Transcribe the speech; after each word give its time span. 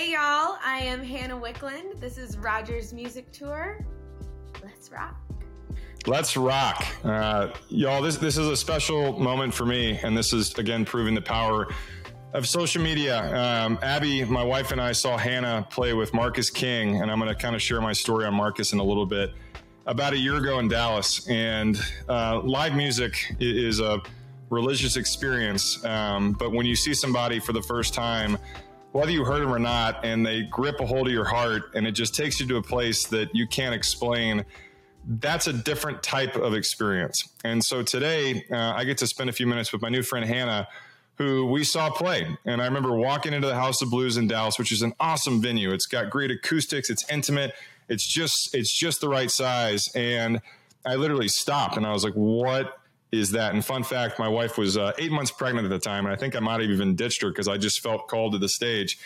Hey 0.00 0.12
y'all, 0.12 0.56
I 0.64 0.78
am 0.78 1.04
Hannah 1.04 1.38
Wicklund. 1.38 2.00
This 2.00 2.16
is 2.16 2.38
Rogers 2.38 2.94
Music 2.94 3.30
Tour. 3.32 3.84
Let's 4.64 4.90
rock. 4.90 5.14
Let's 6.06 6.38
rock. 6.38 6.86
Uh, 7.04 7.48
y'all, 7.68 8.00
this, 8.00 8.16
this 8.16 8.38
is 8.38 8.46
a 8.46 8.56
special 8.56 9.18
moment 9.18 9.52
for 9.52 9.66
me, 9.66 10.00
and 10.02 10.16
this 10.16 10.32
is, 10.32 10.54
again, 10.54 10.86
proving 10.86 11.14
the 11.14 11.20
power 11.20 11.68
of 12.32 12.48
social 12.48 12.82
media. 12.82 13.18
Um, 13.38 13.78
Abby, 13.82 14.24
my 14.24 14.42
wife, 14.42 14.72
and 14.72 14.80
I 14.80 14.92
saw 14.92 15.18
Hannah 15.18 15.66
play 15.68 15.92
with 15.92 16.14
Marcus 16.14 16.48
King, 16.48 17.02
and 17.02 17.10
I'm 17.10 17.18
going 17.18 17.28
to 17.28 17.38
kind 17.38 17.54
of 17.54 17.60
share 17.60 17.82
my 17.82 17.92
story 17.92 18.24
on 18.24 18.32
Marcus 18.32 18.72
in 18.72 18.78
a 18.78 18.84
little 18.84 19.04
bit. 19.04 19.34
About 19.84 20.14
a 20.14 20.18
year 20.18 20.36
ago 20.36 20.60
in 20.60 20.68
Dallas, 20.68 21.28
and 21.28 21.78
uh, 22.08 22.40
live 22.40 22.74
music 22.74 23.36
is 23.38 23.80
a 23.80 24.00
religious 24.48 24.96
experience. 24.96 25.84
Um, 25.84 26.32
but 26.32 26.52
when 26.52 26.64
you 26.64 26.74
see 26.74 26.94
somebody 26.94 27.38
for 27.38 27.52
the 27.52 27.62
first 27.62 27.92
time, 27.92 28.38
whether 28.92 29.10
you 29.10 29.24
heard 29.24 29.42
them 29.42 29.52
or 29.52 29.58
not, 29.58 30.04
and 30.04 30.24
they 30.24 30.42
grip 30.42 30.80
a 30.80 30.86
hold 30.86 31.06
of 31.06 31.12
your 31.12 31.24
heart, 31.24 31.74
and 31.74 31.86
it 31.86 31.92
just 31.92 32.14
takes 32.14 32.40
you 32.40 32.46
to 32.48 32.56
a 32.56 32.62
place 32.62 33.06
that 33.08 33.34
you 33.34 33.46
can't 33.46 33.74
explain 33.74 34.44
that's 35.06 35.46
a 35.46 35.52
different 35.52 36.02
type 36.02 36.36
of 36.36 36.54
experience. 36.54 37.28
And 37.44 37.64
so 37.64 37.82
today, 37.82 38.44
uh, 38.50 38.72
I 38.76 38.84
get 38.84 38.98
to 38.98 39.06
spend 39.06 39.30
a 39.30 39.32
few 39.32 39.46
minutes 39.46 39.72
with 39.72 39.82
my 39.82 39.88
new 39.88 40.02
friend 40.02 40.24
Hannah, 40.26 40.68
who 41.16 41.46
we 41.46 41.64
saw 41.64 41.90
play. 41.90 42.26
And 42.44 42.62
I 42.62 42.66
remember 42.66 42.92
walking 42.92 43.32
into 43.32 43.48
the 43.48 43.54
House 43.54 43.82
of 43.82 43.90
Blues 43.90 44.16
in 44.16 44.28
Dallas, 44.28 44.58
which 44.58 44.72
is 44.72 44.82
an 44.82 44.92
awesome 45.00 45.40
venue. 45.40 45.72
It's 45.72 45.86
got 45.86 46.10
great 46.10 46.30
acoustics, 46.30 46.90
it's 46.90 47.08
intimate, 47.10 47.54
it's 47.88 48.06
just 48.06 48.54
it's 48.54 48.72
just 48.72 49.00
the 49.00 49.08
right 49.08 49.30
size. 49.30 49.88
And 49.94 50.40
I 50.86 50.94
literally 50.94 51.28
stopped 51.28 51.76
and 51.76 51.86
I 51.86 51.92
was 51.92 52.04
like, 52.04 52.14
"What 52.14 52.78
is 53.12 53.30
that?" 53.32 53.54
And 53.54 53.64
fun 53.64 53.82
fact, 53.82 54.18
my 54.18 54.28
wife 54.28 54.58
was 54.58 54.76
uh, 54.76 54.92
eight 54.98 55.12
months 55.12 55.30
pregnant 55.30 55.64
at 55.64 55.70
the 55.70 55.78
time, 55.78 56.06
and 56.06 56.14
I 56.14 56.16
think 56.16 56.36
I 56.36 56.40
might 56.40 56.60
have 56.60 56.70
even 56.70 56.96
ditched 56.96 57.22
her 57.22 57.28
because 57.28 57.48
I 57.48 57.56
just 57.56 57.80
felt 57.80 58.08
called 58.08 58.32
to 58.32 58.38
the 58.38 58.48
stage. 58.48 58.98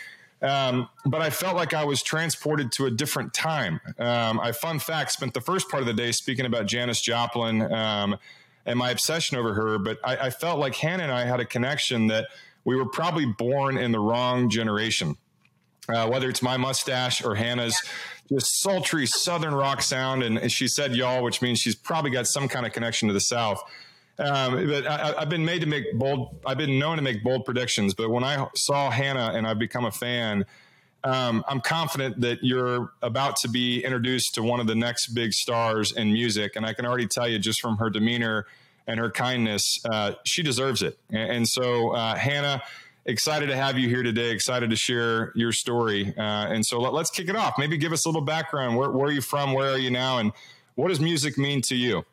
Um, 0.42 0.90
but 1.06 1.22
I 1.22 1.30
felt 1.30 1.56
like 1.56 1.72
I 1.72 1.84
was 1.84 2.02
transported 2.02 2.70
to 2.72 2.84
a 2.84 2.90
different 2.90 3.32
time. 3.32 3.80
Um, 3.98 4.38
I, 4.40 4.52
fun 4.52 4.79
fact, 4.79 5.12
spent 5.12 5.32
the 5.32 5.40
first 5.40 5.70
part 5.70 5.82
of 5.82 5.87
the 5.87 5.95
day 5.95 6.12
speaking 6.12 6.45
about 6.45 6.66
Janis 6.66 7.01
Joplin 7.01 7.62
um, 7.73 8.18
and 8.66 8.79
my 8.79 8.90
obsession 8.90 9.38
over 9.38 9.54
her. 9.54 9.79
But 9.79 9.98
I, 10.04 10.16
I, 10.26 10.30
felt 10.30 10.59
like 10.59 10.74
Hannah 10.74 11.04
and 11.04 11.12
I 11.12 11.24
had 11.24 11.40
a 11.40 11.46
connection 11.46 12.09
that 12.09 12.26
we 12.64 12.76
were 12.76 12.86
probably 12.86 13.24
born 13.24 13.79
in 13.79 13.92
the 13.92 14.01
wrong 14.01 14.51
generation. 14.51 15.16
Uh, 15.88 16.09
whether 16.09 16.30
it's 16.30 16.42
my 16.42 16.57
mustache 16.57 17.23
or 17.23 17.34
Hannah's 17.34 17.79
just 18.30 18.60
sultry 18.60 19.07
Southern 19.07 19.54
rock 19.54 19.82
sound. 19.82 20.23
And 20.23 20.51
she 20.51 20.66
said 20.66 20.96
y'all, 20.96 21.23
which 21.23 21.42
means 21.42 21.59
she's 21.59 21.74
probably 21.74 22.10
got 22.10 22.26
some 22.26 22.48
kind 22.48 22.64
of 22.64 22.73
connection 22.73 23.09
to 23.09 23.14
the 23.14 23.20
South. 23.20 23.62
Um, 24.18 24.66
but 24.68 24.87
I, 24.87 25.20
have 25.20 25.29
been 25.29 25.45
made 25.45 25.60
to 25.62 25.66
make 25.66 25.93
bold. 25.95 26.37
I've 26.46 26.59
been 26.59 26.79
known 26.79 26.96
to 26.96 27.02
make 27.02 27.24
bold 27.24 27.45
predictions. 27.45 27.95
But 27.95 28.10
when 28.10 28.23
I 28.23 28.46
saw 28.54 28.90
Hannah 28.90 29.32
and 29.34 29.46
I've 29.46 29.59
become 29.59 29.84
a 29.84 29.90
fan, 29.90 30.45
um, 31.02 31.45
I'm 31.48 31.60
confident 31.60 32.20
that 32.20 32.42
you're 32.42 32.92
about 33.02 33.37
to 33.38 33.48
be 33.48 33.85
introduced 33.85 34.37
to 34.37 34.42
one 34.42 34.60
of 34.60 34.66
the 34.66 34.74
next 34.74 35.09
big 35.09 35.32
stars 35.32 35.92
in 35.92 36.12
music. 36.12 36.57
And 36.57 36.65
I 36.65 36.73
can 36.73 36.87
already 36.87 37.07
tell 37.07 37.29
you 37.29 37.38
just 37.38 37.60
from 37.60 37.76
her 37.79 37.90
demeanor 37.90 38.46
and 38.87 39.01
her 39.01 39.10
kindness, 39.10 39.80
uh, 39.85 40.12
she 40.24 40.42
deserves 40.42 40.82
it. 40.82 40.98
And, 41.10 41.30
and 41.30 41.48
so, 41.48 41.90
uh, 41.90 42.15
Hannah, 42.15 42.62
excited 43.07 43.46
to 43.46 43.57
have 43.57 43.79
you 43.79 43.88
here 43.88 44.02
today. 44.02 44.30
Excited 44.30 44.70
to 44.70 44.76
share 44.76 45.32
your 45.35 45.52
story. 45.52 46.15
Uh, 46.16 46.20
and 46.20 46.65
so 46.65 46.80
let, 46.80 46.95
us 46.95 47.10
kick 47.10 47.29
it 47.29 47.37
off. 47.37 47.54
Maybe 47.59 47.76
give 47.76 47.92
us 47.92 48.07
a 48.07 48.09
little 48.09 48.23
background. 48.23 48.76
Where, 48.76 48.90
where 48.90 49.09
are 49.09 49.12
you 49.12 49.20
from? 49.23 49.52
Where 49.52 49.70
are 49.70 49.79
you 49.79 49.90
now? 49.90 50.18
And 50.18 50.32
what 50.74 50.88
does 50.88 51.01
music 51.01 51.37
mean 51.37 51.60
to 51.62 51.76
you? 51.76 52.04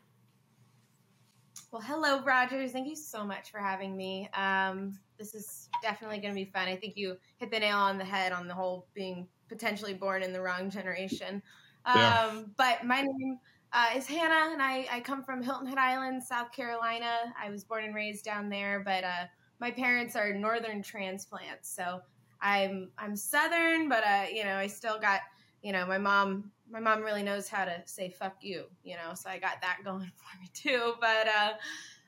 Well, 1.72 1.82
hello, 1.82 2.22
Rogers. 2.22 2.74
Thank 2.74 2.90
you 2.90 2.98
so 2.98 3.24
much 3.24 3.50
for 3.50 3.60
having 3.60 3.96
me. 3.96 4.28
Um, 4.34 5.00
this 5.18 5.34
is 5.34 5.70
definitely 5.82 6.18
going 6.18 6.34
to 6.34 6.36
be 6.36 6.52
fun. 6.52 6.68
I 6.68 6.76
think 6.76 6.98
you 6.98 7.16
hit 7.38 7.50
the 7.50 7.60
nail 7.60 7.78
on 7.78 7.98
the 7.98 8.04
head 8.04 8.34
on 8.34 8.50
the 8.50 8.54
whole 8.54 8.88
being 8.94 9.26
potentially 9.48 9.94
born 9.94 10.22
in 10.22 10.34
the 10.34 10.42
wrong 10.42 10.70
generation. 10.70 11.42
Um, 11.86 11.98
yeah. 11.98 12.42
But 12.58 12.86
my 12.86 13.04
name 13.04 13.40
uh, 13.72 13.88
is 13.96 14.06
Hannah, 14.06 14.52
and 14.52 14.62
I, 14.62 14.86
I, 14.92 15.00
come 15.00 15.24
from 15.24 15.42
Hilton 15.42 15.66
Head 15.66 15.78
Island, 15.78 16.22
South 16.22 16.52
Carolina. 16.52 17.34
I 17.42 17.50
was 17.50 17.64
born 17.64 17.86
and 17.86 17.96
raised 17.96 18.26
down 18.26 18.50
there, 18.50 18.82
but 18.84 19.06
uh, 19.06 19.28
my 19.62 19.72
parents 19.72 20.18
are 20.18 20.34
northern 20.34 20.84
transplants, 20.84 21.74
so 21.74 22.02
I'm 22.42 22.92
I'm 22.98 23.16
southern, 23.16 23.88
but 23.88 24.04
uh, 24.04 24.26
you 24.30 24.44
know 24.44 24.58
I 24.58 24.68
still 24.68 25.00
got 25.00 25.22
you 25.64 25.72
know 25.72 25.86
my 25.86 25.98
mom 25.98 26.52
my 26.72 26.80
mom 26.80 27.02
really 27.02 27.24
knows 27.24 27.48
how 27.48 27.66
to 27.66 27.82
say 27.86 28.10
fuck 28.10 28.38
you, 28.42 28.66
you 28.84 28.96
know, 28.96 29.14
so 29.14 29.30
I 29.30 29.40
got 29.40 29.62
that 29.62 29.80
going 29.84 30.12
for 30.16 30.40
me 30.42 30.50
too. 30.54 30.94
But 31.00 31.28
uh 31.28 31.54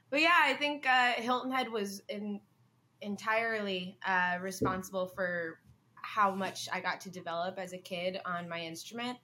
but 0.10 0.22
yeah, 0.22 0.40
I 0.44 0.54
think 0.54 0.88
uh 0.88 1.14
Hilton 1.14 1.52
Head 1.52 1.70
was 1.70 2.02
in, 2.10 2.40
entirely 3.02 3.98
uh 4.08 4.38
responsible 4.42 5.08
for 5.08 5.60
how 5.96 6.34
much 6.34 6.68
I 6.72 6.80
got 6.80 7.02
to 7.02 7.10
develop 7.10 7.58
as 7.58 7.74
a 7.74 7.78
kid 7.78 8.20
on 8.26 8.48
my 8.50 8.60
instrument. 8.60 9.18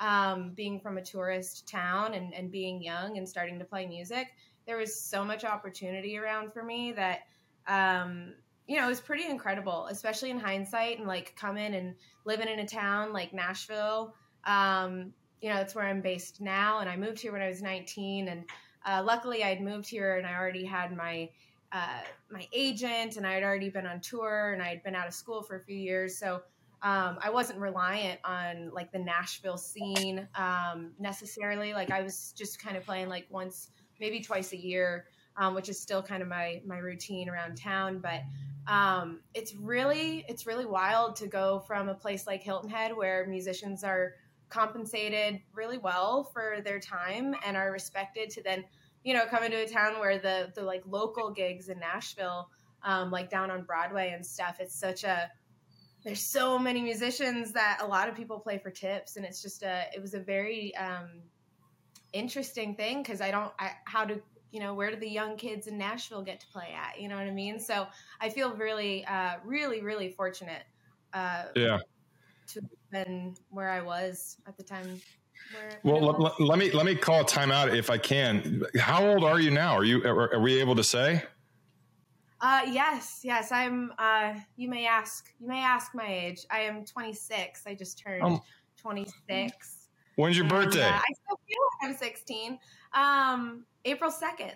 Um, 0.00 0.50
being 0.56 0.80
from 0.80 0.98
a 0.98 1.02
tourist 1.02 1.68
town 1.68 2.14
and, 2.14 2.34
and 2.34 2.50
being 2.50 2.82
young 2.82 3.16
and 3.16 3.28
starting 3.28 3.60
to 3.60 3.64
play 3.64 3.86
music, 3.86 4.26
there 4.66 4.76
was 4.76 5.00
so 5.00 5.24
much 5.24 5.44
opportunity 5.44 6.18
around 6.18 6.52
for 6.52 6.64
me 6.64 6.90
that 6.92 7.20
um, 7.68 8.34
you 8.66 8.76
know, 8.76 8.86
it 8.86 8.88
was 8.88 9.00
pretty 9.00 9.26
incredible, 9.26 9.86
especially 9.90 10.30
in 10.30 10.38
hindsight 10.38 10.98
and 10.98 11.06
like 11.06 11.36
coming 11.36 11.74
and 11.74 11.94
living 12.24 12.48
in 12.48 12.60
a 12.60 12.66
town 12.66 13.12
like 13.12 13.32
Nashville 13.32 14.14
um, 14.46 15.12
you 15.40 15.50
know, 15.50 15.56
that's 15.56 15.74
where 15.74 15.84
I'm 15.84 16.00
based 16.00 16.40
now. 16.40 16.78
And 16.78 16.88
I 16.88 16.96
moved 16.96 17.20
here 17.20 17.32
when 17.32 17.42
I 17.42 17.48
was 17.48 17.62
19. 17.62 18.28
And 18.28 18.44
uh, 18.86 19.02
luckily, 19.04 19.44
I'd 19.44 19.60
moved 19.60 19.88
here 19.88 20.16
and 20.16 20.26
I 20.26 20.34
already 20.34 20.64
had 20.64 20.96
my 20.96 21.28
uh, 21.74 22.02
my 22.30 22.46
agent, 22.52 23.16
and 23.16 23.26
I 23.26 23.34
had 23.34 23.42
already 23.42 23.68
been 23.68 23.84
on 23.84 24.00
tour, 24.00 24.52
and 24.52 24.62
I 24.62 24.68
had 24.68 24.84
been 24.84 24.94
out 24.94 25.08
of 25.08 25.12
school 25.12 25.42
for 25.42 25.56
a 25.56 25.60
few 25.60 25.76
years. 25.76 26.16
So 26.16 26.42
um, 26.82 27.18
I 27.20 27.30
wasn't 27.30 27.58
reliant 27.58 28.20
on 28.24 28.70
like 28.72 28.92
the 28.92 29.00
Nashville 29.00 29.56
scene 29.56 30.28
um, 30.36 30.92
necessarily. 31.00 31.72
Like 31.72 31.90
I 31.90 32.02
was 32.02 32.32
just 32.38 32.62
kind 32.62 32.76
of 32.76 32.84
playing 32.84 33.08
like 33.08 33.26
once, 33.28 33.70
maybe 33.98 34.20
twice 34.20 34.52
a 34.52 34.56
year, 34.56 35.06
um, 35.36 35.54
which 35.54 35.68
is 35.68 35.80
still 35.80 36.00
kind 36.00 36.22
of 36.22 36.28
my 36.28 36.62
my 36.64 36.78
routine 36.78 37.28
around 37.28 37.56
town. 37.56 37.98
But 37.98 38.22
um, 38.72 39.20
it's 39.34 39.56
really 39.56 40.24
it's 40.28 40.46
really 40.46 40.66
wild 40.66 41.16
to 41.16 41.26
go 41.26 41.58
from 41.66 41.88
a 41.88 41.94
place 41.94 42.24
like 42.24 42.42
Hilton 42.42 42.70
Head 42.70 42.96
where 42.96 43.26
musicians 43.26 43.82
are 43.82 44.14
compensated 44.54 45.40
really 45.52 45.78
well 45.78 46.30
for 46.32 46.60
their 46.64 46.78
time 46.78 47.34
and 47.44 47.56
are 47.56 47.72
respected 47.72 48.30
to 48.30 48.42
then 48.42 48.64
you 49.02 49.12
know 49.12 49.26
come 49.26 49.42
into 49.42 49.60
a 49.60 49.66
town 49.66 49.98
where 49.98 50.18
the 50.18 50.52
the 50.54 50.62
like 50.62 50.82
local 50.86 51.30
gigs 51.30 51.68
in 51.68 51.78
Nashville 51.80 52.48
um, 52.84 53.10
like 53.10 53.28
down 53.28 53.50
on 53.50 53.64
Broadway 53.64 54.12
and 54.14 54.24
stuff 54.24 54.58
it's 54.60 54.78
such 54.78 55.02
a 55.02 55.28
there's 56.04 56.20
so 56.20 56.56
many 56.56 56.82
musicians 56.82 57.52
that 57.52 57.80
a 57.82 57.86
lot 57.86 58.08
of 58.08 58.14
people 58.14 58.38
play 58.38 58.58
for 58.58 58.70
tips 58.70 59.16
and 59.16 59.26
it's 59.26 59.42
just 59.42 59.64
a 59.64 59.86
it 59.92 60.00
was 60.00 60.14
a 60.14 60.20
very 60.20 60.74
um, 60.76 61.08
interesting 62.12 62.76
thing 62.76 63.02
because 63.02 63.20
I 63.20 63.32
don't 63.32 63.52
I, 63.58 63.72
how 63.86 64.04
do 64.04 64.22
you 64.52 64.60
know 64.60 64.72
where 64.72 64.92
do 64.92 64.96
the 64.96 65.08
young 65.08 65.36
kids 65.36 65.66
in 65.66 65.76
Nashville 65.76 66.22
get 66.22 66.38
to 66.40 66.46
play 66.46 66.68
at 66.76 67.00
you 67.00 67.08
know 67.08 67.16
what 67.16 67.26
I 67.26 67.32
mean? 67.32 67.58
So 67.58 67.88
I 68.20 68.28
feel 68.28 68.54
really 68.54 69.04
uh, 69.06 69.38
really 69.44 69.82
really 69.82 70.10
fortunate 70.10 70.62
uh, 71.12 71.46
yeah 71.56 71.78
to 72.48 72.62
been 72.90 73.34
where 73.50 73.70
I 73.70 73.80
was 73.80 74.36
at 74.46 74.56
the 74.56 74.62
time. 74.62 75.00
well, 75.82 76.00
let, 76.00 76.40
let, 76.40 76.58
me 76.58 76.70
let 76.70 76.86
me 76.86 76.94
call 76.94 77.20
a 77.20 77.24
timeout 77.24 77.76
if 77.76 77.90
I 77.90 77.98
can. 77.98 78.62
How 78.78 79.06
old 79.06 79.24
are 79.24 79.40
you 79.40 79.50
now? 79.50 79.74
Are 79.74 79.84
you 79.84 80.02
are, 80.04 80.34
are 80.34 80.40
we 80.40 80.60
able 80.60 80.76
to 80.76 80.84
say? 80.84 81.22
Uh, 82.40 82.62
yes, 82.66 83.20
yes. 83.22 83.52
I'm. 83.52 83.92
Uh, 83.98 84.34
you 84.56 84.68
may 84.68 84.86
ask. 84.86 85.32
You 85.40 85.48
may 85.48 85.62
ask 85.62 85.94
my 85.94 86.06
age. 86.06 86.44
I 86.50 86.60
am 86.60 86.84
26. 86.84 87.62
I 87.66 87.74
just 87.74 87.98
turned 87.98 88.22
um, 88.22 88.42
26. 88.76 89.88
When's 90.16 90.36
your 90.36 90.44
and, 90.44 90.50
birthday? 90.50 90.84
Uh, 90.84 90.92
I 90.92 91.12
still 91.24 91.40
feel 91.48 91.58
like 91.82 91.90
I'm 91.90 91.96
16. 91.96 92.58
Um, 92.92 93.64
April 93.84 94.10
2nd. 94.10 94.52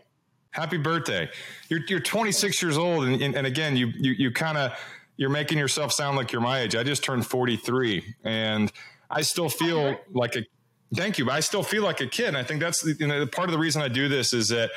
Happy 0.51 0.79
birthday! 0.79 1.29
You're 1.69 1.81
you're 1.89 2.01
26 2.01 2.63
years 2.63 2.79
old, 2.79 3.05
and, 3.05 3.21
and, 3.21 3.35
and 3.37 3.47
again, 3.47 3.77
you 3.77 3.89
you 3.99 4.13
you 4.13 4.31
kind 4.31 4.57
of 4.57 4.73
you're 5.19 5.29
making 5.29 5.59
yourself 5.59 5.93
sound 5.93 6.17
like 6.17 6.33
you're 6.33 6.41
my 6.41 6.61
age. 6.61 6.75
I 6.75 6.85
just 6.85 7.05
turned 7.05 7.27
43 7.27 8.15
and 8.25 8.73
I 9.11 9.21
still 9.21 9.51
feel 9.51 9.99
like 10.13 10.37
a 10.37 10.45
thank 10.95 11.19
you, 11.19 11.27
but 11.27 11.35
I 11.35 11.41
still 11.41 11.63
feel 11.63 11.83
like 11.83 12.01
a 12.01 12.07
kid. 12.07 12.29
And 12.29 12.37
I 12.39 12.45
think 12.45 12.61
that's 12.61 12.83
you 12.99 13.07
know 13.07 13.27
part 13.27 13.49
of 13.49 13.53
the 13.53 13.59
reason 13.59 13.83
I 13.83 13.89
do 13.89 14.09
this 14.09 14.33
is 14.33 14.49
that 14.49 14.71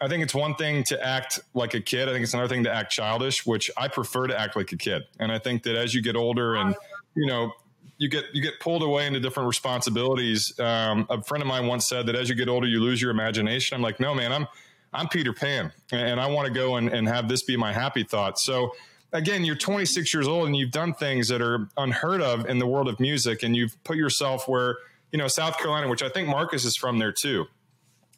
I 0.00 0.08
think 0.08 0.22
it's 0.22 0.34
one 0.34 0.54
thing 0.54 0.84
to 0.84 1.04
act 1.04 1.40
like 1.52 1.74
a 1.74 1.80
kid. 1.80 2.08
I 2.08 2.12
think 2.12 2.22
it's 2.22 2.32
another 2.32 2.48
thing 2.48 2.64
to 2.64 2.74
act 2.74 2.92
childish, 2.92 3.44
which 3.44 3.70
I 3.76 3.88
prefer 3.88 4.28
to 4.28 4.40
act 4.40 4.56
like 4.56 4.72
a 4.72 4.76
kid. 4.76 5.02
And 5.18 5.30
I 5.30 5.38
think 5.38 5.64
that 5.64 5.76
as 5.76 5.92
you 5.92 6.00
get 6.00 6.16
older 6.16 6.54
and 6.54 6.74
you 7.14 7.26
know 7.26 7.52
you 7.98 8.08
get 8.08 8.24
you 8.32 8.40
get 8.40 8.60
pulled 8.60 8.84
away 8.84 9.08
into 9.08 9.18
different 9.18 9.48
responsibilities. 9.48 10.58
Um, 10.58 11.06
a 11.10 11.22
friend 11.22 11.42
of 11.42 11.48
mine 11.48 11.66
once 11.66 11.88
said 11.88 12.06
that 12.06 12.14
as 12.14 12.28
you 12.28 12.36
get 12.36 12.48
older, 12.48 12.66
you 12.66 12.80
lose 12.80 13.02
your 13.02 13.10
imagination. 13.10 13.74
I'm 13.74 13.82
like, 13.82 13.98
no, 13.98 14.14
man, 14.14 14.32
I'm 14.32 14.46
I'm 14.92 15.08
Peter 15.08 15.32
Pan, 15.32 15.72
and 15.92 16.20
I 16.20 16.28
want 16.28 16.46
to 16.46 16.54
go 16.54 16.76
and, 16.76 16.88
and 16.88 17.08
have 17.08 17.28
this 17.28 17.42
be 17.42 17.56
my 17.56 17.72
happy 17.72 18.04
thought. 18.04 18.38
So 18.38 18.72
again, 19.12 19.44
you're 19.44 19.56
26 19.56 20.12
years 20.14 20.28
old 20.28 20.46
and 20.46 20.56
you've 20.56 20.70
done 20.70 20.94
things 20.94 21.28
that 21.28 21.42
are 21.42 21.68
unheard 21.76 22.22
of 22.22 22.46
in 22.46 22.58
the 22.58 22.66
world 22.66 22.88
of 22.88 23.00
music, 23.00 23.42
and 23.42 23.56
you've 23.56 23.82
put 23.84 23.96
yourself 23.96 24.48
where 24.48 24.76
you 25.12 25.18
know 25.18 25.28
South 25.28 25.58
Carolina, 25.58 25.88
which 25.88 26.02
I 26.02 26.08
think 26.08 26.28
Marcus 26.28 26.64
is 26.64 26.76
from 26.76 26.98
there 26.98 27.12
too, 27.12 27.46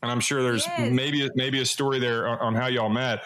and 0.02 0.10
I'm 0.10 0.20
sure 0.20 0.42
there's 0.42 0.66
maybe 0.78 1.28
maybe 1.34 1.60
a 1.60 1.66
story 1.66 1.98
there 1.98 2.28
on, 2.28 2.38
on 2.38 2.54
how 2.54 2.66
y'all 2.66 2.88
met. 2.88 3.22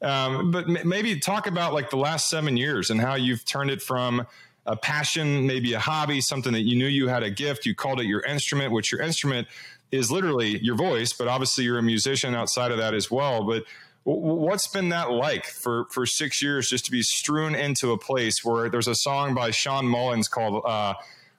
Um, 0.00 0.50
but 0.50 0.68
m- 0.68 0.88
maybe 0.88 1.18
talk 1.20 1.46
about 1.46 1.72
like 1.72 1.90
the 1.90 1.96
last 1.96 2.28
seven 2.28 2.56
years 2.56 2.90
and 2.90 3.00
how 3.00 3.14
you've 3.14 3.44
turned 3.44 3.70
it 3.70 3.80
from 3.80 4.26
a 4.66 4.76
passion, 4.76 5.46
maybe 5.46 5.72
a 5.74 5.78
hobby, 5.78 6.20
something 6.20 6.52
that 6.52 6.62
you 6.62 6.76
knew 6.76 6.86
you 6.86 7.08
had 7.08 7.22
a 7.22 7.30
gift. 7.30 7.66
You 7.66 7.74
called 7.74 8.00
it 8.00 8.06
your 8.06 8.20
instrument, 8.22 8.72
which 8.72 8.90
your 8.92 9.00
instrument 9.00 9.48
is 9.90 10.10
literally 10.10 10.58
your 10.62 10.74
voice, 10.74 11.12
but 11.12 11.28
obviously 11.28 11.64
you're 11.64 11.78
a 11.78 11.82
musician 11.82 12.34
outside 12.34 12.72
of 12.72 12.78
that 12.78 12.94
as 12.94 13.10
well. 13.10 13.44
But 13.44 13.64
what's 14.04 14.66
been 14.66 14.88
that 14.88 15.10
like 15.10 15.46
for 15.46 15.86
for 15.90 16.06
six 16.06 16.42
years 16.42 16.68
just 16.68 16.84
to 16.86 16.90
be 16.90 17.02
strewn 17.02 17.54
into 17.54 17.92
a 17.92 17.98
place 17.98 18.44
where 18.44 18.68
there's 18.68 18.88
a 18.88 18.94
song 18.94 19.34
by 19.34 19.50
Shawn 19.50 19.86
Mullins 19.86 20.28
called 20.28 20.62
uh, 20.66 20.94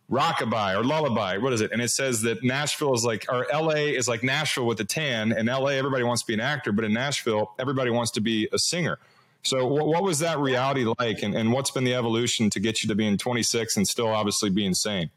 Rockabye 0.10 0.80
or 0.80 0.84
Lullaby? 0.84 1.38
What 1.38 1.54
is 1.54 1.62
it? 1.62 1.72
And 1.72 1.82
it 1.82 1.90
says 1.90 2.22
that 2.22 2.44
Nashville 2.44 2.94
is 2.94 3.04
like, 3.04 3.26
or 3.30 3.48
LA 3.52 3.92
is 3.96 4.08
like 4.08 4.24
Nashville 4.24 4.66
with 4.66 4.80
a 4.80 4.86
tan. 4.86 5.32
In 5.32 5.48
LA, 5.48 5.70
everybody 5.70 6.04
wants 6.04 6.22
to 6.24 6.28
be 6.28 6.34
an 6.34 6.40
actor, 6.40 6.72
but 6.72 6.86
in 6.86 6.94
Nashville, 6.94 7.54
everybody 7.60 7.92
wants 7.92 8.12
to 8.12 8.22
be 8.22 8.48
a 8.54 8.60
singer. 8.60 9.00
So, 9.44 9.68
what, 9.68 9.88
what 9.88 10.04
was 10.04 10.20
that 10.20 10.40
reality 10.40 10.86
like, 11.00 11.22
and, 11.22 11.36
and 11.36 11.52
what's 11.52 11.72
been 11.72 11.84
the 11.84 11.96
evolution 11.96 12.50
to 12.52 12.60
get 12.62 12.82
you 12.82 12.88
to 12.90 12.96
being 12.96 13.18
26 13.18 13.76
and 13.76 13.86
still 13.88 14.08
obviously 14.08 14.50
being 14.50 14.74
sane? 14.74 15.10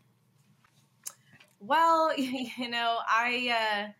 Well, 1.60 2.12
you 2.18 2.68
know, 2.68 2.98
I 3.08 3.86
uh, 3.86 3.92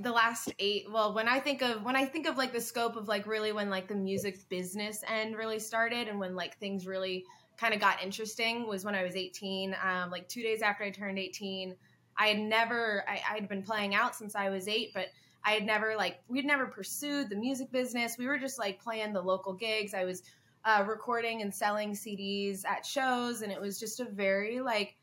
the 0.00 0.12
last 0.12 0.52
eight. 0.58 0.86
Well, 0.90 1.14
when 1.14 1.28
I 1.28 1.40
think 1.40 1.62
of 1.62 1.82
when 1.82 1.96
I 1.96 2.04
think 2.04 2.26
of 2.26 2.36
like 2.36 2.52
the 2.52 2.60
scope 2.60 2.96
of 2.96 3.08
like 3.08 3.26
really 3.26 3.52
when 3.52 3.70
like 3.70 3.88
the 3.88 3.94
music 3.94 4.48
business 4.48 5.02
end 5.08 5.36
really 5.36 5.58
started, 5.58 6.08
and 6.08 6.18
when 6.18 6.34
like 6.34 6.58
things 6.58 6.86
really 6.86 7.24
kind 7.56 7.74
of 7.74 7.80
got 7.80 8.02
interesting 8.02 8.66
was 8.66 8.84
when 8.84 8.94
I 8.94 9.02
was 9.02 9.16
18. 9.16 9.76
Um, 9.82 10.10
like 10.10 10.28
two 10.28 10.42
days 10.42 10.62
after 10.62 10.84
I 10.84 10.90
turned 10.90 11.18
18, 11.18 11.76
I 12.18 12.26
had 12.26 12.38
never 12.38 13.04
I, 13.08 13.16
had 13.16 13.48
been 13.48 13.62
playing 13.62 13.94
out 13.94 14.14
since 14.14 14.34
I 14.34 14.50
was 14.50 14.68
eight, 14.68 14.92
but 14.94 15.06
I 15.44 15.52
had 15.52 15.64
never 15.64 15.96
like 15.96 16.20
we'd 16.28 16.44
never 16.44 16.66
pursued 16.66 17.28
the 17.28 17.36
music 17.36 17.70
business. 17.72 18.16
We 18.18 18.26
were 18.26 18.38
just 18.38 18.58
like 18.58 18.82
playing 18.82 19.12
the 19.12 19.22
local 19.22 19.54
gigs. 19.54 19.94
I 19.94 20.04
was 20.04 20.22
uh, 20.64 20.84
recording 20.86 21.42
and 21.42 21.52
selling 21.52 21.92
CDs 21.92 22.64
at 22.66 22.86
shows, 22.86 23.42
and 23.42 23.50
it 23.50 23.60
was 23.60 23.80
just 23.80 24.00
a 24.00 24.04
very 24.04 24.60
like 24.60 24.96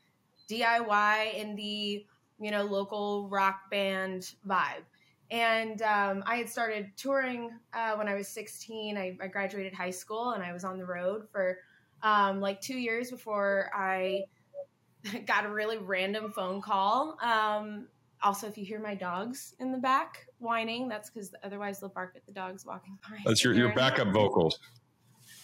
DIY 0.48 1.34
indie, 1.34 2.06
you 2.40 2.50
know, 2.50 2.62
local 2.62 3.28
rock 3.28 3.70
band 3.70 4.34
vibe. 4.48 4.82
And 5.30 5.80
um, 5.82 6.24
I 6.26 6.36
had 6.36 6.48
started 6.48 6.90
touring 6.96 7.50
uh, 7.72 7.94
when 7.94 8.08
I 8.08 8.14
was 8.14 8.26
16. 8.28 8.96
I, 8.96 9.16
I, 9.22 9.28
graduated 9.28 9.72
high 9.72 9.90
school 9.90 10.32
and 10.32 10.42
I 10.42 10.52
was 10.52 10.64
on 10.64 10.76
the 10.76 10.84
road 10.84 11.28
for 11.30 11.58
um, 12.02 12.40
like 12.40 12.60
two 12.60 12.78
years 12.78 13.12
before 13.12 13.70
I 13.72 14.22
got 15.26 15.44
a 15.44 15.48
really 15.48 15.78
random 15.78 16.32
phone 16.32 16.60
call. 16.60 17.16
Um, 17.22 17.86
also, 18.22 18.48
if 18.48 18.58
you 18.58 18.64
hear 18.64 18.80
my 18.80 18.94
dogs 18.94 19.54
in 19.60 19.70
the 19.70 19.78
back 19.78 20.26
whining, 20.40 20.88
that's 20.88 21.10
because 21.10 21.32
otherwise 21.44 21.80
they'll 21.80 21.90
bark 21.90 22.14
at 22.16 22.26
the 22.26 22.32
dogs 22.32 22.66
walking 22.66 22.98
by. 23.08 23.18
That's 23.24 23.44
your, 23.44 23.54
your 23.54 23.72
backup 23.74 24.08
vocals. 24.08 24.58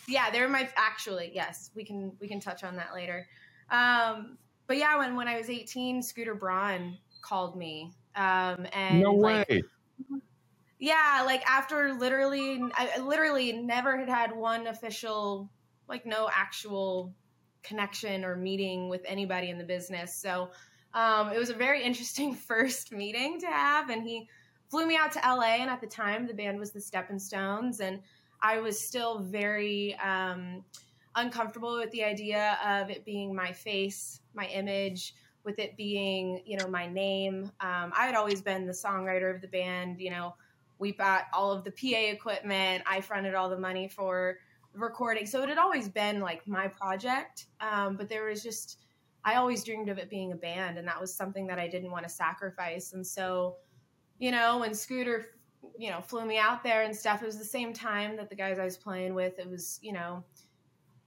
Yeah, 0.08 0.30
they're 0.30 0.48
my 0.48 0.68
actually 0.76 1.30
yes. 1.34 1.70
We 1.74 1.84
can 1.84 2.12
we 2.20 2.28
can 2.28 2.38
touch 2.38 2.64
on 2.64 2.76
that 2.76 2.94
later. 2.94 3.26
Um, 3.70 4.38
but 4.66 4.76
yeah, 4.76 4.98
when 4.98 5.16
when 5.16 5.28
I 5.28 5.38
was 5.38 5.50
18, 5.50 6.02
Scooter 6.02 6.34
Braun 6.34 6.98
called 7.22 7.56
me. 7.56 7.92
Um, 8.14 8.66
and 8.72 9.00
no 9.00 9.12
way. 9.12 9.44
Like, 9.48 9.64
yeah, 10.78 11.22
like 11.24 11.42
after 11.48 11.94
literally, 11.94 12.62
I 12.74 12.98
literally 12.98 13.52
never 13.52 13.98
had 13.98 14.08
had 14.08 14.36
one 14.36 14.66
official, 14.66 15.50
like 15.88 16.04
no 16.04 16.28
actual 16.34 17.14
connection 17.62 18.24
or 18.24 18.36
meeting 18.36 18.88
with 18.88 19.02
anybody 19.06 19.50
in 19.50 19.58
the 19.58 19.64
business. 19.64 20.14
So 20.14 20.50
um, 20.94 21.32
it 21.32 21.38
was 21.38 21.50
a 21.50 21.54
very 21.54 21.82
interesting 21.82 22.34
first 22.50 22.92
meeting 22.92 23.40
to 23.40 23.46
have, 23.46 23.90
and 23.90 24.02
he 24.02 24.28
flew 24.70 24.86
me 24.86 24.96
out 24.96 25.12
to 25.12 25.20
LA. 25.20 25.56
And 25.56 25.70
at 25.70 25.80
the 25.80 25.86
time, 25.86 26.26
the 26.26 26.34
band 26.34 26.58
was 26.58 26.72
the 26.72 26.80
Stepping 26.80 27.18
Stones, 27.18 27.80
and 27.80 28.00
I 28.42 28.58
was 28.58 28.78
still 28.78 29.20
very 29.20 29.96
um, 29.96 30.62
uncomfortable 31.16 31.76
with 31.76 31.90
the 31.90 32.04
idea 32.04 32.58
of 32.64 32.90
it 32.90 33.04
being 33.04 33.34
my 33.34 33.50
face, 33.50 34.20
my 34.34 34.46
image, 34.46 35.14
with 35.44 35.58
it 35.58 35.76
being, 35.76 36.42
you 36.44 36.56
know, 36.58 36.68
my 36.68 36.86
name. 36.86 37.50
Um, 37.60 37.92
I 37.96 38.06
had 38.06 38.14
always 38.14 38.42
been 38.42 38.66
the 38.66 38.72
songwriter 38.72 39.34
of 39.34 39.40
the 39.40 39.48
band. 39.48 40.00
You 40.00 40.10
know, 40.10 40.34
we 40.78 40.92
bought 40.92 41.24
all 41.32 41.52
of 41.52 41.64
the 41.64 41.70
PA 41.70 42.10
equipment. 42.10 42.82
I 42.86 43.00
fronted 43.00 43.34
all 43.34 43.48
the 43.48 43.58
money 43.58 43.88
for 43.88 44.38
recording. 44.74 45.24
So 45.24 45.42
it 45.42 45.48
had 45.48 45.58
always 45.58 45.88
been 45.88 46.20
like 46.20 46.46
my 46.46 46.68
project. 46.68 47.46
Um, 47.60 47.96
but 47.96 48.08
there 48.08 48.26
was 48.26 48.42
just, 48.42 48.78
I 49.24 49.36
always 49.36 49.64
dreamed 49.64 49.88
of 49.88 49.98
it 49.98 50.10
being 50.10 50.32
a 50.32 50.36
band. 50.36 50.78
And 50.78 50.86
that 50.86 51.00
was 51.00 51.14
something 51.14 51.46
that 51.46 51.58
I 51.58 51.68
didn't 51.68 51.90
want 51.90 52.04
to 52.04 52.10
sacrifice. 52.10 52.92
And 52.92 53.06
so, 53.06 53.56
you 54.18 54.30
know, 54.30 54.58
when 54.58 54.74
Scooter, 54.74 55.26
you 55.78 55.90
know, 55.90 56.00
flew 56.00 56.26
me 56.26 56.38
out 56.38 56.62
there 56.62 56.82
and 56.82 56.94
stuff, 56.94 57.22
it 57.22 57.26
was 57.26 57.38
the 57.38 57.44
same 57.44 57.72
time 57.72 58.16
that 58.16 58.28
the 58.28 58.36
guys 58.36 58.58
I 58.58 58.64
was 58.64 58.76
playing 58.76 59.14
with, 59.14 59.38
it 59.38 59.48
was, 59.48 59.78
you 59.82 59.92
know, 59.92 60.24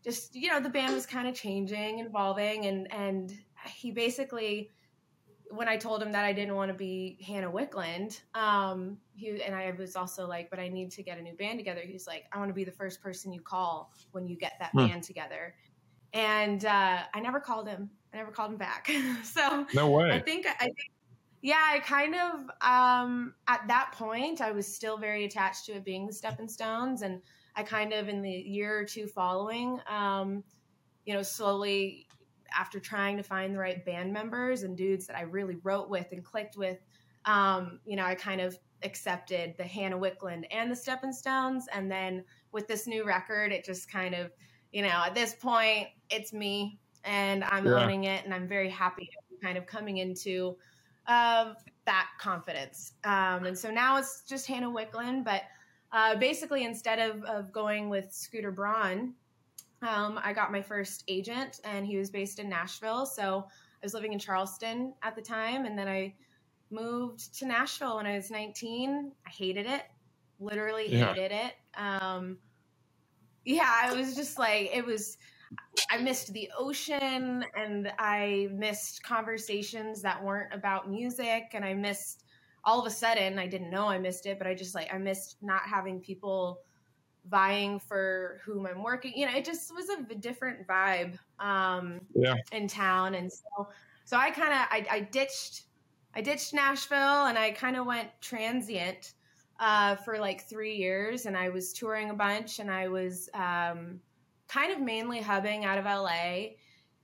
just 0.03 0.35
you 0.35 0.49
know 0.49 0.59
the 0.59 0.69
band 0.69 0.93
was 0.93 1.05
kind 1.05 1.27
of 1.27 1.35
changing 1.35 1.99
evolving 1.99 2.65
and 2.65 2.91
and 2.91 3.33
he 3.73 3.91
basically 3.91 4.69
when 5.51 5.67
i 5.67 5.75
told 5.75 6.01
him 6.01 6.11
that 6.11 6.23
i 6.23 6.31
didn't 6.31 6.55
want 6.55 6.69
to 6.69 6.77
be 6.77 7.17
hannah 7.25 7.51
wicklund 7.51 8.21
um 8.35 8.97
he 9.13 9.41
and 9.43 9.55
i 9.55 9.71
was 9.77 9.95
also 9.95 10.27
like 10.27 10.49
but 10.49 10.59
i 10.59 10.67
need 10.67 10.91
to 10.91 11.03
get 11.03 11.17
a 11.17 11.21
new 11.21 11.33
band 11.35 11.59
together 11.59 11.81
he's 11.83 12.07
like 12.07 12.25
i 12.31 12.37
want 12.37 12.49
to 12.49 12.53
be 12.53 12.63
the 12.63 12.71
first 12.71 13.01
person 13.01 13.33
you 13.33 13.41
call 13.41 13.91
when 14.11 14.25
you 14.27 14.37
get 14.37 14.53
that 14.59 14.71
hmm. 14.71 14.87
band 14.87 15.03
together. 15.03 15.55
And 16.13 16.65
uh 16.65 16.99
i 17.13 17.19
never 17.19 17.39
called 17.39 17.67
him 17.67 17.89
i 18.13 18.17
never 18.17 18.31
called 18.31 18.51
him 18.51 18.57
back. 18.57 18.89
So 19.23 19.67
no 19.75 19.89
way. 19.91 20.11
I 20.11 20.19
think 20.19 20.47
i 20.47 20.65
think 20.65 20.91
yeah 21.41 21.63
i 21.71 21.79
kind 21.79 22.15
of 22.15 22.39
um 22.61 23.33
at 23.47 23.61
that 23.67 23.91
point 23.93 24.41
i 24.41 24.51
was 24.51 24.67
still 24.67 24.97
very 24.97 25.23
attached 25.23 25.65
to 25.65 25.73
it 25.73 25.85
being 25.85 26.05
the 26.05 26.13
stepping 26.13 26.49
stones 26.49 27.01
and 27.01 27.21
I 27.55 27.63
kind 27.63 27.93
of 27.93 28.07
in 28.07 28.21
the 28.21 28.31
year 28.31 28.79
or 28.79 28.85
two 28.85 29.07
following, 29.07 29.79
um, 29.87 30.43
you 31.05 31.13
know, 31.13 31.21
slowly 31.21 32.07
after 32.57 32.79
trying 32.79 33.17
to 33.17 33.23
find 33.23 33.53
the 33.53 33.59
right 33.59 33.85
band 33.85 34.11
members 34.13 34.63
and 34.63 34.75
dudes 34.75 35.07
that 35.07 35.17
I 35.17 35.21
really 35.21 35.57
wrote 35.63 35.89
with 35.89 36.07
and 36.11 36.23
clicked 36.23 36.57
with, 36.57 36.79
um, 37.25 37.79
you 37.85 37.95
know, 37.95 38.03
I 38.05 38.15
kind 38.15 38.41
of 38.41 38.57
accepted 38.83 39.55
the 39.57 39.63
Hannah 39.63 39.97
Wicklund 39.97 40.45
and 40.51 40.71
the 40.71 40.75
Stepping 40.75 41.13
Stones. 41.13 41.67
And 41.73 41.91
then 41.91 42.23
with 42.51 42.67
this 42.67 42.87
new 42.87 43.05
record, 43.05 43.51
it 43.51 43.65
just 43.65 43.91
kind 43.91 44.15
of, 44.15 44.31
you 44.71 44.81
know, 44.81 45.03
at 45.05 45.15
this 45.15 45.33
point, 45.35 45.87
it's 46.09 46.33
me 46.33 46.79
and 47.03 47.43
I'm 47.43 47.65
yeah. 47.65 47.73
owning 47.73 48.05
it. 48.05 48.25
And 48.25 48.33
I'm 48.33 48.47
very 48.47 48.69
happy 48.69 49.09
kind 49.41 49.57
of 49.57 49.65
coming 49.65 49.97
into 49.97 50.57
uh, 51.07 51.53
that 51.85 52.07
confidence. 52.19 52.93
Um, 53.03 53.45
and 53.45 53.57
so 53.57 53.71
now 53.71 53.97
it's 53.97 54.23
just 54.27 54.45
Hannah 54.45 54.69
Wicklund, 54.69 55.23
but 55.23 55.43
uh, 55.91 56.15
basically, 56.15 56.63
instead 56.63 56.99
of, 56.99 57.23
of 57.23 57.51
going 57.51 57.89
with 57.89 58.11
Scooter 58.11 58.51
Braun, 58.51 59.13
um, 59.81 60.19
I 60.23 60.33
got 60.33 60.51
my 60.51 60.61
first 60.61 61.03
agent, 61.07 61.61
and 61.63 61.85
he 61.85 61.97
was 61.97 62.09
based 62.09 62.39
in 62.39 62.49
Nashville. 62.49 63.05
So 63.05 63.45
I 63.47 63.85
was 63.85 63.93
living 63.93 64.13
in 64.13 64.19
Charleston 64.19 64.93
at 65.01 65.15
the 65.15 65.21
time, 65.21 65.65
and 65.65 65.77
then 65.77 65.87
I 65.87 66.13
moved 66.69 67.37
to 67.39 67.45
Nashville 67.45 67.95
when 67.95 68.05
I 68.05 68.15
was 68.15 68.29
19. 68.29 69.11
I 69.25 69.29
hated 69.29 69.65
it, 69.65 69.83
literally 70.39 70.87
hated 70.87 71.31
yeah. 71.31 71.47
it. 71.47 71.53
Um, 71.75 72.37
yeah, 73.45 73.73
I 73.83 73.93
was 73.93 74.15
just 74.15 74.37
like, 74.37 74.69
it 74.73 74.85
was. 74.85 75.17
I 75.89 75.97
missed 75.97 76.31
the 76.33 76.47
ocean, 76.55 77.43
and 77.55 77.91
I 77.97 78.49
missed 78.53 79.01
conversations 79.01 80.03
that 80.03 80.23
weren't 80.23 80.53
about 80.53 80.87
music, 80.87 81.51
and 81.53 81.65
I 81.65 81.73
missed 81.73 82.25
all 82.63 82.79
of 82.79 82.85
a 82.85 82.91
sudden 82.91 83.39
I 83.39 83.47
didn't 83.47 83.69
know 83.69 83.87
I 83.87 83.97
missed 83.97 84.25
it, 84.25 84.37
but 84.37 84.47
I 84.47 84.53
just 84.53 84.75
like 84.75 84.93
I 84.93 84.97
missed 84.97 85.37
not 85.41 85.61
having 85.61 85.99
people 85.99 86.61
vying 87.29 87.79
for 87.79 88.41
whom 88.43 88.65
I'm 88.65 88.83
working. 88.83 89.13
You 89.15 89.25
know, 89.27 89.35
it 89.35 89.45
just 89.45 89.73
was 89.73 89.87
a 89.89 90.15
different 90.15 90.67
vibe 90.67 91.17
um, 91.39 92.01
yeah. 92.15 92.35
in 92.51 92.67
town, 92.67 93.15
and 93.15 93.31
so 93.31 93.69
so 94.05 94.17
I 94.17 94.31
kind 94.31 94.53
of 94.53 94.59
I, 94.71 94.85
I, 94.89 94.99
ditched 95.01 95.63
I 96.15 96.21
ditched 96.21 96.53
Nashville 96.53 97.27
and 97.27 97.37
I 97.37 97.51
kind 97.51 97.77
of 97.77 97.85
went 97.85 98.09
transient 98.21 99.13
uh, 99.59 99.95
for 99.97 100.17
like 100.17 100.49
three 100.49 100.75
years, 100.75 101.25
and 101.25 101.37
I 101.37 101.49
was 101.49 101.73
touring 101.73 102.09
a 102.09 102.13
bunch, 102.13 102.59
and 102.59 102.71
I 102.71 102.87
was 102.87 103.29
um, 103.33 103.99
kind 104.47 104.71
of 104.71 104.79
mainly 104.79 105.21
hubbing 105.21 105.65
out 105.65 105.77
of 105.77 105.85
LA. 105.85 106.55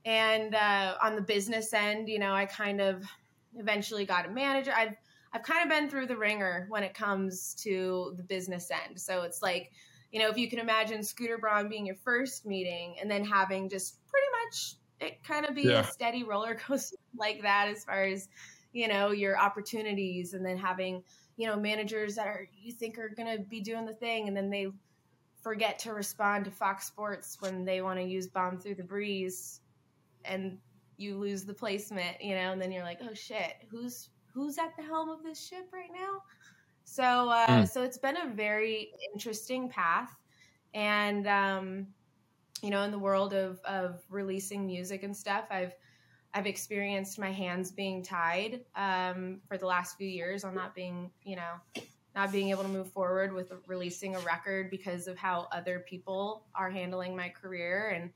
And 0.04 0.54
uh, 0.54 0.94
on 1.02 1.16
the 1.16 1.22
business 1.22 1.72
end, 1.72 2.08
you 2.08 2.18
know, 2.18 2.32
I 2.32 2.46
kind 2.46 2.80
of 2.80 3.04
eventually 3.56 4.04
got 4.04 4.26
a 4.26 4.30
manager. 4.30 4.72
I've 4.74 4.96
I've 5.36 5.42
kind 5.42 5.62
of 5.62 5.68
been 5.68 5.90
through 5.90 6.06
the 6.06 6.16
ringer 6.16 6.64
when 6.70 6.82
it 6.82 6.94
comes 6.94 7.54
to 7.56 8.14
the 8.16 8.22
business 8.22 8.70
end. 8.70 8.98
So 8.98 9.20
it's 9.20 9.42
like, 9.42 9.70
you 10.10 10.18
know, 10.18 10.30
if 10.30 10.38
you 10.38 10.48
can 10.48 10.58
imagine 10.58 11.02
Scooter 11.02 11.36
Braun 11.36 11.68
being 11.68 11.84
your 11.84 11.96
first 11.96 12.46
meeting 12.46 12.96
and 12.98 13.10
then 13.10 13.22
having 13.22 13.68
just 13.68 13.98
pretty 14.06 14.26
much 14.42 14.76
it 14.98 15.22
kind 15.22 15.44
of 15.44 15.54
be 15.54 15.64
yeah. 15.64 15.80
a 15.80 15.84
steady 15.84 16.24
roller 16.24 16.54
coaster 16.66 16.96
like 17.18 17.42
that 17.42 17.68
as 17.68 17.84
far 17.84 18.04
as, 18.04 18.28
you 18.72 18.88
know, 18.88 19.10
your 19.10 19.38
opportunities 19.38 20.32
and 20.32 20.44
then 20.44 20.56
having, 20.56 21.02
you 21.36 21.46
know, 21.46 21.56
managers 21.56 22.14
that 22.14 22.26
are 22.26 22.48
you 22.58 22.72
think 22.72 22.98
are 22.98 23.10
going 23.10 23.36
to 23.36 23.44
be 23.44 23.60
doing 23.60 23.84
the 23.84 23.92
thing 23.92 24.28
and 24.28 24.34
then 24.36 24.48
they 24.48 24.68
forget 25.42 25.78
to 25.80 25.92
respond 25.92 26.46
to 26.46 26.50
Fox 26.50 26.86
Sports 26.86 27.36
when 27.40 27.66
they 27.66 27.82
want 27.82 27.98
to 27.98 28.06
use 28.06 28.26
bomb 28.26 28.58
through 28.58 28.76
the 28.76 28.82
breeze 28.82 29.60
and 30.24 30.56
you 30.96 31.18
lose 31.18 31.44
the 31.44 31.52
placement, 31.52 32.22
you 32.22 32.34
know, 32.34 32.52
and 32.52 32.62
then 32.62 32.72
you're 32.72 32.84
like, 32.84 33.00
oh 33.02 33.12
shit, 33.12 33.52
who's 33.70 34.08
who's 34.36 34.58
at 34.58 34.76
the 34.76 34.82
helm 34.82 35.08
of 35.08 35.22
this 35.22 35.44
ship 35.44 35.70
right 35.72 35.90
now? 35.92 36.22
So, 36.84 37.30
uh, 37.30 37.46
mm. 37.46 37.68
so 37.68 37.82
it's 37.82 37.96
been 37.96 38.18
a 38.18 38.28
very 38.28 38.92
interesting 39.12 39.68
path, 39.68 40.14
and 40.74 41.26
um, 41.26 41.86
you 42.62 42.70
know, 42.70 42.82
in 42.82 42.90
the 42.90 42.98
world 42.98 43.32
of 43.32 43.60
of 43.64 44.04
releasing 44.10 44.66
music 44.66 45.02
and 45.02 45.16
stuff, 45.16 45.46
I've 45.50 45.72
I've 46.34 46.46
experienced 46.46 47.18
my 47.18 47.32
hands 47.32 47.72
being 47.72 48.02
tied 48.02 48.60
um, 48.76 49.40
for 49.48 49.56
the 49.56 49.66
last 49.66 49.96
few 49.96 50.06
years 50.06 50.44
on 50.44 50.54
not 50.54 50.74
being, 50.74 51.10
you 51.24 51.36
know, 51.36 51.82
not 52.14 52.30
being 52.30 52.50
able 52.50 52.62
to 52.62 52.68
move 52.68 52.92
forward 52.92 53.32
with 53.32 53.52
releasing 53.66 54.14
a 54.14 54.20
record 54.20 54.70
because 54.70 55.08
of 55.08 55.16
how 55.16 55.48
other 55.50 55.80
people 55.88 56.44
are 56.54 56.70
handling 56.70 57.16
my 57.16 57.30
career 57.30 57.90
and 57.96 58.10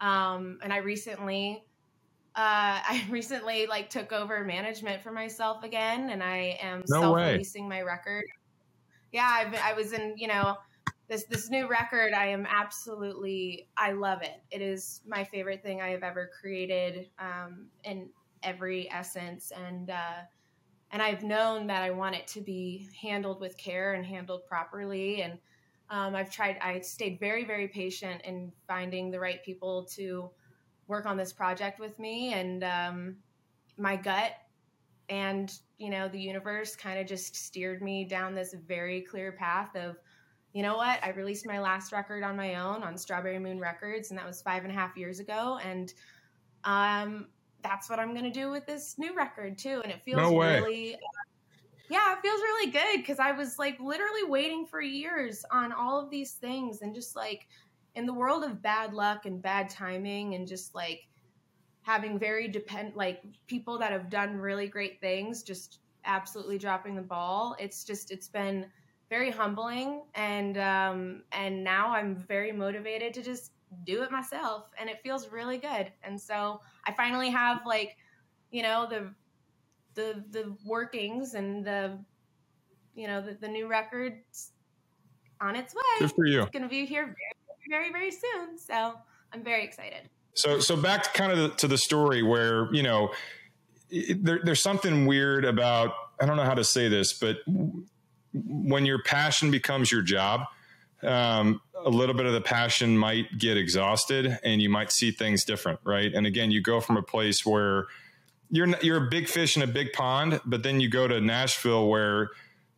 um, 0.00 0.58
and 0.62 0.72
I 0.72 0.78
recently 0.78 1.64
uh, 2.34 2.80
I 2.88 3.06
recently 3.10 3.66
like 3.66 3.90
took 3.90 4.12
over 4.12 4.44
management 4.44 5.02
for 5.02 5.12
myself 5.12 5.64
again 5.64 6.10
and 6.10 6.22
I 6.22 6.58
am 6.60 6.82
No 6.88 7.00
self-releasing 7.00 7.68
my 7.68 7.82
record. 7.82 8.24
Yeah, 9.12 9.28
I've, 9.30 9.54
I 9.54 9.74
was 9.74 9.92
in, 9.92 10.14
you 10.16 10.28
know, 10.28 10.56
this 11.12 11.24
this 11.24 11.50
new 11.50 11.68
record 11.68 12.14
i 12.14 12.26
am 12.26 12.46
absolutely 12.48 13.68
i 13.76 13.92
love 13.92 14.22
it 14.22 14.42
it 14.50 14.62
is 14.62 15.02
my 15.06 15.22
favorite 15.22 15.62
thing 15.62 15.82
i 15.82 15.88
have 15.88 16.02
ever 16.02 16.30
created 16.40 17.10
um, 17.18 17.66
in 17.84 18.08
every 18.42 18.90
essence 18.90 19.52
and 19.68 19.90
uh, 19.90 20.20
and 20.90 21.02
i've 21.02 21.22
known 21.22 21.66
that 21.66 21.82
i 21.82 21.90
want 21.90 22.14
it 22.14 22.26
to 22.26 22.40
be 22.40 22.88
handled 23.00 23.40
with 23.40 23.56
care 23.58 23.92
and 23.92 24.06
handled 24.06 24.46
properly 24.46 25.20
and 25.20 25.38
um, 25.90 26.14
i've 26.14 26.30
tried 26.30 26.56
i 26.62 26.80
stayed 26.80 27.20
very 27.20 27.44
very 27.44 27.68
patient 27.68 28.22
in 28.24 28.50
finding 28.66 29.10
the 29.10 29.20
right 29.20 29.44
people 29.44 29.84
to 29.84 30.30
work 30.88 31.06
on 31.06 31.16
this 31.16 31.32
project 31.32 31.78
with 31.80 31.98
me 31.98 32.32
and 32.32 32.64
um, 32.64 33.16
my 33.76 33.96
gut 33.96 34.32
and 35.08 35.58
you 35.78 35.90
know 35.90 36.08
the 36.08 36.20
universe 36.20 36.76
kind 36.76 36.98
of 36.98 37.06
just 37.06 37.34
steered 37.34 37.82
me 37.82 38.04
down 38.04 38.34
this 38.34 38.54
very 38.66 39.00
clear 39.00 39.32
path 39.32 39.74
of 39.76 39.96
you 40.52 40.62
know 40.62 40.76
what? 40.76 41.02
I 41.02 41.10
released 41.10 41.46
my 41.46 41.60
last 41.60 41.92
record 41.92 42.22
on 42.22 42.36
my 42.36 42.56
own 42.56 42.82
on 42.82 42.98
Strawberry 42.98 43.38
Moon 43.38 43.58
Records, 43.58 44.10
and 44.10 44.18
that 44.18 44.26
was 44.26 44.42
five 44.42 44.64
and 44.64 44.72
a 44.72 44.74
half 44.74 44.96
years 44.96 45.18
ago. 45.18 45.58
And 45.64 45.92
um, 46.64 47.28
that's 47.62 47.88
what 47.88 47.98
I'm 47.98 48.12
going 48.12 48.24
to 48.24 48.30
do 48.30 48.50
with 48.50 48.66
this 48.66 48.96
new 48.98 49.16
record 49.16 49.56
too. 49.56 49.80
And 49.82 49.90
it 49.90 50.02
feels 50.02 50.18
No 50.18 50.38
really, 50.38 50.98
yeah, 51.88 52.12
it 52.12 52.18
feels 52.20 52.40
really 52.40 52.70
good 52.70 52.98
because 52.98 53.18
I 53.18 53.32
was 53.32 53.58
like 53.58 53.80
literally 53.80 54.24
waiting 54.24 54.66
for 54.66 54.82
years 54.82 55.42
on 55.50 55.72
all 55.72 55.98
of 55.98 56.10
these 56.10 56.32
things, 56.32 56.82
and 56.82 56.94
just 56.94 57.16
like 57.16 57.48
in 57.94 58.06
the 58.06 58.14
world 58.14 58.44
of 58.44 58.62
bad 58.62 58.94
luck 58.94 59.26
and 59.26 59.42
bad 59.42 59.68
timing, 59.68 60.34
and 60.34 60.46
just 60.46 60.74
like 60.74 61.08
having 61.82 62.18
very 62.18 62.48
depend 62.48 62.94
like 62.94 63.22
people 63.46 63.78
that 63.78 63.92
have 63.92 64.08
done 64.08 64.36
really 64.36 64.68
great 64.68 65.00
things, 65.00 65.42
just 65.42 65.80
absolutely 66.04 66.58
dropping 66.58 66.94
the 66.94 67.02
ball. 67.02 67.56
It's 67.58 67.84
just 67.84 68.10
it's 68.10 68.28
been 68.28 68.66
very 69.12 69.30
humbling 69.30 70.04
and 70.14 70.56
um, 70.56 71.22
and 71.32 71.62
now 71.62 71.90
I'm 71.90 72.16
very 72.16 72.50
motivated 72.50 73.12
to 73.12 73.22
just 73.22 73.52
do 73.84 74.02
it 74.02 74.10
myself 74.10 74.70
and 74.78 74.88
it 74.88 75.00
feels 75.02 75.28
really 75.28 75.58
good 75.58 75.92
and 76.02 76.18
so 76.18 76.62
I 76.86 76.92
finally 76.92 77.28
have 77.28 77.60
like 77.66 77.96
you 78.50 78.62
know 78.62 78.86
the 78.88 79.12
the 79.94 80.24
the 80.30 80.56
workings 80.64 81.34
and 81.34 81.62
the 81.62 81.98
you 82.94 83.06
know 83.06 83.20
the, 83.20 83.34
the 83.34 83.48
new 83.48 83.66
record 83.66 84.14
on 85.42 85.56
its 85.56 85.74
way 85.74 85.82
Good 85.98 86.12
for 86.12 86.24
you. 86.24 86.42
it's 86.42 86.50
going 86.50 86.62
to 86.62 86.68
be 86.68 86.86
here 86.86 87.14
very, 87.68 87.90
very 87.92 88.10
soon 88.10 88.58
so 88.58 88.94
I'm 89.32 89.42
very 89.42 89.64
excited 89.64 90.08
So, 90.34 90.60
so 90.60 90.76
back 90.76 91.04
to 91.04 91.10
kind 91.10 91.32
of 91.32 91.38
the, 91.38 91.48
to 91.56 91.68
the 91.68 91.78
story 91.78 92.22
where 92.22 92.72
you 92.72 92.82
know 92.82 93.10
there, 94.16 94.40
there's 94.42 94.62
something 94.62 95.06
weird 95.06 95.44
about 95.44 95.94
I 96.20 96.26
don't 96.26 96.36
know 96.36 96.44
how 96.44 96.54
to 96.54 96.64
say 96.64 96.88
this, 96.88 97.12
but 97.12 97.38
when 98.32 98.86
your 98.86 99.02
passion 99.02 99.50
becomes 99.50 99.90
your 99.90 100.02
job, 100.02 100.42
um, 101.02 101.60
a 101.84 101.90
little 101.90 102.14
bit 102.14 102.26
of 102.26 102.32
the 102.32 102.40
passion 102.40 102.96
might 102.96 103.38
get 103.38 103.56
exhausted, 103.56 104.38
and 104.44 104.62
you 104.62 104.70
might 104.70 104.92
see 104.92 105.10
things 105.10 105.44
different, 105.44 105.80
right? 105.84 106.12
And 106.14 106.26
again, 106.26 106.50
you 106.50 106.62
go 106.62 106.80
from 106.80 106.96
a 106.96 107.02
place 107.02 107.44
where 107.44 107.86
you're 108.50 108.68
you're 108.82 109.06
a 109.06 109.10
big 109.10 109.28
fish 109.28 109.56
in 109.56 109.62
a 109.62 109.66
big 109.66 109.92
pond, 109.92 110.40
but 110.44 110.62
then 110.62 110.80
you 110.80 110.88
go 110.88 111.08
to 111.08 111.20
Nashville 111.20 111.88
where 111.88 112.30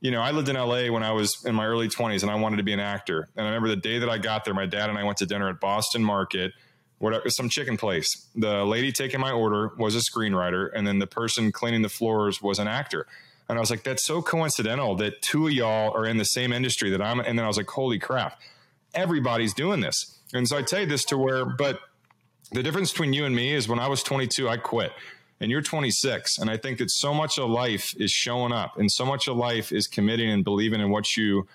you 0.05 0.11
know, 0.11 0.21
I 0.21 0.33
lived 0.33 0.51
in 0.51 0.57
LA 0.57 0.93
when 0.93 1.03
I 1.03 1.13
was 1.13 1.43
in 1.47 1.55
my 1.55 1.65
early 1.65 1.89
20s 1.89 2.21
and 2.21 2.31
I 2.31 2.35
wanted 2.35 2.59
to 2.59 2.63
be 2.63 2.75
an 2.75 2.79
actor. 2.79 3.27
And 3.37 3.47
I 3.47 3.49
remember 3.49 3.71
the 3.71 3.77
day 3.77 3.99
that 4.01 4.11
I 4.11 4.19
got 4.19 4.45
there, 4.45 4.53
my 4.53 4.67
dad 4.67 4.91
and 4.91 4.99
I 4.99 5.03
went 5.03 5.17
to 5.19 5.27
dinner 5.27 5.49
at 5.49 5.61
Boston 5.61 6.05
Market, 6.05 6.53
whatever, 6.99 7.31
some 7.31 7.49
chicken 7.49 7.79
place. 7.79 8.29
The 8.35 8.67
lady 8.67 8.93
taking 8.93 9.19
my 9.19 9.33
order 9.33 9.71
was 9.79 9.97
a 9.97 10.01
screenwriter, 10.01 10.69
and 10.75 10.87
then 10.87 10.99
the 10.99 11.07
person 11.07 11.51
cleaning 11.53 11.81
the 11.81 11.89
floors 11.89 12.43
was 12.43 12.59
an 12.59 12.69
actor. 12.69 13.07
And 13.49 13.57
I 13.57 13.61
was 13.61 13.71
like, 13.71 13.83
that's 13.83 14.05
so 14.05 14.21
coincidental 14.21 14.95
that 14.97 15.23
two 15.23 15.47
of 15.47 15.55
y'all 15.55 15.97
are 15.97 16.05
in 16.05 16.19
the 16.19 16.25
same 16.27 16.53
industry 16.53 16.91
that 16.91 17.01
I'm. 17.01 17.21
And 17.21 17.39
then 17.39 17.45
I 17.47 17.49
was 17.49 17.57
like, 17.57 17.71
holy 17.71 17.99
crap, 17.99 18.39
everybody's 18.93 19.55
doing 19.55 19.81
this. 19.81 20.19
And 20.35 20.47
so 20.47 20.59
I 20.59 20.63
tell 20.63 20.81
you 20.81 20.87
this 20.87 21.07
to 21.07 21.17
where, 21.17 21.47
but 21.47 21.81
the 22.53 22.63
difference 22.63 22.91
between 22.91 23.15
you 23.15 23.25
and 23.25 23.35
me 23.35 23.55
is 23.55 23.69
when 23.69 23.79
I 23.79 23.89
was 23.89 24.03
22, 24.03 24.51
I 24.51 24.59
quit 24.59 24.93
and 25.45 25.51
you're 25.53 25.63
26 25.63 26.39
and 26.39 26.51
i 26.51 26.57
think 26.57 26.79
that 26.79 26.91
so 26.91 27.15
much 27.15 27.39
of 27.39 27.49
life 27.49 27.95
is 27.99 28.11
showing 28.11 28.53
up 28.53 28.77
and 28.79 28.91
so 28.91 29.05
much 29.05 29.29
of 29.29 29.37
life 29.37 29.71
is 29.71 29.87
committing 29.87 30.31
and 30.31 30.43
believing 30.43 30.81
in 30.81 30.91
what 30.91 31.17
you 31.17 31.47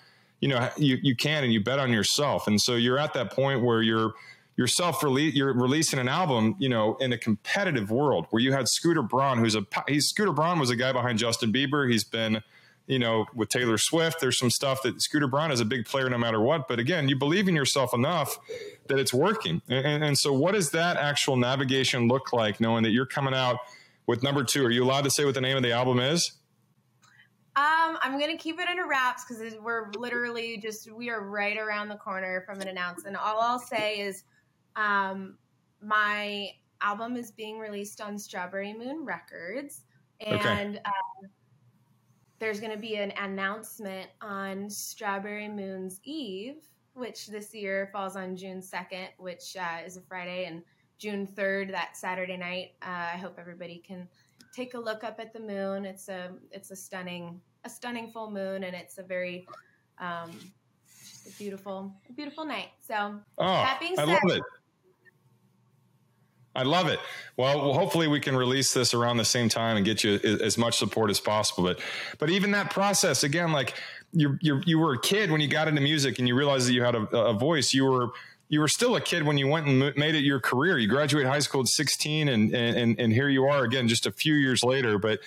you 0.42 0.48
know 0.48 0.70
you, 0.78 0.98
you 1.02 1.16
can 1.16 1.44
and 1.44 1.54
you 1.54 1.62
bet 1.62 1.80
on 1.80 1.92
yourself. 1.92 2.48
And 2.48 2.60
so 2.60 2.76
you're 2.76 3.00
at 3.00 3.14
that 3.14 3.32
point 3.32 3.64
where 3.64 3.82
you're 3.82 4.14
you're 4.56 4.68
self 4.68 5.04
release 5.04 5.36
you're 5.36 5.54
releasing 5.54 6.00
an 6.00 6.08
album 6.08 6.56
you 6.60 6.70
know 6.70 6.96
in 6.98 7.14
a 7.14 7.18
competitive 7.18 7.92
world 7.92 8.28
where 8.30 8.42
you 8.42 8.52
had 8.52 8.68
scooter 8.68 9.02
braun 9.02 9.38
who's 9.38 9.56
a 9.56 9.66
he's 9.88 10.08
scooter 10.08 10.34
braun 10.34 10.60
was 10.60 10.70
a 10.70 10.76
guy 10.76 10.92
behind 10.92 11.20
justin 11.20 11.52
bieber. 11.52 11.90
He's 11.90 12.04
been 12.04 12.42
you 12.88 13.00
know 13.00 13.26
with 13.34 13.50
taylor 13.50 13.78
swift. 13.78 14.20
There's 14.20 14.38
some 14.38 14.50
stuff 14.50 14.82
that 14.84 15.02
scooter 15.02 15.28
braun 15.28 15.52
is 15.52 15.60
a 15.60 15.66
big 15.66 15.86
player 15.86 16.10
no 16.10 16.18
matter 16.18 16.42
what. 16.42 16.68
But 16.68 16.80
again 16.80 17.10
you 17.10 17.18
believe 17.18 17.48
in 17.48 17.56
yourself 17.56 17.94
enough 17.94 18.38
that 18.88 19.00
it's 19.00 19.14
working. 19.14 19.62
And, 19.70 20.04
and 20.04 20.18
so 20.18 20.34
what 20.34 20.54
does 20.54 20.72
that 20.72 20.98
actual 20.98 21.38
navigation 21.38 22.08
look 22.08 22.34
like 22.34 22.60
knowing 22.60 22.84
that 22.84 22.92
you're 22.92 23.06
coming 23.06 23.34
out 23.34 23.60
with 24.10 24.24
number 24.24 24.44
two 24.44 24.66
are 24.66 24.72
you 24.72 24.84
allowed 24.84 25.04
to 25.04 25.10
say 25.12 25.24
what 25.24 25.36
the 25.36 25.42
name 25.42 25.56
of 25.56 25.62
the 25.62 25.72
album 25.72 26.00
is 26.00 26.32
Um, 27.56 27.98
I'm 28.02 28.20
gonna 28.20 28.38
keep 28.38 28.60
it 28.60 28.68
under 28.68 28.88
wraps 28.88 29.26
because 29.28 29.54
we're 29.62 29.92
literally 29.98 30.58
just 30.58 30.92
we 30.92 31.10
are 31.10 31.22
right 31.22 31.58
around 31.58 31.90
the 31.90 31.96
corner 31.96 32.42
from 32.46 32.62
an 32.62 32.70
announcement. 32.70 33.18
All 33.18 33.40
I'll 33.42 33.60
say 33.60 34.00
is, 34.00 34.24
um, 34.78 35.38
my 35.82 36.52
album 36.80 37.18
is 37.18 37.32
being 37.32 37.60
released 37.60 38.00
on 38.00 38.18
Strawberry 38.18 38.74
Moon 38.74 39.04
Records, 39.04 39.84
and 40.22 40.78
um, 40.86 41.30
there's 42.38 42.62
gonna 42.62 42.78
be 42.78 42.96
an 42.96 43.12
announcement 43.18 44.10
on 44.22 44.70
Strawberry 44.70 45.50
Moon's 45.50 46.00
Eve, 46.04 46.64
which 46.94 47.28
this 47.28 47.54
year 47.54 47.90
falls 47.92 48.16
on 48.16 48.38
June 48.38 48.62
2nd, 48.62 49.08
which 49.18 49.58
uh, 49.60 49.86
is 49.86 49.98
a 49.98 50.02
Friday, 50.02 50.46
and 50.46 50.64
June 51.00 51.26
3rd, 51.26 51.72
that 51.72 51.96
Saturday 51.98 52.38
night. 52.38 52.74
Uh, 52.82 53.10
I 53.14 53.18
hope 53.18 53.38
everybody 53.40 53.82
can 53.86 54.08
take 54.54 54.74
a 54.74 54.80
look 54.80 55.04
up 55.04 55.20
at 55.20 55.34
the 55.34 55.40
moon. 55.40 55.86
It's 55.86 56.10
a 56.10 56.32
it's 56.52 56.72
a 56.72 56.76
stunning 56.76 57.42
a 57.66 57.70
stunning 57.70 58.12
full 58.12 58.30
moon, 58.30 58.64
and 58.66 58.76
it's 58.76 58.98
a 58.98 59.04
very 59.04 59.48
um, 60.00 60.32
just 60.88 61.28
a 61.28 61.38
beautiful 61.38 61.94
a 62.10 62.14
beautiful 62.14 62.46
night. 62.46 62.70
So 62.86 63.20
oh 63.38 63.46
that 63.46 63.80
being 63.80 63.98
i 63.98 64.04
love 64.04 64.20
it 64.26 64.44
I 66.56 66.64
love 66.64 66.88
it. 66.88 67.00
Well, 67.38 67.60
well, 67.60 67.74
hopefully 67.74 68.08
we 68.08 68.20
can 68.20 68.36
release 68.36 68.74
this 68.74 68.94
around 68.94 69.18
the 69.18 69.24
same 69.26 69.50
time 69.50 69.78
and 69.78 69.86
get 69.86 70.04
you 70.04 70.16
as 70.16 70.58
much 70.58 70.78
support 70.78 71.10
as 71.10 71.20
possible. 71.20 71.64
But, 71.64 71.80
but 72.18 72.30
even 72.30 72.52
that 72.52 72.72
process, 72.72 73.24
again, 73.24 73.52
like 73.52 73.76
you, 74.12 74.38
you, 74.42 74.62
you 74.66 74.80
were 74.80 74.94
a 74.94 75.00
kid 75.00 75.32
when 75.32 75.42
you 75.42 75.48
got 75.48 75.68
into 75.68 75.80
music 75.80 76.20
and 76.20 76.28
you 76.28 76.36
realized 76.36 76.68
that 76.68 76.74
you 76.74 76.84
had 76.84 76.96
a, 76.96 77.02
a 77.16 77.34
voice. 77.34 77.74
You 77.74 77.86
were, 77.86 78.10
you 78.50 78.60
were 78.60 78.68
still 78.68 78.96
a 78.96 79.02
kid 79.02 79.24
when 79.24 79.38
you 79.38 79.48
went 79.48 79.68
and 79.68 79.96
made 79.96 80.16
it 80.16 80.24
your 80.24 80.40
career. 80.40 80.78
You 80.78 80.88
graduated 80.88 81.32
high 81.32 81.40
school 81.40 81.62
at 81.62 81.68
16 81.68 82.28
and, 82.28 82.54
and, 82.54 83.00
and 83.00 83.14
here 83.14 83.30
you 83.30 83.46
are 83.46 83.64
again, 83.64 83.88
just 83.88 84.06
a 84.06 84.12
few 84.12 84.34
years 84.34 84.64
later. 84.64 84.98
But 84.98 85.20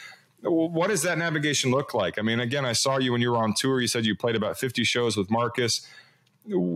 what 0.42 0.88
does 0.88 1.02
that 1.02 1.18
navigation 1.18 1.70
look 1.70 1.94
like? 1.94 2.18
I 2.18 2.22
mean, 2.22 2.40
again, 2.40 2.64
I 2.64 2.72
saw 2.72 2.98
you 2.98 3.12
when 3.12 3.20
you 3.20 3.30
were 3.30 3.38
on 3.38 3.54
tour. 3.56 3.80
You 3.80 3.86
said 3.86 4.04
you 4.04 4.16
played 4.16 4.34
about 4.34 4.58
50 4.58 4.82
shows 4.84 5.16
with 5.16 5.30
Marcus 5.30 5.86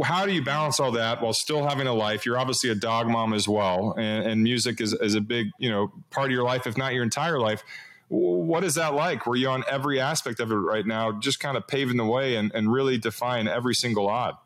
how 0.05 0.27
do 0.27 0.33
you 0.33 0.43
balance 0.43 0.79
all 0.79 0.93
that 0.93 1.21
while 1.21 1.33
still 1.33 1.67
having 1.67 1.87
a 1.87 1.95
life? 1.95 2.25
You're 2.25 2.39
obviously 2.39 2.71
a 2.71 2.75
dog 2.75 3.09
mom 3.09 3.33
as 3.33 3.49
well, 3.49 3.95
and, 3.97 4.27
and 4.27 4.43
music 4.43 4.81
is, 4.81 4.93
is 4.93 5.15
a 5.15 5.21
big, 5.21 5.51
you 5.59 5.71
know, 5.71 5.93
part 6.11 6.27
of 6.27 6.33
your 6.33 6.45
life, 6.45 6.67
if 6.67 6.77
not 6.77 6.95
your 6.95 7.03
entire 7.03 7.41
life. 7.41 7.65
What 8.09 8.63
is 8.63 8.77
that 8.77 8.95
like? 8.95 9.27
Were 9.27 9.35
you 9.35 9.49
on 9.49 9.65
every 9.69 9.99
aspect 9.99 10.39
of 10.39 10.53
it 10.53 10.55
right 10.55 10.87
now, 10.87 11.13
just 11.13 11.41
kind 11.41 11.57
of 11.57 11.67
paving 11.67 11.97
the 11.97 12.05
way 12.05 12.37
and, 12.37 12.53
and 12.55 12.73
really 12.73 12.99
defying 12.99 13.49
every 13.49 13.75
single 13.75 14.09
odd? 14.09 14.37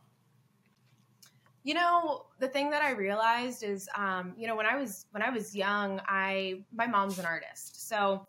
You 1.62 1.74
know, 1.74 2.26
the 2.38 2.48
thing 2.48 2.70
that 2.70 2.82
I 2.82 2.92
realized 2.92 3.62
is, 3.62 3.88
um, 3.94 4.32
you 4.36 4.46
know, 4.46 4.56
when 4.56 4.66
I 4.66 4.76
was 4.76 5.06
when 5.10 5.22
I 5.22 5.30
was 5.30 5.54
young, 5.54 6.00
I 6.06 6.64
my 6.72 6.86
mom's 6.86 7.18
an 7.18 7.26
artist, 7.26 7.88
so 7.88 8.26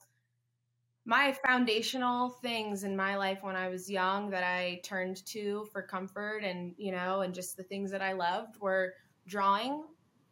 my 1.05 1.35
foundational 1.45 2.29
things 2.29 2.83
in 2.83 2.95
my 2.95 3.15
life 3.15 3.39
when 3.41 3.55
I 3.55 3.69
was 3.69 3.89
young 3.89 4.29
that 4.29 4.43
I 4.43 4.81
turned 4.83 5.25
to 5.27 5.65
for 5.71 5.81
comfort 5.81 6.43
and 6.43 6.75
you 6.77 6.91
know, 6.91 7.21
and 7.21 7.33
just 7.33 7.55
the 7.55 7.63
things 7.63 7.89
that 7.91 8.01
I 8.01 8.13
loved 8.13 8.59
were 8.59 8.93
drawing 9.27 9.83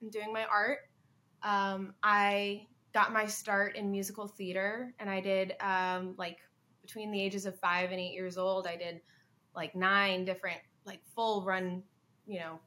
and 0.02 0.12
doing 0.12 0.34
my 0.34 0.46
art. 0.46 0.80
Um, 1.42 1.94
I 2.04 2.68
got 2.94 3.14
my 3.14 3.26
start 3.26 3.76
in 3.78 3.92
musical 3.92 4.28
theater, 4.28 4.94
and 5.00 5.10
I 5.10 5.22
did 5.22 5.54
um, 5.62 6.16
like 6.18 6.40
between 6.82 7.12
the 7.12 7.22
ages 7.22 7.46
of 7.46 7.58
five 7.60 7.92
and 7.92 8.00
eight 8.00 8.14
years 8.14 8.38
old. 8.38 8.68
I 8.68 8.76
did 8.76 9.02
like 9.56 9.74
nine 9.76 10.26
different 10.26 10.60
like 10.86 11.00
full 11.16 11.44
run, 11.44 11.84
you 12.28 12.40
know, 12.40 12.60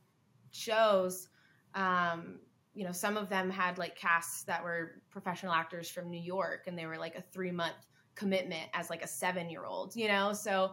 shows 0.52 1.28
um, 1.74 2.38
you 2.74 2.84
know, 2.84 2.92
some 2.92 3.16
of 3.16 3.28
them 3.28 3.50
had 3.50 3.78
like 3.78 3.96
casts 3.96 4.44
that 4.44 4.62
were 4.64 5.02
professional 5.10 5.52
actors 5.52 5.90
from 5.90 6.10
New 6.10 6.20
York 6.20 6.64
and 6.66 6.78
they 6.78 6.86
were 6.86 6.96
like 6.96 7.16
a 7.16 7.22
three 7.22 7.50
month 7.50 7.86
commitment 8.14 8.68
as 8.74 8.90
like 8.90 9.02
a 9.02 9.06
seven 9.06 9.50
year 9.50 9.64
old, 9.64 9.94
you 9.94 10.08
know? 10.08 10.32
So 10.32 10.72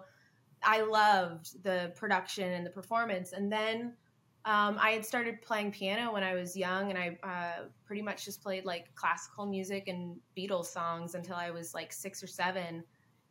I 0.63 0.81
loved 0.81 1.63
the 1.63 1.91
production 1.95 2.51
and 2.51 2.65
the 2.65 2.69
performance. 2.69 3.33
And 3.33 3.51
then 3.51 3.93
um, 4.45 4.77
I 4.79 4.91
had 4.91 5.05
started 5.05 5.41
playing 5.41 5.71
piano 5.71 6.13
when 6.13 6.23
I 6.23 6.33
was 6.33 6.55
young 6.55 6.89
and 6.89 6.97
I 6.97 7.17
uh, 7.23 7.65
pretty 7.85 8.01
much 8.01 8.23
just 8.23 8.41
played 8.41 8.65
like 8.65 8.93
classical 8.95 9.45
music 9.45 9.87
and 9.87 10.17
Beatles 10.37 10.65
songs 10.65 11.15
until 11.15 11.35
I 11.35 11.51
was 11.51 11.73
like 11.73 11.91
six 11.91 12.23
or 12.23 12.27
seven. 12.27 12.83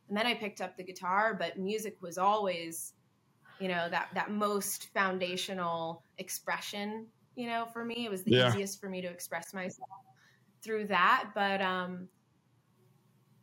And 0.07 0.17
then 0.17 0.27
I 0.27 0.35
picked 0.35 0.61
up 0.61 0.77
the 0.77 0.83
guitar, 0.83 1.35
but 1.37 1.57
music 1.57 1.97
was 2.01 2.17
always, 2.19 2.93
you 3.59 3.67
know, 3.67 3.89
that, 3.89 4.09
that 4.13 4.31
most 4.31 4.87
foundational 4.93 6.03
expression 6.17 7.07
you 7.39 7.47
know, 7.47 7.65
for 7.71 7.85
me. 7.85 8.05
It 8.05 8.11
was 8.11 8.23
the 8.23 8.31
yeah. 8.31 8.49
easiest 8.49 8.81
for 8.81 8.89
me 8.89 9.01
to 9.01 9.07
express 9.07 9.53
myself 9.53 9.89
through 10.61 10.87
that. 10.87 11.29
But, 11.33 11.61
um, 11.61 12.09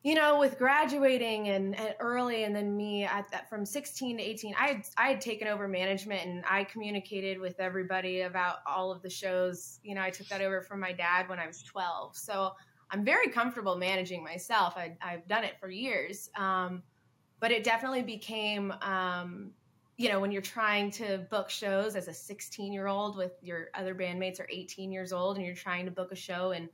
you 0.03 0.15
know, 0.15 0.39
with 0.39 0.59
graduating 0.59 1.49
and, 1.49 1.75
and, 1.81 1.95
early, 1.99 2.45
and 2.45 2.55
then 2.55 2.77
me 2.77 3.05
at 3.05 3.31
that 3.31 3.49
from 3.49 3.65
16 3.65 4.19
to 4.19 4.23
18, 4.23 4.55
I 4.61 4.67
had, 4.67 4.83
I 4.99 5.09
had 5.09 5.21
taken 5.23 5.49
over 5.49 5.67
management 5.67 6.27
and 6.27 6.45
I 6.47 6.65
communicated 6.65 7.41
with 7.41 7.59
everybody 7.59 8.21
about 8.21 8.59
all 8.67 8.93
of 8.93 9.01
the 9.01 9.09
shows. 9.09 9.81
You 9.83 9.95
know, 9.95 10.03
I 10.03 10.11
took 10.11 10.29
that 10.29 10.43
over 10.43 10.61
from 10.61 10.79
my 10.79 10.93
dad 10.93 11.27
when 11.31 11.39
I 11.39 11.47
was 11.47 11.63
12. 11.63 12.19
So 12.19 12.53
I'm 12.91 13.03
very 13.03 13.31
comfortable 13.31 13.77
managing 13.77 14.23
myself. 14.23 14.77
I, 14.77 14.95
have 15.01 15.27
done 15.27 15.43
it 15.43 15.55
for 15.59 15.71
years. 15.71 16.29
Um, 16.37 16.83
but 17.41 17.51
it 17.51 17.65
definitely 17.65 18.03
became 18.03 18.73
um, 18.83 19.53
you 19.97 20.11
know, 20.11 20.21
when 20.21 20.31
you're 20.31 20.43
trying 20.43 20.91
to 20.93 21.19
book 21.31 21.49
shows 21.49 21.97
as 21.97 22.09
a 22.09 22.12
16 22.15 22.73
year 22.73 22.87
old 22.87 23.17
with 23.17 23.33
your 23.43 23.69
other 23.75 23.95
bandmates 23.95 24.41
are 24.41 24.49
18 24.50 24.93
years 24.93 25.12
old 25.12 25.37
and 25.37 25.47
you're 25.47 25.55
trying 25.55 25.87
to 25.87 25.91
book 25.91 26.12
a 26.12 26.17
show 26.17 26.50
in 26.50 26.69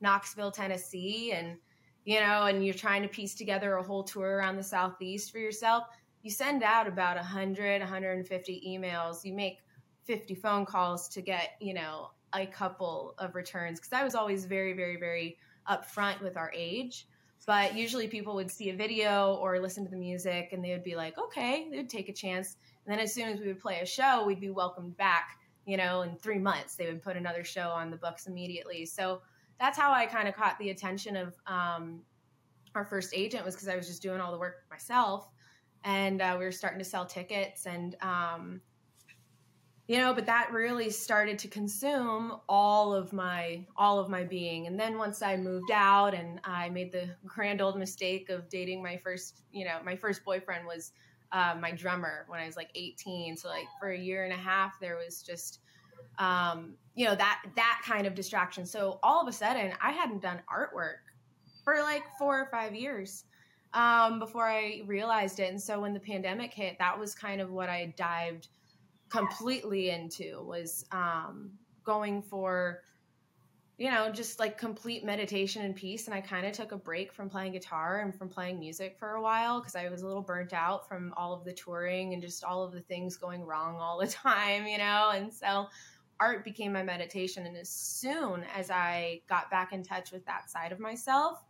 Knoxville, 0.00 0.52
Tennessee, 0.52 1.32
and, 1.32 1.56
you 2.04 2.20
know, 2.20 2.44
and 2.44 2.64
you're 2.64 2.74
trying 2.74 3.02
to 3.02 3.08
piece 3.08 3.34
together 3.34 3.76
a 3.76 3.82
whole 3.82 4.04
tour 4.04 4.36
around 4.36 4.56
the 4.56 4.62
Southeast 4.62 5.32
for 5.32 5.38
yourself, 5.38 5.84
you 6.22 6.30
send 6.30 6.62
out 6.62 6.86
about 6.86 7.16
100, 7.16 7.80
150 7.80 8.62
emails. 8.68 9.24
You 9.24 9.32
make 9.32 9.58
50 10.04 10.34
phone 10.34 10.66
calls 10.66 11.08
to 11.10 11.22
get, 11.22 11.50
you 11.60 11.74
know, 11.74 12.10
a 12.34 12.46
couple 12.46 13.14
of 13.18 13.34
returns. 13.34 13.80
Cause 13.80 13.92
I 13.92 14.04
was 14.04 14.14
always 14.14 14.44
very, 14.44 14.74
very, 14.74 14.96
very 14.96 15.38
upfront 15.68 16.20
with 16.20 16.36
our 16.36 16.52
age. 16.54 17.06
But 17.46 17.74
usually 17.76 18.08
people 18.08 18.34
would 18.34 18.50
see 18.50 18.70
a 18.70 18.74
video 18.76 19.34
or 19.36 19.58
listen 19.60 19.84
to 19.84 19.90
the 19.90 19.96
music 19.96 20.50
and 20.52 20.62
they 20.62 20.70
would 20.70 20.84
be 20.84 20.96
like, 20.96 21.16
okay, 21.18 21.68
they 21.70 21.76
would 21.78 21.88
take 21.88 22.08
a 22.08 22.12
chance. 22.12 22.56
And 22.84 22.92
then 22.92 23.00
as 23.02 23.14
soon 23.14 23.28
as 23.28 23.40
we 23.40 23.46
would 23.46 23.60
play 23.60 23.80
a 23.80 23.86
show, 23.86 24.24
we'd 24.26 24.40
be 24.40 24.50
welcomed 24.50 24.96
back, 24.96 25.38
you 25.64 25.76
know, 25.76 26.02
in 26.02 26.16
three 26.16 26.38
months, 26.38 26.74
they 26.74 26.86
would 26.86 27.02
put 27.02 27.16
another 27.16 27.44
show 27.44 27.68
on 27.70 27.90
the 27.90 27.96
books 27.96 28.26
immediately. 28.26 28.84
So 28.84 29.22
that's 29.58 29.78
how 29.78 29.92
I 29.92 30.06
kind 30.06 30.28
of 30.28 30.34
caught 30.34 30.58
the 30.58 30.70
attention 30.70 31.16
of 31.16 31.34
um, 31.46 32.00
our 32.74 32.84
first 32.84 33.12
agent 33.14 33.44
was 33.44 33.54
because 33.54 33.68
I 33.68 33.76
was 33.76 33.86
just 33.86 34.02
doing 34.02 34.20
all 34.20 34.32
the 34.32 34.38
work 34.38 34.64
myself. 34.70 35.28
And 35.84 36.20
uh, 36.20 36.36
we 36.38 36.44
were 36.44 36.52
starting 36.52 36.78
to 36.78 36.84
sell 36.84 37.06
tickets 37.06 37.66
and, 37.66 37.96
um, 38.02 38.60
you 39.88 39.96
know 39.98 40.14
but 40.14 40.26
that 40.26 40.52
really 40.52 40.90
started 40.90 41.38
to 41.40 41.48
consume 41.48 42.38
all 42.48 42.94
of 42.94 43.12
my 43.12 43.66
all 43.76 43.98
of 43.98 44.08
my 44.08 44.22
being. 44.22 44.66
And 44.68 44.78
then 44.78 44.98
once 44.98 45.22
i 45.22 45.36
moved 45.36 45.72
out 45.72 46.14
and 46.14 46.40
i 46.44 46.68
made 46.68 46.92
the 46.92 47.08
grand 47.26 47.60
old 47.60 47.76
mistake 47.76 48.28
of 48.28 48.48
dating 48.48 48.82
my 48.82 48.96
first 48.98 49.42
you 49.50 49.64
know 49.64 49.78
my 49.84 49.96
first 49.96 50.24
boyfriend 50.24 50.66
was 50.66 50.92
uh, 51.32 51.54
my 51.60 51.72
drummer 51.72 52.24
when 52.28 52.40
i 52.40 52.46
was 52.46 52.56
like 52.56 52.70
18 52.74 53.36
so 53.36 53.48
like 53.48 53.66
for 53.80 53.90
a 53.90 53.98
year 53.98 54.24
and 54.24 54.32
a 54.32 54.36
half 54.36 54.78
there 54.80 54.96
was 54.96 55.22
just 55.22 55.60
um, 56.18 56.74
you 56.94 57.04
know 57.04 57.14
that 57.14 57.42
that 57.56 57.82
kind 57.84 58.06
of 58.06 58.14
distraction. 58.14 58.66
So 58.66 58.98
all 59.02 59.22
of 59.22 59.28
a 59.28 59.32
sudden 59.32 59.72
i 59.80 59.90
hadn't 59.92 60.20
done 60.20 60.40
artwork 60.52 60.98
for 61.64 61.80
like 61.80 62.02
four 62.18 62.40
or 62.40 62.46
five 62.50 62.74
years 62.74 63.24
um, 63.74 64.18
before 64.18 64.48
i 64.48 64.82
realized 64.86 65.40
it. 65.40 65.50
And 65.50 65.60
so 65.60 65.80
when 65.80 65.94
the 65.94 66.00
pandemic 66.00 66.52
hit 66.52 66.76
that 66.78 66.98
was 66.98 67.14
kind 67.14 67.40
of 67.40 67.50
what 67.50 67.68
i 67.68 67.94
dived 67.96 68.48
completely 69.08 69.90
into 69.90 70.42
was 70.42 70.84
um, 70.92 71.50
going 71.84 72.22
for 72.22 72.82
you 73.78 73.90
know 73.90 74.10
just 74.10 74.40
like 74.40 74.58
complete 74.58 75.04
meditation 75.04 75.64
and 75.64 75.74
peace. 75.74 76.06
And 76.06 76.14
i 76.14 76.20
kind 76.20 76.46
of 76.46 76.52
took 76.52 76.72
a 76.72 76.76
break 76.76 77.12
from 77.12 77.30
playing 77.30 77.52
guitar 77.52 78.00
and 78.00 78.14
from 78.14 78.28
playing 78.28 78.58
music 78.58 78.96
for 78.98 79.12
a 79.12 79.22
while 79.22 79.60
because 79.60 79.76
i 79.76 79.88
was 79.88 80.02
a 80.02 80.06
little 80.06 80.22
burnt 80.22 80.52
out 80.52 80.88
from 80.88 81.14
all 81.16 81.32
of 81.32 81.44
the 81.44 81.52
touring 81.52 82.12
and 82.12 82.20
just 82.20 82.44
all 82.44 82.64
of 82.64 82.72
the 82.72 82.80
things 82.80 83.16
going 83.16 83.42
wrong 83.44 83.76
all 83.76 83.98
the 83.98 84.06
time 84.24 84.66
you 84.66 84.78
know? 84.78 85.12
And 85.14 85.32
so 85.32 85.68
art 86.20 86.44
became 86.44 86.72
my 86.72 86.82
meditation. 86.82 87.46
And 87.46 87.56
as 87.56 87.70
soon 87.70 88.44
as 88.54 88.70
i 88.70 89.20
got 89.28 89.50
back 89.50 89.72
in 89.72 89.82
touch 89.82 90.10
with 90.10 90.26
that 90.26 90.50
side 90.50 90.72
of 90.72 90.80
myself 90.80 91.44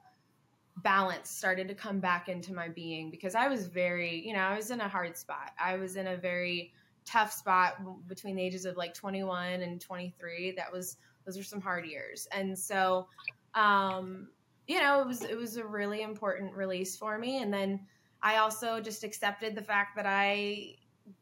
balance 0.83 1.29
started 1.29 1.67
to 1.67 1.75
come 1.75 1.99
back 1.99 2.29
into 2.29 2.55
my 2.55 2.69
being 2.69 3.11
because 3.11 3.35
i 3.35 3.49
was 3.49 3.67
very 3.67 4.25
you 4.25 4.33
know 4.33 4.39
i 4.39 4.55
was 4.55 4.71
in 4.71 4.81
a 4.81 4.89
hard 4.89 5.17
spot. 5.17 5.51
I 5.59 5.77
was 5.77 5.97
in 5.97 6.07
a 6.07 6.17
very 6.17 6.73
tough 7.09 7.33
spot 7.33 7.77
between 8.07 8.37
the 8.37 8.43
ages 8.43 8.65
of 8.65 8.77
like 8.77 8.95
21 8.95 9.63
and 9.63 9.81
23 9.81 10.53
that 10.57 10.71
was 10.71 10.97
those 11.25 11.37
were 11.37 11.43
some 11.43 11.61
hard 11.61 11.87
years. 11.87 12.29
And 12.33 12.59
so 12.59 13.07
um 13.55 14.29
you 14.67 14.81
know 14.81 15.01
it 15.01 15.07
was 15.07 15.23
it 15.23 15.37
was 15.37 15.57
a 15.57 15.65
really 15.65 16.03
important 16.03 16.55
release 16.55 16.97
for 16.97 17.19
me. 17.19 17.43
And 17.43 17.53
then 17.53 17.81
i 18.21 18.39
also 18.39 18.81
just 18.81 19.05
accepted 19.05 19.55
the 19.55 19.63
fact 19.63 19.95
that 19.95 20.05
i 20.05 20.75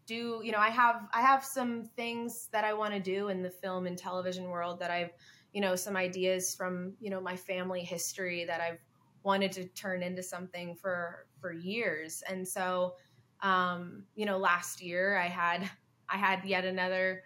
do 0.07 0.40
you 0.42 0.51
know 0.51 0.59
i 0.59 0.70
have 0.70 1.07
i 1.12 1.20
have 1.20 1.44
some 1.44 1.85
things 1.94 2.49
that 2.53 2.64
i 2.64 2.72
want 2.72 2.94
to 2.94 2.99
do 2.99 3.29
in 3.29 3.42
the 3.42 3.51
film 3.51 3.87
and 3.87 3.99
television 3.99 4.49
world 4.49 4.81
that 4.81 4.90
i've 4.90 5.11
you 5.53 5.61
know 5.61 5.77
some 5.77 5.94
ideas 5.94 6.55
from 6.55 6.94
you 6.99 7.11
know 7.11 7.20
my 7.20 7.37
family 7.37 7.83
history 7.83 8.46
that 8.46 8.62
i've 8.62 8.79
wanted 9.27 9.51
to 9.51 9.64
turn 9.70 10.05
into 10.05 10.22
something 10.22 10.77
for 10.77 11.27
for 11.40 11.53
years. 11.53 12.22
And 12.29 12.46
so 12.46 12.94
um, 13.42 14.05
you 14.14 14.27
know, 14.27 14.38
last 14.38 14.83
year 14.83 15.16
I 15.16 15.27
had 15.29 15.68
I 16.09 16.16
had 16.16 16.44
yet 16.44 16.64
another 16.64 17.22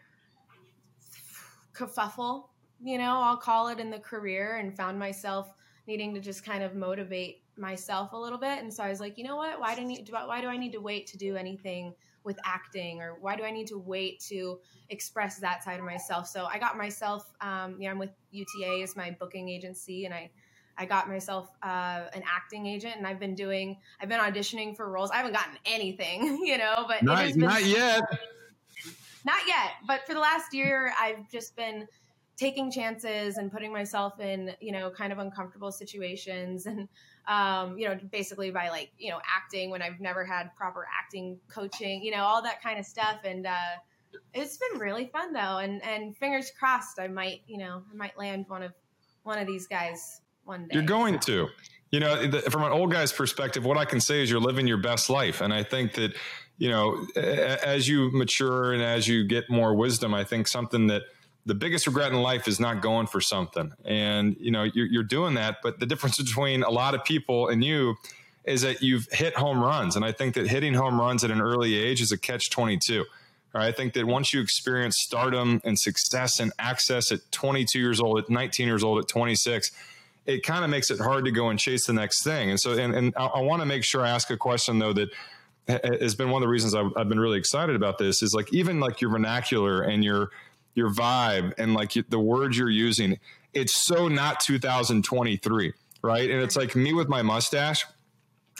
kerfuffle, 1.74 2.48
you 2.82 2.98
know, 2.98 3.20
I'll 3.20 3.36
call 3.36 3.68
it 3.68 3.78
in 3.78 3.90
the 3.90 3.98
career, 3.98 4.56
and 4.56 4.76
found 4.76 4.98
myself 4.98 5.52
needing 5.86 6.14
to 6.14 6.20
just 6.20 6.44
kind 6.44 6.62
of 6.62 6.74
motivate 6.74 7.42
myself 7.56 8.12
a 8.12 8.16
little 8.16 8.38
bit. 8.38 8.60
And 8.60 8.72
so 8.72 8.82
I 8.82 8.88
was 8.88 9.00
like, 9.00 9.18
you 9.18 9.24
know 9.24 9.36
what? 9.36 9.60
Why 9.60 9.74
do 9.74 9.82
I 9.82 9.84
need 9.84 10.08
why 10.10 10.40
do 10.40 10.48
I 10.48 10.56
need 10.56 10.72
to 10.72 10.80
wait 10.80 11.06
to 11.08 11.18
do 11.18 11.36
anything 11.36 11.94
with 12.22 12.38
acting, 12.44 13.00
or 13.00 13.16
why 13.20 13.34
do 13.36 13.44
I 13.44 13.50
need 13.50 13.66
to 13.68 13.78
wait 13.78 14.20
to 14.28 14.60
express 14.90 15.38
that 15.38 15.64
side 15.64 15.78
of 15.78 15.84
myself? 15.84 16.26
So 16.26 16.46
I 16.46 16.58
got 16.58 16.76
myself, 16.76 17.32
um, 17.40 17.76
you 17.78 17.86
know, 17.86 17.92
I'm 17.92 17.98
with 17.98 18.10
UTA 18.30 18.82
as 18.82 18.96
my 18.96 19.10
booking 19.18 19.48
agency, 19.48 20.04
and 20.04 20.14
I 20.14 20.30
I 20.80 20.86
got 20.86 21.10
myself 21.10 21.50
uh, 21.62 22.06
an 22.14 22.22
acting 22.26 22.64
agent, 22.66 22.96
and 22.96 23.06
I've 23.06 23.20
been 23.20 23.34
doing. 23.34 23.76
I've 24.00 24.08
been 24.08 24.18
auditioning 24.18 24.74
for 24.74 24.90
roles. 24.90 25.10
I 25.10 25.16
haven't 25.16 25.34
gotten 25.34 25.58
anything, 25.66 26.38
you 26.42 26.56
know, 26.56 26.86
but 26.88 27.02
not, 27.02 27.26
been, 27.26 27.38
not 27.38 27.64
yet. 27.64 28.02
Not 29.22 29.46
yet, 29.46 29.72
but 29.86 30.06
for 30.06 30.14
the 30.14 30.18
last 30.18 30.54
year, 30.54 30.94
I've 30.98 31.30
just 31.30 31.54
been 31.54 31.86
taking 32.38 32.70
chances 32.70 33.36
and 33.36 33.52
putting 33.52 33.70
myself 33.70 34.18
in, 34.18 34.54
you 34.62 34.72
know, 34.72 34.88
kind 34.88 35.12
of 35.12 35.18
uncomfortable 35.18 35.70
situations, 35.70 36.64
and 36.66 36.88
um, 37.28 37.76
you 37.76 37.86
know, 37.86 37.98
basically 38.10 38.50
by 38.50 38.70
like, 38.70 38.92
you 38.98 39.10
know, 39.10 39.20
acting 39.36 39.68
when 39.68 39.82
I've 39.82 40.00
never 40.00 40.24
had 40.24 40.56
proper 40.56 40.86
acting 40.98 41.38
coaching, 41.48 42.02
you 42.02 42.12
know, 42.12 42.22
all 42.22 42.40
that 42.42 42.62
kind 42.62 42.78
of 42.80 42.86
stuff, 42.86 43.18
and. 43.24 43.46
uh 43.46 43.76
it's 44.34 44.56
been 44.56 44.80
really 44.80 45.06
fun 45.06 45.32
though 45.32 45.58
and 45.58 45.80
and 45.84 46.16
fingers 46.16 46.50
crossed 46.58 46.98
i 46.98 47.06
might 47.06 47.42
you 47.46 47.56
know 47.56 47.80
i 47.92 47.94
might 47.94 48.18
land 48.18 48.44
one 48.48 48.60
of 48.60 48.72
one 49.22 49.38
of 49.38 49.46
these 49.46 49.68
guys 49.68 50.20
one 50.44 50.62
day. 50.62 50.74
You're 50.74 50.82
going 50.82 51.18
to. 51.20 51.48
You 51.90 51.98
know, 51.98 52.26
the, 52.26 52.42
from 52.42 52.62
an 52.62 52.70
old 52.70 52.92
guy's 52.92 53.12
perspective, 53.12 53.64
what 53.64 53.76
I 53.76 53.84
can 53.84 54.00
say 54.00 54.22
is 54.22 54.30
you're 54.30 54.40
living 54.40 54.66
your 54.66 54.78
best 54.78 55.10
life. 55.10 55.40
And 55.40 55.52
I 55.52 55.64
think 55.64 55.94
that, 55.94 56.14
you 56.56 56.70
know, 56.70 57.04
as 57.16 57.88
you 57.88 58.10
mature 58.12 58.72
and 58.72 58.82
as 58.82 59.08
you 59.08 59.24
get 59.24 59.50
more 59.50 59.74
wisdom, 59.74 60.14
I 60.14 60.22
think 60.22 60.46
something 60.46 60.86
that 60.86 61.02
the 61.46 61.54
biggest 61.54 61.86
regret 61.86 62.12
in 62.12 62.20
life 62.20 62.46
is 62.46 62.60
not 62.60 62.80
going 62.80 63.06
for 63.06 63.20
something. 63.20 63.72
And, 63.84 64.36
you 64.38 64.52
know, 64.52 64.62
you're, 64.62 64.86
you're 64.86 65.02
doing 65.02 65.34
that. 65.34 65.58
But 65.62 65.80
the 65.80 65.86
difference 65.86 66.16
between 66.22 66.62
a 66.62 66.70
lot 66.70 66.94
of 66.94 67.04
people 67.04 67.48
and 67.48 67.64
you 67.64 67.96
is 68.44 68.62
that 68.62 68.82
you've 68.82 69.08
hit 69.10 69.36
home 69.36 69.60
runs. 69.60 69.96
And 69.96 70.04
I 70.04 70.12
think 70.12 70.34
that 70.34 70.46
hitting 70.46 70.74
home 70.74 71.00
runs 71.00 71.24
at 71.24 71.30
an 71.30 71.40
early 71.40 71.76
age 71.76 72.00
is 72.00 72.12
a 72.12 72.18
catch 72.18 72.50
22. 72.50 73.04
Right? 73.52 73.66
I 73.66 73.72
think 73.72 73.94
that 73.94 74.06
once 74.06 74.32
you 74.32 74.40
experience 74.40 74.96
stardom 75.00 75.60
and 75.64 75.78
success 75.78 76.38
and 76.38 76.52
access 76.58 77.10
at 77.10 77.20
22 77.32 77.78
years 77.78 78.00
old, 78.00 78.18
at 78.18 78.30
19 78.30 78.66
years 78.66 78.84
old, 78.84 78.98
at 79.00 79.08
26, 79.08 79.72
it 80.26 80.42
kind 80.42 80.64
of 80.64 80.70
makes 80.70 80.90
it 80.90 80.98
hard 80.98 81.24
to 81.24 81.30
go 81.30 81.48
and 81.48 81.58
chase 81.58 81.86
the 81.86 81.92
next 81.92 82.22
thing. 82.22 82.50
And 82.50 82.60
so, 82.60 82.72
and, 82.72 82.94
and 82.94 83.14
I, 83.16 83.26
I 83.26 83.40
want 83.40 83.62
to 83.62 83.66
make 83.66 83.84
sure 83.84 84.04
I 84.04 84.10
ask 84.10 84.30
a 84.30 84.36
question 84.36 84.78
though 84.78 84.92
that 84.92 85.10
has 85.68 86.14
been 86.14 86.30
one 86.30 86.42
of 86.42 86.46
the 86.46 86.50
reasons 86.50 86.74
I've, 86.74 86.92
I've, 86.96 87.08
been 87.08 87.20
really 87.20 87.38
excited 87.38 87.76
about 87.76 87.98
this 87.98 88.22
is 88.22 88.34
like 88.34 88.52
even 88.52 88.80
like 88.80 89.00
your 89.00 89.10
vernacular 89.10 89.82
and 89.82 90.02
your 90.02 90.30
your 90.74 90.90
vibe 90.90 91.54
and 91.58 91.74
like 91.74 91.92
the 92.08 92.18
words 92.18 92.56
you're 92.56 92.70
using. 92.70 93.18
It's 93.52 93.74
so 93.74 94.08
not 94.08 94.40
2023, 94.40 95.72
right? 96.02 96.30
And 96.30 96.42
it's 96.42 96.56
like 96.56 96.76
me 96.76 96.92
with 96.92 97.08
my 97.08 97.22
mustache. 97.22 97.84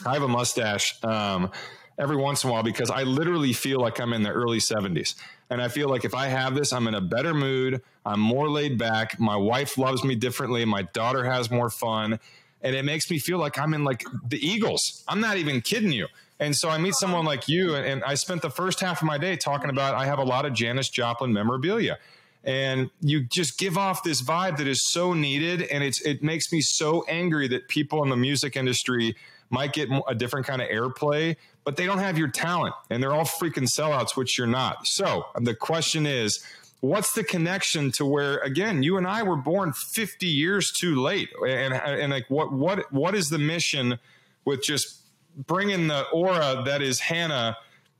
I 0.05 0.13
have 0.13 0.23
a 0.23 0.27
mustache 0.27 1.01
um, 1.03 1.51
every 1.97 2.17
once 2.17 2.43
in 2.43 2.49
a 2.49 2.53
while 2.53 2.63
because 2.63 2.89
I 2.89 3.03
literally 3.03 3.53
feel 3.53 3.79
like 3.79 3.99
I'm 3.99 4.13
in 4.13 4.23
the 4.23 4.31
early 4.31 4.57
70s. 4.57 5.15
And 5.51 5.61
I 5.61 5.67
feel 5.67 5.89
like 5.89 6.05
if 6.05 6.15
I 6.15 6.27
have 6.27 6.55
this, 6.55 6.71
I'm 6.71 6.87
in 6.87 6.95
a 6.95 7.01
better 7.01 7.33
mood. 7.33 7.81
I'm 8.05 8.21
more 8.21 8.49
laid 8.49 8.77
back. 8.77 9.19
My 9.19 9.35
wife 9.35 9.77
loves 9.77 10.01
me 10.01 10.15
differently. 10.15 10.63
My 10.63 10.83
daughter 10.83 11.25
has 11.25 11.51
more 11.51 11.69
fun. 11.69 12.19
And 12.61 12.73
it 12.73 12.85
makes 12.85 13.11
me 13.11 13.19
feel 13.19 13.37
like 13.37 13.59
I'm 13.59 13.73
in 13.73 13.83
like 13.83 14.03
the 14.27 14.37
Eagles. 14.37 15.03
I'm 15.09 15.19
not 15.19 15.35
even 15.35 15.59
kidding 15.59 15.91
you. 15.91 16.07
And 16.39 16.55
so 16.55 16.69
I 16.69 16.77
meet 16.77 16.95
someone 16.95 17.25
like 17.25 17.47
you, 17.47 17.75
and 17.75 18.03
I 18.03 18.15
spent 18.15 18.41
the 18.41 18.49
first 18.49 18.79
half 18.79 19.01
of 19.01 19.07
my 19.07 19.19
day 19.19 19.35
talking 19.35 19.69
about 19.69 19.93
I 19.93 20.05
have 20.05 20.17
a 20.17 20.23
lot 20.23 20.45
of 20.45 20.53
Janis 20.53 20.89
Joplin 20.89 21.33
memorabilia 21.33 21.99
and 22.43 22.89
you 23.01 23.21
just 23.21 23.57
give 23.57 23.77
off 23.77 24.03
this 24.03 24.21
vibe 24.21 24.57
that 24.57 24.67
is 24.67 24.83
so 24.89 25.13
needed 25.13 25.61
and 25.63 25.83
it's 25.83 26.01
it 26.01 26.23
makes 26.23 26.51
me 26.51 26.59
so 26.61 27.05
angry 27.07 27.47
that 27.47 27.67
people 27.67 28.01
in 28.01 28.09
the 28.09 28.17
music 28.17 28.55
industry 28.55 29.15
might 29.49 29.73
get 29.73 29.89
a 30.07 30.15
different 30.15 30.45
kind 30.47 30.61
of 30.61 30.67
airplay 30.69 31.35
but 31.63 31.75
they 31.75 31.85
don't 31.85 31.99
have 31.99 32.17
your 32.17 32.27
talent 32.27 32.73
and 32.89 33.01
they're 33.01 33.13
all 33.13 33.25
freaking 33.25 33.67
sellouts 33.67 34.15
which 34.15 34.37
you're 34.37 34.47
not 34.47 34.85
so 34.85 35.25
the 35.41 35.55
question 35.55 36.05
is 36.05 36.43
what's 36.79 37.13
the 37.13 37.23
connection 37.23 37.91
to 37.91 38.05
where 38.05 38.37
again 38.39 38.83
you 38.83 38.97
and 38.97 39.07
I 39.07 39.23
were 39.23 39.37
born 39.37 39.73
50 39.73 40.25
years 40.25 40.71
too 40.71 40.95
late 40.95 41.29
and 41.47 41.73
and 41.73 42.11
like 42.11 42.25
what 42.29 42.51
what 42.51 42.91
what 42.91 43.15
is 43.15 43.29
the 43.29 43.39
mission 43.39 43.99
with 44.45 44.63
just 44.63 45.01
bringing 45.35 45.87
the 45.87 46.07
aura 46.09 46.63
that 46.65 46.81
is 46.81 46.99
Hannah 46.99 47.57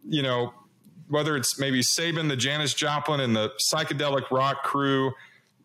you 0.08 0.22
know 0.22 0.54
whether 1.12 1.36
it's 1.36 1.60
maybe 1.60 1.84
Sabin, 1.84 2.30
the 2.30 2.38
Janis 2.38 2.74
Joplin, 2.74 3.20
and 3.20 3.36
the 3.36 3.52
psychedelic 3.72 4.32
rock 4.32 4.64
crew. 4.64 5.12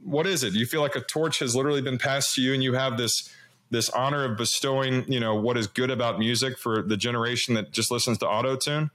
What 0.05 0.27
is 0.27 0.43
it? 0.43 0.55
You 0.55 0.67
feel 0.67 0.81
like 0.81 0.97
a 0.97 1.01
torch 1.01 1.39
has 1.39 1.55
literally 1.55 1.81
been 1.81 1.99
passed 1.99 2.35
to 2.35 2.43
you, 2.43 2.53
and 2.53 2.65
you 2.65 2.73
have 2.73 2.97
this 2.97 3.33
this 3.71 3.91
honor 3.91 4.25
of 4.25 4.37
bestowing, 4.37 5.11
you 5.11 5.21
know, 5.21 5.35
what 5.35 5.57
is 5.57 5.67
good 5.67 5.91
about 5.91 6.19
music 6.19 6.59
for 6.59 6.83
the 6.83 6.97
generation 6.97 7.55
that 7.55 7.73
just 7.73 7.91
listens 7.91 8.19
to 8.19 8.29
auto 8.29 8.57
tune? 8.57 8.91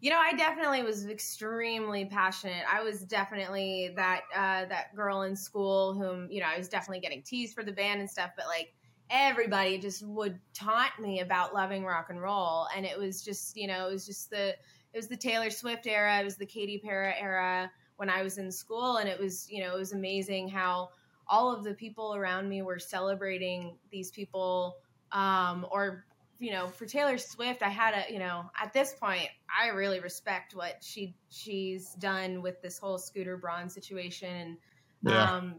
You 0.00 0.10
know, 0.10 0.18
I 0.18 0.34
definitely 0.34 0.82
was 0.82 1.06
extremely 1.06 2.04
passionate. 2.04 2.64
I 2.70 2.82
was 2.82 3.00
definitely 3.00 3.92
that 3.96 4.20
uh, 4.34 4.66
that 4.66 4.94
girl 4.94 5.22
in 5.22 5.34
school 5.34 5.94
whom 5.94 6.30
you 6.30 6.40
know 6.40 6.46
I 6.46 6.58
was 6.58 6.68
definitely 6.68 7.00
getting 7.00 7.22
teased 7.22 7.54
for 7.54 7.64
the 7.64 7.72
band 7.72 8.00
and 8.00 8.10
stuff, 8.10 8.32
but 8.36 8.46
like 8.46 8.74
everybody 9.08 9.78
just 9.78 10.06
would 10.06 10.38
taunt 10.52 10.90
me 11.00 11.20
about 11.20 11.54
loving 11.54 11.84
rock 11.84 12.08
and 12.10 12.20
roll, 12.20 12.66
and 12.76 12.84
it 12.84 12.98
was 12.98 13.24
just 13.24 13.56
you 13.56 13.66
know 13.66 13.88
it 13.88 13.92
was 13.92 14.04
just 14.04 14.28
the 14.28 14.48
it 14.48 14.96
was 14.98 15.08
the 15.08 15.16
Taylor 15.16 15.48
Swift 15.48 15.86
era, 15.86 16.20
it 16.20 16.24
was 16.24 16.36
the 16.36 16.44
Katy 16.44 16.82
Perry 16.84 17.14
era 17.18 17.70
when 17.96 18.10
I 18.10 18.22
was 18.22 18.36
in 18.36 18.52
school, 18.52 18.98
and 18.98 19.08
it 19.08 19.18
was 19.18 19.50
you 19.50 19.62
know 19.62 19.74
it 19.74 19.78
was 19.78 19.94
amazing 19.94 20.50
how 20.50 20.90
all 21.26 21.54
of 21.54 21.64
the 21.64 21.74
people 21.74 22.14
around 22.14 22.48
me 22.48 22.62
were 22.62 22.78
celebrating 22.78 23.76
these 23.90 24.10
people, 24.10 24.76
um, 25.12 25.66
or 25.70 26.04
you 26.38 26.52
know 26.52 26.68
for 26.68 26.86
Taylor 26.86 27.18
Swift, 27.18 27.62
I 27.62 27.68
had 27.68 27.94
a 27.94 28.12
you 28.12 28.18
know 28.18 28.50
at 28.60 28.72
this 28.72 28.94
point 28.94 29.28
I 29.48 29.68
really 29.68 30.00
respect 30.00 30.54
what 30.54 30.82
she 30.82 31.14
she's 31.30 31.94
done 31.94 32.42
with 32.42 32.60
this 32.62 32.78
whole 32.78 32.98
Scooter 32.98 33.36
Braun 33.36 33.68
situation, 33.68 34.28
and 34.34 34.56
yeah. 35.02 35.32
um, 35.32 35.54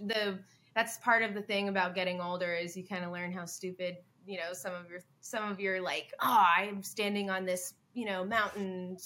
the 0.00 0.38
that's 0.74 0.98
part 0.98 1.22
of 1.22 1.34
the 1.34 1.42
thing 1.42 1.68
about 1.68 1.94
getting 1.94 2.20
older 2.20 2.54
is 2.54 2.76
you 2.76 2.86
kind 2.86 3.04
of 3.04 3.10
learn 3.10 3.32
how 3.32 3.44
stupid 3.44 3.96
you 4.28 4.36
know 4.36 4.52
some 4.52 4.74
of 4.74 4.88
your 4.90 5.00
some 5.20 5.50
of 5.50 5.58
your 5.58 5.80
like 5.80 6.12
oh 6.20 6.44
i'm 6.56 6.82
standing 6.82 7.30
on 7.30 7.44
this 7.44 7.74
you 7.94 8.04
know 8.04 8.24
mountain 8.24 8.96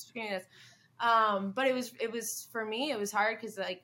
um 1.00 1.52
but 1.54 1.66
it 1.66 1.72
was 1.72 1.94
it 2.00 2.10
was 2.10 2.48
for 2.50 2.66
me 2.66 2.90
it 2.90 2.98
was 2.98 3.12
hard 3.12 3.38
because 3.40 3.56
like 3.56 3.82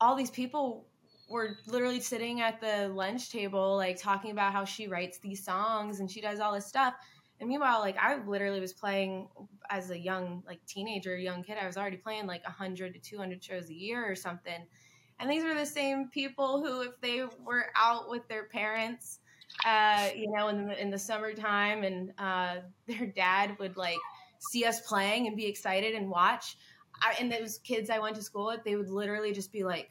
all 0.00 0.16
these 0.16 0.30
people 0.30 0.86
were 1.30 1.56
literally 1.66 2.00
sitting 2.00 2.40
at 2.40 2.60
the 2.60 2.88
lunch 2.88 3.30
table 3.30 3.76
like 3.76 4.00
talking 4.00 4.30
about 4.30 4.52
how 4.52 4.64
she 4.64 4.88
writes 4.88 5.18
these 5.18 5.42
songs 5.42 6.00
and 6.00 6.10
she 6.10 6.20
does 6.20 6.40
all 6.40 6.52
this 6.52 6.66
stuff 6.66 6.94
and 7.40 7.48
meanwhile 7.48 7.80
like 7.80 7.96
i 7.98 8.22
literally 8.26 8.60
was 8.60 8.72
playing 8.72 9.28
as 9.70 9.90
a 9.90 9.98
young 9.98 10.42
like 10.46 10.58
teenager 10.66 11.16
young 11.16 11.42
kid 11.42 11.56
i 11.60 11.66
was 11.66 11.76
already 11.76 11.96
playing 11.96 12.26
like 12.26 12.42
100 12.44 12.92
to 12.92 13.00
200 13.00 13.42
shows 13.42 13.70
a 13.70 13.74
year 13.74 14.04
or 14.04 14.14
something 14.14 14.66
and 15.20 15.30
these 15.30 15.44
were 15.44 15.54
the 15.54 15.64
same 15.64 16.08
people 16.08 16.62
who 16.62 16.82
if 16.82 17.00
they 17.00 17.22
were 17.44 17.66
out 17.76 18.10
with 18.10 18.26
their 18.28 18.44
parents 18.44 19.20
uh, 19.64 20.08
you 20.14 20.30
know, 20.30 20.48
in 20.48 20.66
the, 20.66 20.80
in 20.80 20.90
the 20.90 20.98
summertime, 20.98 21.84
and 21.84 22.12
uh, 22.18 22.56
their 22.86 23.06
dad 23.06 23.56
would 23.58 23.76
like 23.76 23.98
see 24.38 24.64
us 24.64 24.80
playing 24.80 25.26
and 25.26 25.36
be 25.36 25.46
excited 25.46 25.94
and 25.94 26.08
watch. 26.08 26.56
I, 27.02 27.14
and 27.20 27.30
those 27.30 27.58
kids 27.58 27.90
I 27.90 27.98
went 27.98 28.16
to 28.16 28.22
school 28.22 28.46
with, 28.46 28.64
they 28.64 28.76
would 28.76 28.90
literally 28.90 29.32
just 29.32 29.52
be 29.52 29.64
like, 29.64 29.90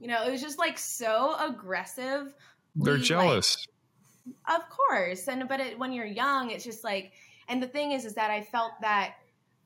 you 0.00 0.08
know, 0.08 0.24
it 0.24 0.30
was 0.30 0.40
just 0.40 0.58
like 0.58 0.78
so 0.78 1.36
aggressive. 1.38 2.34
They're 2.76 2.98
jealous. 2.98 3.66
Like, 4.46 4.60
of 4.60 4.68
course, 4.68 5.26
and 5.28 5.48
but 5.48 5.60
it, 5.60 5.78
when 5.78 5.92
you're 5.92 6.06
young, 6.06 6.50
it's 6.50 6.64
just 6.64 6.84
like, 6.84 7.12
and 7.48 7.62
the 7.62 7.66
thing 7.66 7.92
is, 7.92 8.04
is 8.04 8.14
that 8.14 8.30
I 8.30 8.42
felt 8.42 8.72
that 8.82 9.14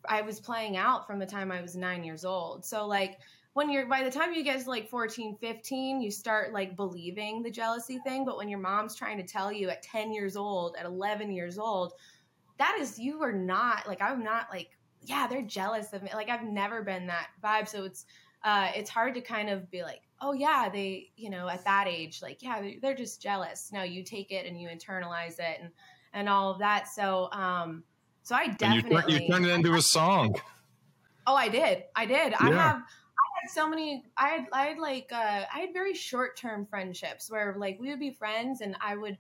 I 0.09 0.23
was 0.23 0.40
playing 0.40 0.77
out 0.77 1.07
from 1.07 1.18
the 1.18 1.27
time 1.27 1.51
I 1.51 1.61
was 1.61 1.77
nine 1.77 2.05
years 2.05 2.25
old. 2.25 2.64
So 2.64 2.87
like 2.87 3.18
when 3.55 3.68
you're 3.68 3.87
by 3.87 4.03
the 4.03 4.11
time 4.11 4.33
you 4.33 4.42
get 4.42 4.61
to 4.61 4.71
like 4.71 4.88
14 4.88 5.37
15 5.40 6.01
you 6.01 6.11
start 6.11 6.53
like 6.53 6.77
believing 6.77 7.42
the 7.42 7.51
jealousy 7.51 7.99
thing 8.05 8.25
but 8.25 8.37
when 8.37 8.49
your 8.49 8.59
mom's 8.59 8.95
trying 8.95 9.18
to 9.18 9.23
tell 9.23 9.53
you 9.53 9.68
at 9.68 9.83
10 9.83 10.12
years 10.12 10.37
old 10.37 10.77
at 10.79 10.87
11 10.87 11.31
years 11.31 11.59
old 11.59 11.92
that 12.59 12.79
is 12.81 12.99
you 12.99 13.23
are 13.23 13.33
not 13.33 13.87
like 13.87 14.01
i'm 14.01 14.23
not 14.23 14.47
like 14.51 14.71
yeah 15.03 15.27
they're 15.27 15.42
jealous 15.42 15.92
of 15.92 16.03
me 16.03 16.11
like 16.14 16.29
i've 16.31 16.45
never 16.45 16.83
been 16.83 17.07
that 17.07 17.29
vibe 17.42 17.68
so 17.68 17.85
it's 17.85 18.07
uh 18.45 18.71
it's 18.75 18.90
hard 18.90 19.14
to 19.14 19.21
kind 19.21 19.51
of 19.51 19.71
be 19.71 19.83
like 19.83 20.03
oh 20.23 20.33
yeah 20.33 20.69
they 20.73 21.11
you 21.17 21.29
know 21.29 21.49
at 21.49 21.65
that 21.65 21.87
age 21.89 22.23
like 22.23 22.43
yeah 22.43 22.63
they're 22.81 22.95
just 22.95 23.21
jealous. 23.21 23.71
No 23.73 23.83
you 23.83 24.03
take 24.03 24.31
it 24.31 24.47
and 24.47 24.61
you 24.61 24.69
internalize 24.69 25.39
it 25.39 25.59
and 25.61 25.71
and 26.15 26.29
all 26.29 26.51
of 26.51 26.59
that. 26.61 26.89
So 26.89 27.29
um 27.33 27.83
so 28.23 28.37
i 28.37 28.47
definitely 28.49 28.97
and 28.97 29.11
you, 29.11 29.19
you 29.19 29.29
turned 29.29 29.47
it 29.47 29.51
into 29.51 29.75
a 29.75 29.83
song. 29.83 30.37
Oh 31.27 31.35
i 31.35 31.49
did. 31.49 31.85
I 31.95 32.07
did. 32.07 32.33
Yeah. 32.33 32.39
i 32.41 32.51
have 32.53 32.77
I 32.77 33.41
had 33.43 33.51
so 33.51 33.69
many 33.69 34.05
I 34.17 34.29
had 34.29 34.47
I 34.53 34.67
had 34.67 34.79
like 34.79 35.11
uh 35.13 35.43
I 35.53 35.59
had 35.59 35.73
very 35.73 35.95
short 35.95 36.37
term 36.37 36.67
friendships 36.67 37.31
where 37.31 37.55
like 37.59 37.79
we 37.81 37.91
would 37.91 38.01
be 38.01 38.13
friends 38.13 38.61
and 38.61 38.77
I 38.81 38.97
would 38.97 39.19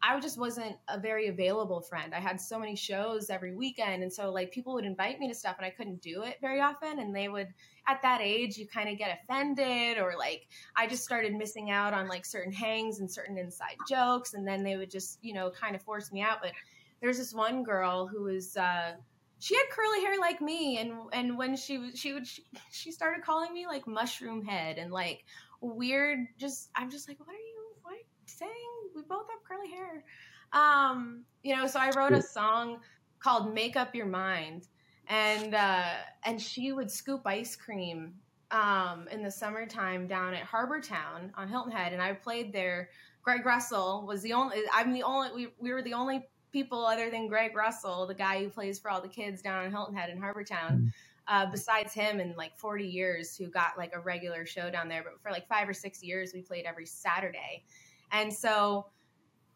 I 0.00 0.18
just 0.20 0.38
wasn't 0.38 0.76
a 0.88 0.98
very 0.98 1.26
available 1.26 1.80
friend. 1.80 2.14
I 2.14 2.20
had 2.20 2.40
so 2.40 2.58
many 2.58 2.76
shows 2.76 3.30
every 3.30 3.54
weekend 3.54 4.02
and 4.02 4.12
so 4.12 4.30
like 4.30 4.52
people 4.52 4.74
would 4.74 4.84
invite 4.84 5.18
me 5.18 5.28
to 5.28 5.34
stuff 5.34 5.56
and 5.58 5.66
I 5.66 5.70
couldn't 5.70 6.00
do 6.00 6.22
it 6.22 6.36
very 6.40 6.60
often 6.60 7.00
and 7.00 7.14
they 7.14 7.28
would 7.28 7.48
at 7.88 8.00
that 8.02 8.20
age 8.20 8.56
you 8.56 8.66
kind 8.66 8.88
of 8.88 8.96
get 8.96 9.18
offended 9.22 9.98
or 9.98 10.14
like 10.16 10.46
I 10.76 10.86
just 10.86 11.04
started 11.04 11.34
missing 11.34 11.70
out 11.70 11.94
on 11.94 12.06
like 12.06 12.24
certain 12.24 12.52
hangs 12.52 13.00
and 13.00 13.10
certain 13.10 13.38
inside 13.38 13.76
jokes 13.88 14.34
and 14.34 14.46
then 14.46 14.62
they 14.62 14.76
would 14.76 14.90
just, 14.90 15.18
you 15.22 15.34
know, 15.34 15.50
kind 15.50 15.74
of 15.74 15.82
force 15.82 16.12
me 16.12 16.20
out 16.22 16.38
but 16.42 16.52
there's 17.00 17.18
this 17.18 17.34
one 17.34 17.64
girl 17.64 18.06
who 18.06 18.24
was 18.24 18.56
uh 18.56 18.92
she 19.40 19.54
had 19.54 19.64
curly 19.70 20.00
hair 20.00 20.18
like 20.18 20.40
me 20.40 20.78
and 20.78 20.92
and 21.12 21.38
when 21.38 21.56
she 21.56 21.78
was 21.78 21.98
she 21.98 22.12
would 22.12 22.26
she, 22.26 22.44
she 22.70 22.92
started 22.92 23.22
calling 23.22 23.52
me 23.52 23.66
like 23.66 23.86
mushroom 23.86 24.44
head 24.44 24.78
and 24.78 24.92
like 24.92 25.24
weird 25.60 26.18
just 26.38 26.70
i'm 26.74 26.90
just 26.90 27.08
like 27.08 27.18
what 27.20 27.28
are 27.28 27.32
you 27.32 27.57
saying 28.28 28.50
we 28.94 29.02
both 29.02 29.26
have 29.28 29.42
curly 29.46 29.70
hair 29.70 30.04
um 30.52 31.24
you 31.42 31.54
know 31.54 31.66
so 31.66 31.78
i 31.78 31.90
wrote 31.96 32.12
a 32.12 32.22
song 32.22 32.78
called 33.20 33.52
make 33.54 33.76
up 33.76 33.94
your 33.94 34.06
mind 34.06 34.68
and 35.08 35.54
uh 35.54 35.94
and 36.24 36.40
she 36.40 36.72
would 36.72 36.90
scoop 36.90 37.22
ice 37.26 37.56
cream 37.56 38.14
um 38.50 39.06
in 39.10 39.22
the 39.22 39.30
summertime 39.30 40.06
down 40.06 40.34
at 40.34 40.42
harbor 40.42 40.80
town 40.80 41.32
on 41.36 41.48
hilton 41.48 41.72
head 41.72 41.92
and 41.92 42.00
i 42.00 42.12
played 42.12 42.52
there 42.52 42.88
greg 43.22 43.44
russell 43.44 44.04
was 44.06 44.22
the 44.22 44.32
only 44.32 44.56
i'm 44.72 44.92
the 44.92 45.02
only 45.02 45.30
we, 45.34 45.48
we 45.60 45.72
were 45.72 45.82
the 45.82 45.92
only 45.92 46.26
people 46.52 46.86
other 46.86 47.10
than 47.10 47.28
Greg 47.28 47.54
Russell, 47.56 48.06
the 48.06 48.14
guy 48.14 48.42
who 48.42 48.48
plays 48.48 48.78
for 48.78 48.90
all 48.90 49.00
the 49.00 49.08
kids 49.08 49.42
down 49.42 49.64
on 49.64 49.70
Hilton 49.70 49.94
Head 49.94 50.10
in 50.10 50.20
Harbortown, 50.20 50.70
mm. 50.70 50.92
uh, 51.26 51.46
besides 51.50 51.92
him 51.92 52.20
in 52.20 52.34
like 52.36 52.56
40 52.56 52.86
years 52.86 53.36
who 53.36 53.48
got 53.48 53.76
like 53.76 53.92
a 53.94 54.00
regular 54.00 54.46
show 54.46 54.70
down 54.70 54.88
there. 54.88 55.02
But 55.02 55.20
for 55.22 55.30
like 55.30 55.46
five 55.48 55.68
or 55.68 55.74
six 55.74 56.02
years, 56.02 56.32
we 56.34 56.42
played 56.42 56.64
every 56.64 56.86
Saturday. 56.86 57.64
And 58.12 58.32
so, 58.32 58.86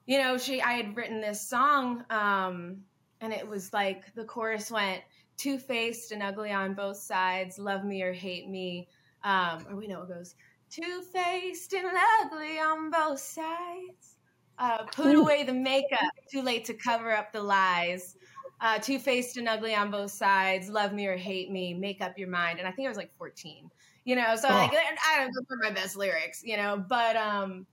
you 0.06 0.18
know, 0.18 0.38
she, 0.38 0.60
I 0.60 0.72
had 0.72 0.96
written 0.96 1.20
this 1.20 1.48
song, 1.48 2.04
um, 2.10 2.78
and 3.20 3.32
it 3.32 3.46
was 3.46 3.72
like 3.72 4.14
the 4.14 4.24
chorus 4.24 4.70
went, 4.70 5.02
two 5.36 5.58
faced 5.58 6.12
and 6.12 6.22
ugly 6.22 6.52
on 6.52 6.74
both 6.74 6.98
sides, 6.98 7.58
love 7.58 7.84
me 7.84 8.02
or 8.02 8.12
hate 8.12 8.48
me. 8.48 8.88
Um, 9.24 9.66
or 9.70 9.76
we 9.76 9.86
know 9.86 10.02
it 10.02 10.08
goes, 10.08 10.34
two 10.70 11.02
faced 11.12 11.72
and 11.72 11.86
ugly 12.20 12.58
on 12.58 12.90
both 12.90 13.20
sides 13.20 14.16
uh, 14.58 14.84
put 14.84 15.16
away 15.16 15.42
the 15.44 15.52
makeup. 15.52 16.00
Too 16.30 16.42
late 16.42 16.64
to 16.66 16.74
cover 16.74 17.12
up 17.12 17.32
the 17.32 17.42
lies. 17.42 18.16
Uh, 18.60 18.78
Two 18.78 18.98
faced 18.98 19.36
and 19.36 19.48
ugly 19.48 19.74
on 19.74 19.90
both 19.90 20.12
sides. 20.12 20.68
Love 20.68 20.92
me 20.92 21.06
or 21.06 21.16
hate 21.16 21.50
me. 21.50 21.74
Make 21.74 22.00
up 22.00 22.16
your 22.16 22.28
mind. 22.28 22.60
And 22.60 22.68
I 22.68 22.70
think 22.70 22.86
I 22.86 22.88
was 22.88 22.96
like 22.96 23.12
14. 23.18 23.68
You 24.04 24.16
know, 24.16 24.36
so 24.36 24.48
oh. 24.48 24.54
like 24.54 24.72
I 24.72 25.18
don't 25.18 25.32
know 25.32 25.68
my 25.68 25.70
best 25.70 25.96
lyrics. 25.96 26.42
You 26.44 26.56
know, 26.56 26.84
but 26.88 27.16
um, 27.16 27.66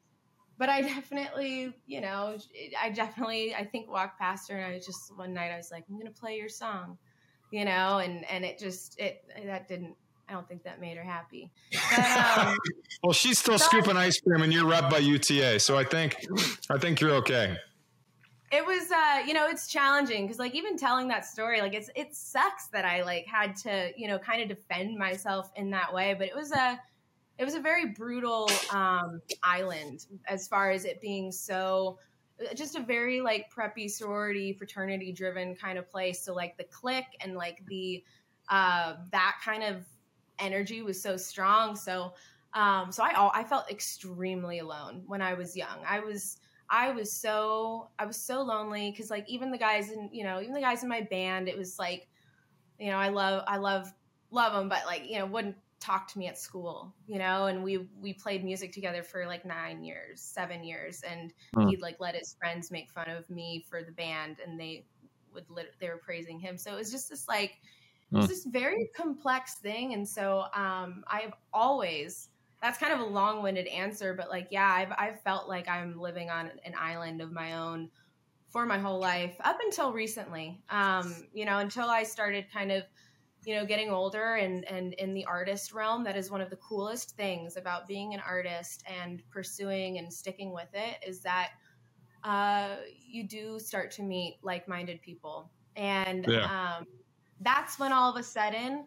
but 0.59 0.67
I 0.69 0.81
definitely, 0.81 1.73
you 1.87 2.01
know, 2.01 2.37
I 2.79 2.89
definitely, 2.89 3.55
I 3.55 3.63
think 3.63 3.89
walked 3.89 4.19
past 4.19 4.51
her 4.51 4.57
and 4.57 4.65
I 4.65 4.75
was 4.75 4.85
just 4.85 5.17
one 5.17 5.33
night 5.33 5.51
I 5.51 5.57
was 5.57 5.71
like, 5.71 5.85
I'm 5.89 5.97
gonna 5.97 6.11
play 6.11 6.35
your 6.35 6.49
song, 6.49 6.97
you 7.49 7.65
know, 7.65 7.99
and 7.99 8.29
and 8.29 8.45
it 8.45 8.59
just 8.59 8.99
it 8.99 9.23
that 9.45 9.67
didn't 9.67 9.95
I 10.27 10.33
don't 10.33 10.47
think 10.47 10.63
that 10.63 10.79
made 10.79 10.95
her 10.97 11.03
happy. 11.03 11.49
But, 11.71 12.37
um, 12.37 12.57
well, 13.03 13.13
she's 13.13 13.39
still 13.39 13.57
scooping 13.57 13.97
ice 13.97 14.19
cream, 14.19 14.43
and 14.43 14.53
you're 14.53 14.67
rep 14.67 14.91
by 14.91 14.99
UTA, 14.99 15.59
so 15.59 15.75
I 15.75 15.83
think 15.85 16.17
I 16.69 16.77
think 16.77 17.01
you're 17.01 17.15
okay. 17.15 17.57
it 18.51 18.65
was 18.65 18.91
uh 18.91 19.21
you 19.25 19.33
know 19.33 19.47
it's 19.47 19.67
challenging 19.67 20.25
because 20.25 20.39
like 20.39 20.53
even 20.55 20.75
telling 20.77 21.07
that 21.07 21.25
story 21.25 21.61
like 21.61 21.73
it's 21.73 21.89
it 21.95 22.15
sucks 22.15 22.67
that 22.67 22.83
i 22.83 23.03
like 23.03 23.25
had 23.27 23.55
to 23.55 23.91
you 23.95 24.07
know 24.07 24.17
kind 24.17 24.41
of 24.41 24.47
defend 24.47 24.97
myself 24.97 25.51
in 25.55 25.69
that 25.69 25.93
way 25.93 26.15
but 26.17 26.27
it 26.27 26.35
was 26.35 26.51
a 26.51 26.79
it 27.39 27.45
was 27.45 27.55
a 27.55 27.59
very 27.59 27.87
brutal 27.87 28.49
um 28.71 29.21
island 29.43 30.05
as 30.27 30.47
far 30.47 30.69
as 30.69 30.85
it 30.85 31.01
being 31.01 31.31
so 31.31 31.97
uh, 32.39 32.53
just 32.53 32.75
a 32.75 32.81
very 32.81 33.21
like 33.21 33.51
preppy 33.51 33.89
sorority 33.89 34.53
fraternity 34.53 35.11
driven 35.11 35.55
kind 35.55 35.79
of 35.79 35.89
place. 35.89 36.23
So 36.23 36.33
like 36.33 36.57
the 36.57 36.65
click 36.65 37.05
and 37.21 37.35
like 37.35 37.65
the 37.67 38.03
uh 38.49 38.95
that 39.11 39.37
kind 39.43 39.63
of 39.63 39.85
energy 40.37 40.81
was 40.81 41.01
so 41.01 41.17
strong. 41.17 41.75
So 41.75 42.13
um 42.53 42.91
so 42.91 43.03
i 43.03 43.29
i 43.35 43.43
felt 43.43 43.69
extremely 43.69 44.57
alone 44.59 45.03
when 45.07 45.21
i 45.21 45.33
was 45.33 45.55
young. 45.55 45.79
I 45.87 45.99
was 45.99 46.37
I 46.69 46.91
was 46.91 47.11
so 47.11 47.89
I 47.97 48.05
was 48.05 48.17
so 48.17 48.41
lonely 48.41 48.91
because 48.91 49.09
like 49.09 49.27
even 49.27 49.51
the 49.51 49.57
guys 49.57 49.91
in 49.91 50.09
you 50.11 50.23
know 50.23 50.41
even 50.41 50.53
the 50.53 50.61
guys 50.61 50.83
in 50.83 50.89
my 50.89 51.01
band 51.01 51.47
it 51.47 51.57
was 51.57 51.79
like 51.79 52.07
you 52.79 52.87
know 52.87 52.97
I 52.97 53.09
love 53.09 53.43
I 53.47 53.57
love 53.57 53.91
love 54.31 54.53
them 54.53 54.69
but 54.69 54.85
like 54.85 55.09
you 55.09 55.17
know 55.17 55.25
wouldn't 55.25 55.55
talk 55.79 56.07
to 56.07 56.19
me 56.19 56.27
at 56.27 56.37
school 56.37 56.93
you 57.07 57.17
know 57.17 57.45
and 57.47 57.63
we 57.63 57.87
we 58.01 58.13
played 58.13 58.43
music 58.43 58.71
together 58.71 59.01
for 59.01 59.25
like 59.25 59.45
nine 59.45 59.83
years 59.83 60.21
seven 60.21 60.63
years 60.63 61.01
and 61.09 61.33
mm. 61.55 61.69
he'd 61.69 61.81
like 61.81 61.95
let 61.99 62.15
his 62.15 62.35
friends 62.39 62.69
make 62.69 62.91
fun 62.91 63.09
of 63.09 63.29
me 63.29 63.65
for 63.69 63.83
the 63.83 63.91
band 63.91 64.37
and 64.45 64.59
they 64.59 64.85
would 65.33 65.49
lit- 65.49 65.75
they 65.79 65.87
were 65.87 66.01
praising 66.03 66.39
him 66.39 66.57
so 66.57 66.73
it 66.73 66.75
was 66.75 66.91
just 66.91 67.09
this 67.09 67.27
like 67.27 67.59
mm. 68.11 68.19
it's 68.19 68.27
this 68.27 68.45
very 68.45 68.89
complex 68.95 69.55
thing 69.55 69.93
and 69.93 70.07
so 70.07 70.45
um 70.53 71.03
I've 71.07 71.33
always 71.53 72.29
that's 72.61 72.77
kind 72.77 72.91
of 72.91 72.99
a 72.99 73.05
long-winded 73.05 73.67
answer 73.67 74.13
but 74.13 74.29
like 74.29 74.47
yeah 74.51 74.69
I've, 74.69 74.91
I've 74.97 75.21
felt 75.21 75.47
like 75.47 75.69
i'm 75.69 75.99
living 75.99 76.29
on 76.29 76.51
an 76.65 76.73
island 76.77 77.21
of 77.21 77.31
my 77.31 77.53
own 77.53 77.89
for 78.49 78.65
my 78.65 78.77
whole 78.77 78.99
life 78.99 79.35
up 79.45 79.59
until 79.63 79.93
recently 79.93 80.61
um, 80.69 81.25
you 81.33 81.45
know 81.45 81.59
until 81.59 81.89
i 81.89 82.03
started 82.03 82.45
kind 82.51 82.71
of 82.71 82.83
you 83.45 83.55
know 83.55 83.65
getting 83.65 83.89
older 83.89 84.35
and 84.35 84.65
and 84.65 84.93
in 84.93 85.13
the 85.13 85.25
artist 85.25 85.73
realm 85.73 86.03
that 86.03 86.17
is 86.17 86.29
one 86.29 86.41
of 86.41 86.49
the 86.49 86.57
coolest 86.57 87.15
things 87.15 87.57
about 87.57 87.87
being 87.87 88.13
an 88.13 88.21
artist 88.27 88.83
and 89.01 89.23
pursuing 89.29 89.97
and 89.97 90.11
sticking 90.11 90.53
with 90.53 90.69
it 90.73 90.97
is 91.07 91.21
that 91.21 91.51
uh, 92.25 92.75
you 93.07 93.25
do 93.25 93.57
start 93.59 93.91
to 93.91 94.03
meet 94.03 94.39
like-minded 94.43 95.01
people 95.01 95.49
and 95.77 96.25
yeah. 96.27 96.77
um, 96.77 96.85
that's 97.39 97.79
when 97.79 97.93
all 97.93 98.09
of 98.09 98.17
a 98.17 98.23
sudden 98.23 98.85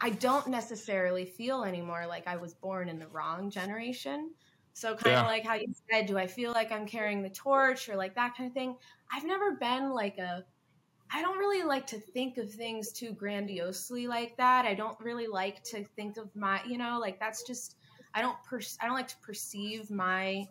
I 0.00 0.10
don't 0.10 0.48
necessarily 0.48 1.24
feel 1.24 1.64
anymore 1.64 2.06
like 2.06 2.26
I 2.26 2.36
was 2.36 2.54
born 2.54 2.88
in 2.88 2.98
the 2.98 3.08
wrong 3.08 3.50
generation. 3.50 4.30
So 4.72 4.94
kind 4.94 5.14
yeah. 5.14 5.20
of 5.22 5.26
like 5.26 5.44
how 5.44 5.54
you 5.54 5.72
said, 5.90 6.06
do 6.06 6.16
I 6.16 6.28
feel 6.28 6.52
like 6.52 6.70
I'm 6.70 6.86
carrying 6.86 7.22
the 7.22 7.30
torch 7.30 7.88
or 7.88 7.96
like 7.96 8.14
that 8.14 8.36
kind 8.36 8.48
of 8.48 8.54
thing? 8.54 8.76
I've 9.12 9.24
never 9.24 9.56
been 9.56 9.90
like 9.90 10.18
a 10.18 10.44
I 11.10 11.22
don't 11.22 11.38
really 11.38 11.64
like 11.64 11.86
to 11.88 11.98
think 11.98 12.38
of 12.38 12.52
things 12.52 12.92
too 12.92 13.12
grandiosely 13.12 14.06
like 14.06 14.36
that. 14.36 14.66
I 14.66 14.74
don't 14.74 14.98
really 15.00 15.26
like 15.26 15.62
to 15.64 15.84
think 15.96 16.16
of 16.16 16.34
my, 16.36 16.60
you 16.66 16.78
know, 16.78 16.98
like 17.00 17.18
that's 17.18 17.42
just 17.44 17.76
I 18.14 18.22
don't 18.22 18.36
per, 18.44 18.60
I 18.80 18.86
don't 18.86 18.94
like 18.94 19.08
to 19.08 19.18
perceive 19.18 19.90
my 19.90 20.46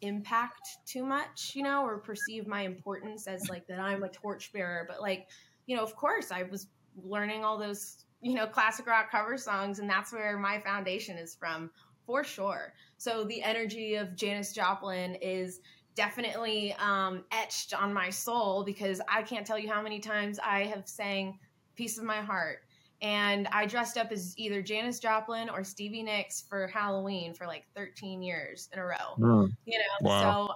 impact 0.00 0.68
too 0.86 1.04
much, 1.04 1.52
you 1.54 1.62
know, 1.62 1.84
or 1.84 1.98
perceive 1.98 2.46
my 2.46 2.62
importance 2.62 3.26
as 3.26 3.48
like 3.48 3.66
that 3.68 3.78
I'm 3.78 4.02
a 4.02 4.08
torchbearer, 4.08 4.86
but 4.88 5.00
like, 5.00 5.28
you 5.66 5.76
know, 5.76 5.82
of 5.82 5.94
course 5.94 6.32
I 6.32 6.44
was 6.44 6.66
learning 6.96 7.44
all 7.44 7.58
those 7.58 8.04
you 8.22 8.34
know, 8.34 8.46
classic 8.46 8.86
rock 8.86 9.10
cover 9.10 9.36
songs, 9.36 9.80
and 9.80 9.90
that's 9.90 10.12
where 10.12 10.38
my 10.38 10.60
foundation 10.60 11.18
is 11.18 11.34
from 11.34 11.70
for 12.06 12.22
sure. 12.24 12.72
So 12.96 13.24
the 13.24 13.42
energy 13.42 13.96
of 13.96 14.14
Janis 14.14 14.52
Joplin 14.52 15.16
is 15.16 15.60
definitely 15.94 16.74
um, 16.74 17.24
etched 17.32 17.74
on 17.74 17.92
my 17.92 18.10
soul 18.10 18.64
because 18.64 19.00
I 19.08 19.22
can't 19.22 19.46
tell 19.46 19.58
you 19.58 19.68
how 19.68 19.82
many 19.82 20.00
times 20.00 20.38
I 20.42 20.64
have 20.64 20.88
sang 20.88 21.38
"Piece 21.74 21.98
of 21.98 22.04
My 22.04 22.20
Heart." 22.20 22.60
And 23.00 23.48
I 23.48 23.66
dressed 23.66 23.98
up 23.98 24.12
as 24.12 24.32
either 24.38 24.62
Janis 24.62 25.00
Joplin 25.00 25.50
or 25.50 25.64
Stevie 25.64 26.04
Nicks 26.04 26.44
for 26.48 26.68
Halloween 26.68 27.34
for 27.34 27.48
like 27.48 27.64
13 27.74 28.22
years 28.22 28.68
in 28.72 28.78
a 28.78 28.84
row. 28.84 29.16
Mm. 29.18 29.52
You 29.66 29.78
know, 29.78 30.08
wow. 30.08 30.46
so 30.46 30.54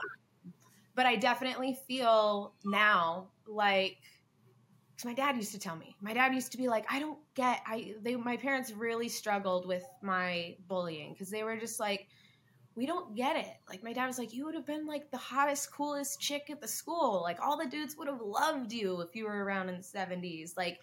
but 0.97 1.07
I 1.07 1.15
definitely 1.15 1.79
feel 1.87 2.55
now 2.65 3.29
like 3.47 3.99
because 4.97 5.05
my 5.05 5.15
dad 5.15 5.37
used 5.37 5.53
to 5.53 5.59
tell 5.59 5.77
me 5.77 5.95
my 6.01 6.15
dad 6.15 6.35
used 6.35 6.51
to 6.51 6.59
be 6.59 6.69
like 6.69 6.85
i 6.91 6.99
don't 6.99 7.19
get 7.35 7.61
i 7.67 7.95
they 8.03 8.17
my 8.17 8.37
parents 8.37 8.73
really 8.73 9.09
struggled 9.09 9.67
with 9.67 9.85
my 10.03 10.57
bullying 10.69 11.13
because 11.13 11.31
they 11.31 11.45
were 11.45 11.57
just 11.57 11.79
like 11.79 12.09
we 12.77 12.87
don't 12.87 13.17
get 13.17 13.37
it. 13.37 13.57
Like 13.69 13.83
my 13.83 13.93
dad 13.93 14.07
was 14.07 14.19
like 14.19 14.35
you 14.35 14.45
would 14.45 14.55
have 14.55 14.67
been 14.67 14.87
like 14.87 15.11
the 15.11 15.17
hottest 15.17 15.73
coolest 15.73 16.21
chick 16.21 16.49
at 16.51 16.61
the 16.61 16.69
school. 16.69 17.23
Like 17.23 17.41
all 17.41 17.57
the 17.57 17.67
dudes 17.67 17.97
would 17.97 18.07
have 18.07 18.21
loved 18.21 18.73
you 18.73 19.01
if 19.01 19.17
you 19.17 19.25
were 19.25 19.45
around 19.45 19.71
in 19.71 19.77
the 19.77 19.83
70s 19.83 20.57
like 20.57 20.81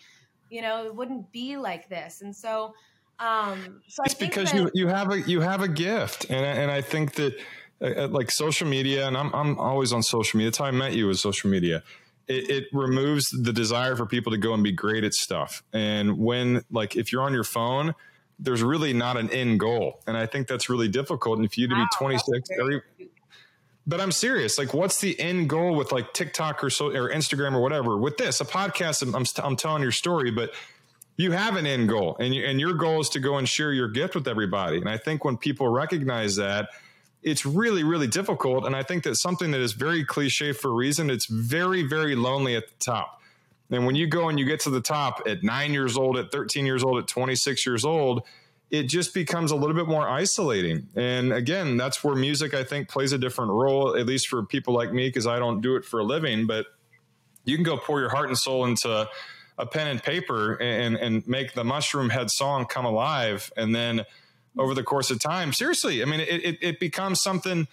you 0.49 0.61
know 0.61 0.85
it 0.85 0.95
wouldn't 0.95 1.31
be 1.31 1.57
like 1.57 1.87
this. 1.89 2.21
And 2.21 2.35
so 2.35 2.73
um 3.19 3.81
so 3.87 4.03
it's 4.03 4.15
because 4.15 4.51
that, 4.51 4.57
you 4.57 4.71
you 4.73 4.87
have 4.87 5.11
a 5.11 5.21
you 5.21 5.41
have 5.41 5.61
a 5.61 5.67
gift. 5.67 6.25
And 6.29 6.45
and 6.45 6.71
i 6.71 6.81
think 6.81 7.13
that 7.13 7.37
uh, 7.79 8.03
uh, 8.03 8.07
like 8.07 8.31
social 8.31 8.67
media 8.67 9.07
and 9.07 9.15
I'm 9.15 9.33
I'm 9.33 9.59
always 9.59 9.93
on 9.93 10.01
social 10.01 10.37
media. 10.37 10.49
That's 10.49 10.57
how 10.57 10.65
I 10.65 10.71
met 10.71 10.93
you 10.93 11.07
was 11.07 11.21
social 11.21 11.49
media. 11.49 11.83
It, 12.25 12.49
it, 12.49 12.63
removes 12.71 13.27
the 13.31 13.51
desire 13.51 13.97
for 13.97 14.05
people 14.05 14.31
to 14.31 14.37
go 14.37 14.53
and 14.53 14.63
be 14.63 14.71
great 14.71 15.03
at 15.03 15.13
stuff. 15.13 15.61
And 15.73 16.17
when, 16.17 16.63
like, 16.71 16.95
if 16.95 17.11
you're 17.11 17.21
on 17.21 17.33
your 17.33 17.43
phone, 17.43 17.95
there's 18.43 18.61
really 18.61 18.93
not 18.93 19.17
an 19.17 19.29
end 19.31 19.59
goal. 19.59 20.01
And 20.05 20.17
I 20.17 20.25
think 20.25 20.47
that's 20.47 20.69
really 20.69 20.89
difficult. 20.89 21.39
And 21.39 21.51
for 21.51 21.59
you 21.59 21.67
to 21.69 21.75
wow, 21.75 21.85
be 21.91 21.97
26, 21.97 22.49
every, 22.59 22.81
but 23.87 24.01
I'm 24.01 24.11
serious. 24.11 24.57
Like, 24.57 24.73
what's 24.73 24.99
the 24.99 25.17
end 25.19 25.49
goal 25.49 25.75
with 25.75 25.91
like 25.91 26.13
TikTok 26.13 26.63
or 26.63 26.69
so 26.69 26.87
or 26.87 27.09
Instagram 27.09 27.53
or 27.53 27.61
whatever? 27.61 27.97
With 27.97 28.17
this, 28.17 28.41
a 28.41 28.45
podcast, 28.45 29.01
I'm, 29.01 29.15
I'm, 29.15 29.25
I'm 29.43 29.55
telling 29.55 29.81
your 29.81 29.93
story, 29.93 30.29
but 30.29 30.53
you 31.15 31.31
have 31.31 31.55
an 31.55 31.65
end 31.65 31.89
goal, 31.89 32.17
and 32.19 32.33
you, 32.33 32.43
and 32.43 32.59
your 32.59 32.73
goal 32.73 32.99
is 32.99 33.09
to 33.09 33.19
go 33.19 33.37
and 33.37 33.47
share 33.47 33.71
your 33.71 33.87
gift 33.87 34.15
with 34.15 34.27
everybody. 34.27 34.77
And 34.77 34.89
I 34.89 34.97
think 34.97 35.23
when 35.23 35.37
people 35.37 35.69
recognize 35.69 36.35
that, 36.37 36.69
it's 37.21 37.45
really, 37.45 37.83
really 37.83 38.07
difficult. 38.07 38.65
And 38.65 38.75
I 38.75 38.83
think 38.83 39.03
that 39.03 39.15
something 39.15 39.51
that 39.51 39.61
is 39.61 39.73
very 39.73 40.03
cliche 40.03 40.51
for 40.51 40.71
a 40.71 40.73
reason, 40.73 41.09
it's 41.09 41.27
very, 41.27 41.83
very 41.83 42.15
lonely 42.15 42.55
at 42.55 42.67
the 42.67 42.73
top. 42.83 43.21
And 43.73 43.85
when 43.85 43.95
you 43.95 44.07
go 44.07 44.29
and 44.29 44.39
you 44.39 44.45
get 44.45 44.59
to 44.61 44.69
the 44.69 44.81
top 44.81 45.21
at 45.27 45.43
nine 45.43 45.73
years 45.73 45.97
old, 45.97 46.17
at 46.17 46.31
13 46.31 46.65
years 46.65 46.83
old, 46.83 46.99
at 46.99 47.07
26 47.07 47.65
years 47.65 47.85
old, 47.85 48.23
it 48.69 48.83
just 48.83 49.13
becomes 49.13 49.51
a 49.51 49.55
little 49.55 49.75
bit 49.75 49.87
more 49.87 50.07
isolating. 50.07 50.87
And 50.95 51.31
again, 51.31 51.77
that's 51.77 52.03
where 52.03 52.15
music, 52.15 52.53
I 52.53 52.63
think, 52.63 52.89
plays 52.89 53.11
a 53.11 53.17
different 53.17 53.51
role, 53.51 53.95
at 53.95 54.05
least 54.05 54.27
for 54.27 54.43
people 54.43 54.73
like 54.73 54.91
me, 54.91 55.07
because 55.07 55.27
I 55.27 55.37
don't 55.37 55.61
do 55.61 55.75
it 55.75 55.85
for 55.85 55.99
a 55.99 56.03
living. 56.03 56.47
But 56.47 56.65
you 57.45 57.55
can 57.55 57.63
go 57.63 57.77
pour 57.77 57.99
your 57.99 58.09
heart 58.09 58.29
and 58.29 58.37
soul 58.37 58.65
into 58.65 59.07
a 59.57 59.65
pen 59.65 59.87
and 59.87 60.01
paper 60.01 60.55
and, 60.55 60.95
and 60.95 61.27
make 61.27 61.53
the 61.53 61.63
mushroom 61.63 62.09
head 62.09 62.31
song 62.31 62.65
come 62.65 62.85
alive. 62.85 63.51
And 63.55 63.75
then 63.75 64.05
over 64.57 64.73
the 64.73 64.83
course 64.83 65.11
of 65.11 65.19
time. 65.19 65.53
Seriously, 65.53 66.01
I 66.01 66.05
mean, 66.05 66.19
it, 66.19 66.43
it, 66.43 66.57
it 66.61 66.79
becomes 66.79 67.21
something. 67.21 67.67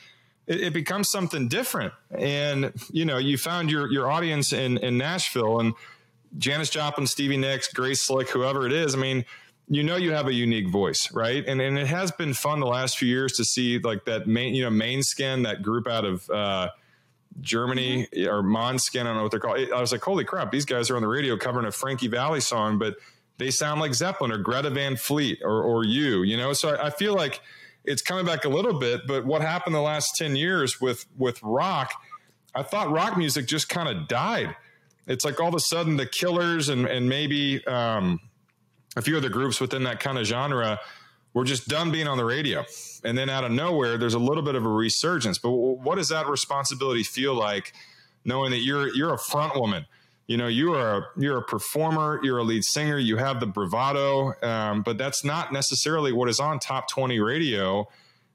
It, 0.47 0.61
it, 0.63 0.73
becomes 0.73 1.11
something 1.11 1.49
different, 1.49 1.93
and 2.11 2.73
you 2.91 3.05
know, 3.05 3.19
you 3.19 3.39
found 3.39 3.71
your 3.71 3.91
your 3.91 4.11
audience 4.11 4.53
in 4.53 4.79
in 4.79 4.99
Nashville, 4.99 5.61
and 5.61 5.75
Janis 6.39 6.71
Joplin, 6.71 7.07
Stevie 7.07 7.37
Nicks, 7.37 7.73
Grace 7.73 8.05
Slick, 8.05 8.31
whoever 8.31 8.67
it 8.67 8.73
is. 8.73 8.95
I 8.95 8.99
mean, 8.99 9.25
you 9.69 9.83
know, 9.83 9.97
you 9.97 10.13
have 10.13 10.27
a 10.27 10.35
unique 10.35 10.69
voice, 10.69 11.11
right? 11.13 11.45
And 11.47 11.61
and 11.61 11.79
it 11.79 11.87
has 11.87 12.11
been 12.11 12.35
fun 12.35 12.61
the 12.61 12.67
last 12.67 12.99
few 12.99 13.09
years 13.09 13.33
to 13.35 13.45
see 13.45 13.79
like 13.79 14.05
that 14.07 14.27
main, 14.27 14.55
you 14.55 14.65
know, 14.65 14.71
main 14.71 15.03
skin 15.03 15.43
that 15.45 15.63
group 15.63 15.87
out 15.87 16.05
of. 16.05 16.29
Uh, 16.31 16.69
Germany 17.41 18.09
mm-hmm. 18.13 18.29
or 18.29 18.43
Måneskin, 18.43 19.03
I 19.03 19.05
don't 19.05 19.17
know 19.17 19.23
what 19.23 19.31
they're 19.31 19.41
called. 19.41 19.61
I 19.73 19.81
was 19.81 19.93
like, 19.93 20.03
holy 20.03 20.25
crap, 20.25 20.51
these 20.51 20.65
guys 20.65 20.91
are 20.91 20.97
on 20.97 21.03
the 21.03 21.09
radio 21.09 21.37
covering 21.37 21.65
a 21.65 21.71
Frankie 21.71 22.09
Valli 22.09 22.41
song, 22.41 22.79
but 22.79 22.97
they 23.39 23.51
sound 23.51 23.81
like 23.81 23.95
Zeppelin 23.95 24.33
or 24.33 24.39
Greta 24.39 24.71
Van 24.71 24.97
Fleet 24.97 25.41
or, 25.43 25.63
or 25.63 25.85
you, 25.85 26.23
you 26.23 26.37
know? 26.37 26.53
So 26.53 26.71
I, 26.71 26.87
I 26.87 26.91
feel 26.91 27.15
like 27.15 27.41
it's 27.85 28.03
coming 28.03 28.27
back 28.27 28.45
a 28.45 28.49
little 28.49 28.79
bit, 28.79 29.07
but 29.07 29.25
what 29.25 29.43
happened 29.43 29.75
the 29.75 29.81
last 29.81 30.17
10 30.17 30.37
years 30.37 30.81
with, 30.81 31.07
with 31.17 31.43
rock, 31.43 31.93
I 32.55 32.63
thought 32.63 32.91
rock 32.91 33.17
music 33.17 33.47
just 33.47 33.69
kind 33.69 33.89
of 33.89 34.09
died. 34.09 34.55
It's 35.07 35.25
like 35.25 35.41
all 35.41 35.49
of 35.49 35.55
a 35.55 35.61
sudden 35.61 35.97
the 35.97 36.07
killers 36.07 36.69
and, 36.69 36.87
and 36.87 37.09
maybe 37.09 37.65
um, 37.67 38.21
a 38.97 39.03
few 39.03 39.17
other 39.17 39.29
groups 39.29 39.61
within 39.61 39.85
that 39.85 40.01
kind 40.01 40.19
of 40.19 40.27
genre 40.27 40.79
were 41.33 41.45
just 41.45 41.69
done 41.69 41.91
being 41.91 42.09
on 42.09 42.19
the 42.19 42.25
radio. 42.25 42.65
And 43.05 43.17
then 43.17 43.31
out 43.31 43.45
of 43.45 43.53
nowhere, 43.53 43.97
there's 43.99 44.15
a 44.15 44.19
little 44.19 44.43
bit 44.43 44.55
of 44.55 44.65
a 44.65 44.69
resurgence. 44.69 45.39
But 45.39 45.51
what 45.51 45.97
does 45.97 46.09
that 46.09 46.29
responsibility 46.29 47.03
feel 47.03 47.35
like 47.35 47.73
knowing 48.25 48.51
that 48.51 48.59
you're, 48.59 48.95
you're 48.95 49.15
a 49.15 49.19
front 49.19 49.55
woman? 49.59 49.87
You 50.31 50.37
know 50.37 50.47
you 50.47 50.73
are 50.75 50.99
a, 50.99 51.03
you're 51.17 51.39
a 51.39 51.43
performer 51.43 52.21
you're 52.23 52.39
a 52.39 52.45
lead 52.45 52.63
singer 52.63 52.99
you 52.99 53.17
have 53.17 53.41
the 53.41 53.47
bravado 53.47 54.33
um, 54.45 54.83
but 54.83 54.97
that's 54.97 55.25
not 55.25 55.53
necessarily 55.53 56.13
what 56.13 56.29
is 56.29 56.39
on 56.39 56.61
top 56.61 56.89
20 56.89 57.19
radio 57.19 57.85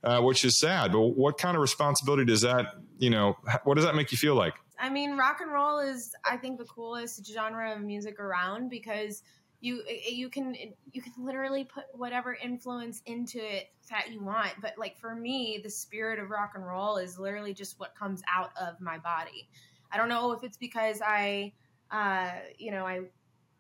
uh, 0.04 0.22
which 0.22 0.46
is 0.46 0.60
sad. 0.60 0.92
But 0.92 1.00
what 1.00 1.40
kind 1.40 1.56
of 1.56 1.62
responsibility 1.62 2.26
does 2.26 2.42
that 2.42 2.76
you 3.00 3.10
know 3.10 3.38
what 3.64 3.76
does 3.76 3.86
that 3.86 3.96
make 3.96 4.12
you 4.12 4.18
feel 4.18 4.36
like? 4.36 4.56
I 4.78 4.90
mean 4.90 5.16
rock 5.16 5.40
and 5.42 5.52
roll 5.52 5.80
is 5.80 6.14
i 6.26 6.36
think 6.36 6.60
the 6.60 6.66
coolest 6.66 7.26
genre 7.26 7.74
of 7.74 7.82
music 7.82 8.20
around 8.20 8.70
because 8.70 9.24
you 9.62 9.84
you 10.06 10.30
can 10.30 10.54
you 10.92 11.02
can 11.02 11.14
literally 11.18 11.64
put 11.64 11.86
whatever 11.94 12.38
influence 12.44 13.02
into 13.06 13.40
it 13.40 13.70
that 13.90 14.12
you 14.12 14.22
want. 14.22 14.52
But 14.62 14.74
like 14.78 14.98
for 14.98 15.16
me 15.16 15.62
the 15.64 15.70
spirit 15.70 16.20
of 16.20 16.30
rock 16.30 16.52
and 16.56 16.68
roll 16.68 16.98
is 16.98 17.18
literally 17.18 17.54
just 17.54 17.80
what 17.80 17.96
comes 17.96 18.22
out 18.30 18.52
of 18.62 18.82
my 18.82 18.98
body. 18.98 19.48
I 19.92 19.98
don't 19.98 20.10
know 20.10 20.34
if 20.34 20.44
it's 20.44 20.58
because 20.58 21.02
I, 21.06 21.54
uh, 21.96 22.32
you 22.58 22.72
know, 22.72 22.86
I 22.86 23.02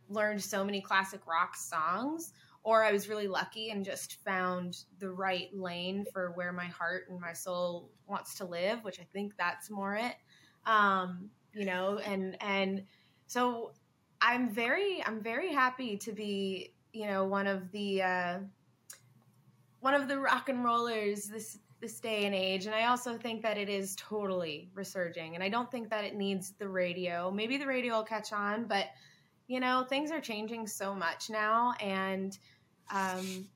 learned 0.09 0.43
so 0.43 0.65
many 0.65 0.81
classic 0.81 1.25
rock 1.25 1.55
songs 1.55 2.33
or 2.63 2.83
I 2.83 2.91
was 2.91 3.07
really 3.07 3.27
lucky 3.27 3.69
and 3.69 3.85
just 3.85 4.21
found 4.25 4.79
the 4.99 5.09
right 5.09 5.49
lane 5.53 6.05
for 6.11 6.31
where 6.31 6.51
my 6.51 6.65
heart 6.65 7.05
and 7.09 7.19
my 7.21 7.31
soul 7.31 7.91
wants 8.07 8.35
to 8.35 8.45
live, 8.45 8.83
which 8.83 8.99
I 8.99 9.07
think 9.13 9.37
that's 9.37 9.69
more 9.69 9.95
it. 9.95 10.15
Um, 10.65 11.29
you 11.53 11.63
know, 11.63 11.99
and 11.99 12.35
and 12.41 12.83
so 13.27 13.71
I'm 14.19 14.49
very 14.49 15.01
I'm 15.05 15.21
very 15.21 15.53
happy 15.53 15.95
to 15.97 16.11
be, 16.11 16.73
you 16.91 17.07
know, 17.07 17.23
one 17.23 17.47
of 17.47 17.71
the 17.71 18.01
uh 18.01 18.39
one 19.79 19.93
of 19.93 20.09
the 20.09 20.19
rock 20.19 20.49
and 20.49 20.63
rollers 20.63 21.25
this 21.25 21.59
this 21.81 21.99
day 21.99 22.25
and 22.25 22.33
age 22.33 22.65
and 22.65 22.73
i 22.73 22.85
also 22.85 23.17
think 23.17 23.41
that 23.41 23.57
it 23.57 23.69
is 23.69 23.95
totally 23.97 24.69
resurging 24.73 25.35
and 25.35 25.43
i 25.43 25.49
don't 25.49 25.69
think 25.69 25.89
that 25.89 26.03
it 26.03 26.15
needs 26.15 26.53
the 26.57 26.67
radio. 26.67 27.29
Maybe 27.31 27.57
the 27.57 27.67
radio 27.67 27.95
will 27.95 28.03
catch 28.03 28.33
on 28.33 28.65
but 28.65 28.85
you 29.47 29.59
know 29.59 29.85
things 29.87 30.11
are 30.11 30.21
changing 30.21 30.67
so 30.67 30.95
much 30.95 31.29
now 31.29 31.73
and 31.79 32.37
um, 32.91 33.47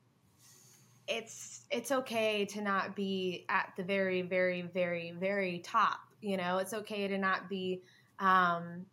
it's 1.08 1.62
it's 1.70 1.92
okay 1.92 2.44
to 2.46 2.60
not 2.60 2.94
be 2.94 3.44
at 3.48 3.72
the 3.76 3.82
very 3.82 4.22
very 4.22 4.62
very 4.62 5.12
very 5.12 5.58
top 5.60 6.00
you 6.20 6.36
know? 6.36 6.58
It's 6.58 6.74
okay 6.74 7.08
to 7.08 7.18
not 7.18 7.48
be 7.48 7.82
um, 8.18 8.86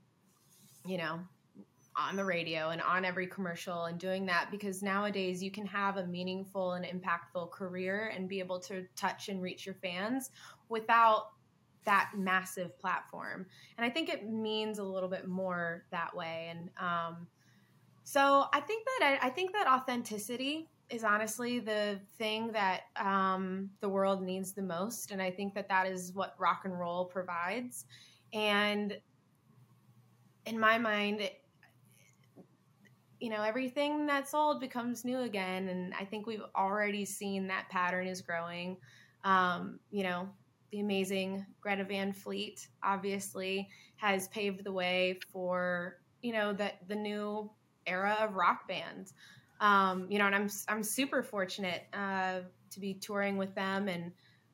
you 0.86 0.98
know 0.98 1.20
on 1.97 2.15
the 2.15 2.23
radio 2.23 2.69
and 2.69 2.81
on 2.81 3.03
every 3.03 3.27
commercial 3.27 3.86
and 3.86 3.99
doing 3.99 4.25
that 4.27 4.49
because 4.51 4.83
nowadays 4.83 5.41
you 5.41 5.49
can 5.49 5.65
have 5.65 5.97
a 5.97 6.05
meaningful 6.05 6.73
and 6.73 6.86
impactful 6.86 7.51
career 7.51 8.12
and 8.15 8.29
be 8.29 8.39
able 8.39 8.60
to 8.60 8.86
touch 8.95 9.29
and 9.29 9.41
reach 9.41 9.65
your 9.65 9.75
fans 9.75 10.29
without 10.69 11.31
that 11.86 12.12
massive 12.15 12.77
platform. 12.79 13.45
And 13.77 13.86
i 13.86 13.89
think 13.89 14.10
it 14.10 14.29
means 14.29 14.77
a 14.77 14.83
little 14.83 15.10
bit 15.10 15.27
more 15.27 15.86
that 15.91 16.15
way. 16.15 16.49
And 16.51 16.69
um, 16.79 17.27
so 18.03 18.45
I 18.53 18.60
think 18.60 18.86
that 18.86 19.19
I, 19.21 19.27
I, 19.27 19.29
think 19.29 19.51
that 19.53 19.67
authenticity 19.67 20.69
is 20.89 21.03
honestly 21.03 21.60
the 21.60 21.99
thing 22.17 22.51
that 22.51 22.83
um, 22.95 23.69
the 23.81 23.89
world 23.89 24.21
needs 24.21 24.53
the 24.53 24.62
most, 24.62 25.12
and 25.12 25.21
I 25.21 25.31
think 25.31 25.53
that 25.55 25.67
that 25.69 25.88
is 25.88 26.13
what 26.13 26.36
rock 26.38 26.62
and 26.63 26.77
roll 26.79 27.05
provides. 27.05 27.86
And 28.33 28.97
in 30.45 30.57
my 30.57 30.77
mind, 30.77 31.29
you 33.19 33.30
know, 33.30 33.41
everything 33.41 34.06
that's 34.06 34.34
old 34.34 34.60
becomes 34.60 35.03
new 35.03 35.21
again, 35.21 35.69
and 35.69 35.93
I 35.99 36.06
think 36.06 36.27
we've 36.27 36.43
already 36.56 37.06
seen 37.06 37.47
that 37.47 37.69
pattern 37.69 38.08
is 38.08 38.21
growing. 38.21 38.77
Um, 39.23 39.80
you 39.91 40.03
know, 40.03 40.30
the 40.71 40.80
amazing 40.80 41.45
Greta 41.62 41.84
Van 41.84 42.13
Fleet 42.13 42.67
obviously 42.84 43.69
has 43.95 44.27
paved 44.27 44.63
the 44.63 44.71
way 44.71 45.19
for 45.32 45.97
you 46.21 46.34
know 46.34 46.53
that 46.53 46.88
the 46.88 46.95
new 46.95 47.49
era 47.86 48.17
of 48.21 48.36
rock 48.36 48.67
bands. 48.67 49.13
Um, 49.60 50.08
you 50.10 50.19
know, 50.19 50.25
and 50.25 50.36
I'm 50.36 50.49
I'm 50.67 50.84
super 50.84 51.23
fortunate 51.23 51.84
uh, 51.93 52.41
to 52.71 52.80
be 52.80 52.93
touring 52.93 53.38
with 53.38 53.56
them, 53.56 53.88
and 53.88 54.12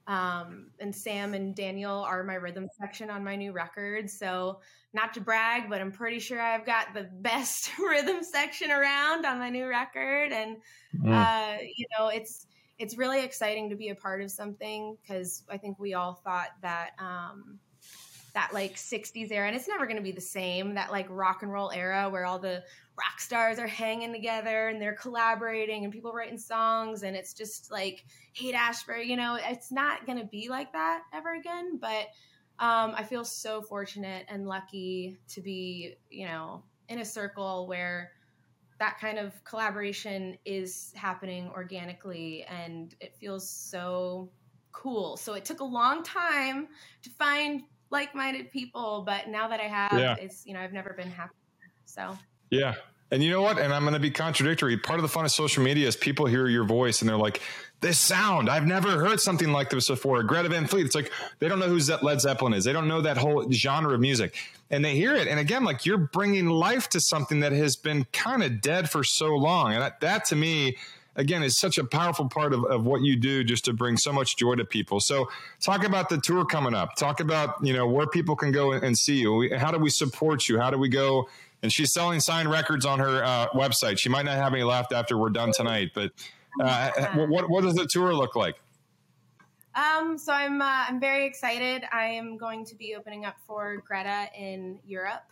um, 0.08 0.68
and 0.80 0.94
Sam 0.94 1.34
and 1.34 1.56
Daniel 1.56 2.00
are 2.00 2.24
my 2.24 2.36
rhythm 2.36 2.68
section 2.80 3.10
on 3.10 3.24
my 3.24 3.36
new 3.36 3.52
record. 3.52 4.10
So, 4.10 4.60
not 4.94 5.14
to 5.16 5.22
brag, 5.22 5.70
but 5.70 5.82
I'm 5.82 5.92
pretty 5.92 6.20
sure 6.20 6.40
I've 6.40 6.66
got 6.66 6.94
the 6.94 7.04
best 7.22 7.72
rhythm 7.80 8.24
section 8.24 8.72
around 8.72 9.26
on 9.26 9.40
my 9.40 9.50
new 9.50 9.68
record, 9.68 10.32
and 10.32 10.58
mm. 10.98 11.10
uh, 11.10 11.62
you 11.76 11.86
know, 11.98 12.08
it's 12.08 12.48
it's 12.80 12.98
really 12.98 13.24
exciting 13.24 13.70
to 13.70 13.76
be 13.76 13.90
a 13.90 13.96
part 13.96 14.22
of 14.22 14.32
something 14.32 14.98
because 15.02 15.44
I 15.50 15.58
think 15.58 15.80
we 15.80 15.94
all 15.94 16.14
thought 16.14 16.50
that. 16.62 16.92
Um, 17.00 17.60
that 18.34 18.52
like 18.54 18.76
60s 18.76 19.32
era 19.32 19.48
and 19.48 19.56
it's 19.56 19.68
never 19.68 19.86
going 19.86 19.98
to 19.98 20.04
be 20.04 20.12
the 20.12 20.22
same 20.22 20.74
that 20.74 20.92
like 20.92 21.06
rock 21.10 21.44
and 21.44 21.52
roll 21.52 21.72
era 21.72 22.10
where 22.10 22.26
all 22.26 22.40
the 22.40 22.64
rock 22.98 23.20
stars 23.20 23.60
are 23.60 23.68
hanging 23.68 24.12
together 24.12 24.70
and 24.70 24.82
they're 24.82 24.96
collaborating 24.96 25.84
and 25.84 25.94
people 25.94 26.12
writing 26.12 26.38
songs 26.38 27.04
and 27.04 27.16
it's 27.16 27.34
just 27.34 27.72
like 27.72 28.06
Haight 28.34 28.56
Ashbury, 28.56 29.08
you 29.08 29.16
know, 29.16 29.38
it's 29.40 29.72
not 29.72 30.06
going 30.06 30.18
to 30.18 30.26
be 30.26 30.50
like 30.50 30.72
that 30.74 31.02
ever 31.14 31.36
again. 31.36 31.78
But 31.78 32.08
um, 32.60 32.94
I 32.96 33.04
feel 33.04 33.24
so 33.24 33.62
fortunate 33.62 34.26
and 34.28 34.48
lucky 34.48 35.18
to 35.30 35.42
be, 35.42 35.96
you 36.10 36.26
know, 36.26 36.64
in 36.90 37.00
a 37.00 37.06
circle 37.06 37.68
where 37.68 38.12
that 38.80 39.00
kind 39.00 39.18
of 39.18 39.44
collaboration 39.44 40.38
is 40.46 40.92
happening 40.96 41.50
organically 41.50 42.44
and 42.44 42.96
it 43.00 43.16
feels 43.16 43.48
so 43.48 44.30
cool. 44.72 45.18
So 45.18 45.34
it 45.34 45.46
took 45.46 45.62
a 45.62 45.66
long 45.66 46.04
time 46.04 46.68
to 47.04 47.10
find 47.12 47.64
like-minded 47.94 48.52
people, 48.52 49.04
but 49.06 49.30
now 49.30 49.48
that 49.48 49.62
I 49.62 49.70
have, 49.70 49.94
yeah. 49.94 50.16
it's, 50.20 50.46
you 50.46 50.54
know, 50.54 50.60
I've 50.60 50.74
never 50.74 50.94
been 50.94 51.10
happier. 51.10 51.38
So 51.86 52.18
yeah. 52.50 52.76
And 53.12 53.22
you 53.24 53.30
know 53.30 53.44
what? 53.44 53.60
And 53.60 53.72
I'm 53.72 53.84
going 53.84 53.94
to 53.94 54.00
be 54.00 54.10
contradictory. 54.10 54.76
Part 54.76 54.98
of 54.98 55.04
the 55.04 55.08
fun 55.10 55.24
of 55.24 55.32
social 55.32 55.64
media 55.64 55.88
is 55.88 55.96
people 55.96 56.26
hear 56.26 56.48
your 56.48 56.64
voice 56.64 57.02
and 57.02 57.08
they're 57.08 57.16
like, 57.16 57.42
this 57.80 58.00
sound, 58.00 58.50
I've 58.50 58.66
never 58.66 58.90
heard 58.90 59.20
something 59.20 59.52
like 59.52 59.70
this 59.70 59.88
before. 59.88 60.24
Greta 60.24 60.50
Van 60.50 60.66
Fleet. 60.66 60.88
It's 60.88 60.96
like, 60.96 61.12
they 61.38 61.48
don't 61.48 61.60
know 61.60 61.68
who 61.68 61.80
Led 62.02 62.22
Zeppelin 62.22 62.54
is. 62.54 62.64
They 62.64 62.74
don't 62.74 62.88
know 62.88 63.02
that 63.02 63.18
whole 63.18 63.52
genre 63.52 63.94
of 63.94 64.00
music 64.00 64.36
and 64.72 64.84
they 64.84 64.96
hear 64.96 65.16
it. 65.16 65.28
And 65.28 65.40
again, 65.40 65.64
like 65.64 65.86
you're 65.86 66.00
bringing 66.00 66.48
life 66.48 66.90
to 66.90 67.00
something 67.00 67.42
that 67.42 67.52
has 67.52 67.76
been 67.76 68.06
kind 68.14 68.42
of 68.42 68.62
dead 68.62 68.90
for 68.90 69.04
so 69.04 69.36
long. 69.36 69.74
And 69.74 69.84
that, 69.84 70.00
that 70.02 70.26
to 70.26 70.36
me, 70.36 70.78
again, 71.16 71.44
is 71.44 71.58
such 71.58 71.78
a 71.78 71.84
powerful 71.84 72.30
part 72.30 72.54
of, 72.54 72.64
of 72.66 72.86
what 72.86 73.02
you 73.02 73.16
do 73.16 73.44
just 73.44 73.66
to 73.66 73.74
bring 73.74 73.98
so 73.98 74.12
much 74.12 74.38
joy 74.38 74.56
to 74.56 74.66
people. 74.66 75.00
So 75.00 75.30
talk 75.60 75.86
about 75.86 76.10
the 76.10 76.18
tour 76.18 76.46
coming 76.46 76.74
up. 76.74 76.96
Talk 76.96 77.20
about, 77.20 77.56
you 77.64 77.74
know, 77.74 77.88
where 77.88 78.08
people 78.08 78.36
can 78.36 78.52
go 78.52 78.72
and 78.72 78.98
see 78.98 79.20
you. 79.20 79.56
How 79.58 79.72
do 79.72 79.78
we 79.78 79.90
support 79.90 80.48
you? 80.48 80.60
How 80.60 80.70
do 80.70 80.78
we 80.78 80.90
go 80.90 81.28
and 81.64 81.72
she's 81.72 81.94
selling 81.94 82.20
signed 82.20 82.52
records 82.52 82.86
on 82.86 83.00
her 83.00 83.24
uh, 83.24 83.48
website. 83.50 83.98
She 83.98 84.10
might 84.10 84.26
not 84.26 84.36
have 84.36 84.54
any 84.54 84.64
left 84.64 84.94
after 84.94 85.18
we're 85.18 85.30
done 85.30 85.52
tonight, 85.54 85.92
but 85.96 86.12
uh, 86.62 86.92
what 87.16 87.50
what 87.50 87.64
does 87.64 87.74
the 87.74 87.88
tour 87.88 88.14
look 88.14 88.36
like? 88.36 88.62
Um, 89.74 90.18
so 90.20 90.34
I'm 90.34 90.62
uh, 90.62 90.86
I'm 90.88 91.00
very 91.00 91.26
excited. 91.26 91.84
I 91.92 92.06
am 92.06 92.38
going 92.38 92.66
to 92.66 92.76
be 92.76 92.96
opening 92.96 93.26
up 93.26 93.38
for 93.48 93.78
Greta 93.88 94.28
in 94.38 94.78
Europe, 94.86 95.24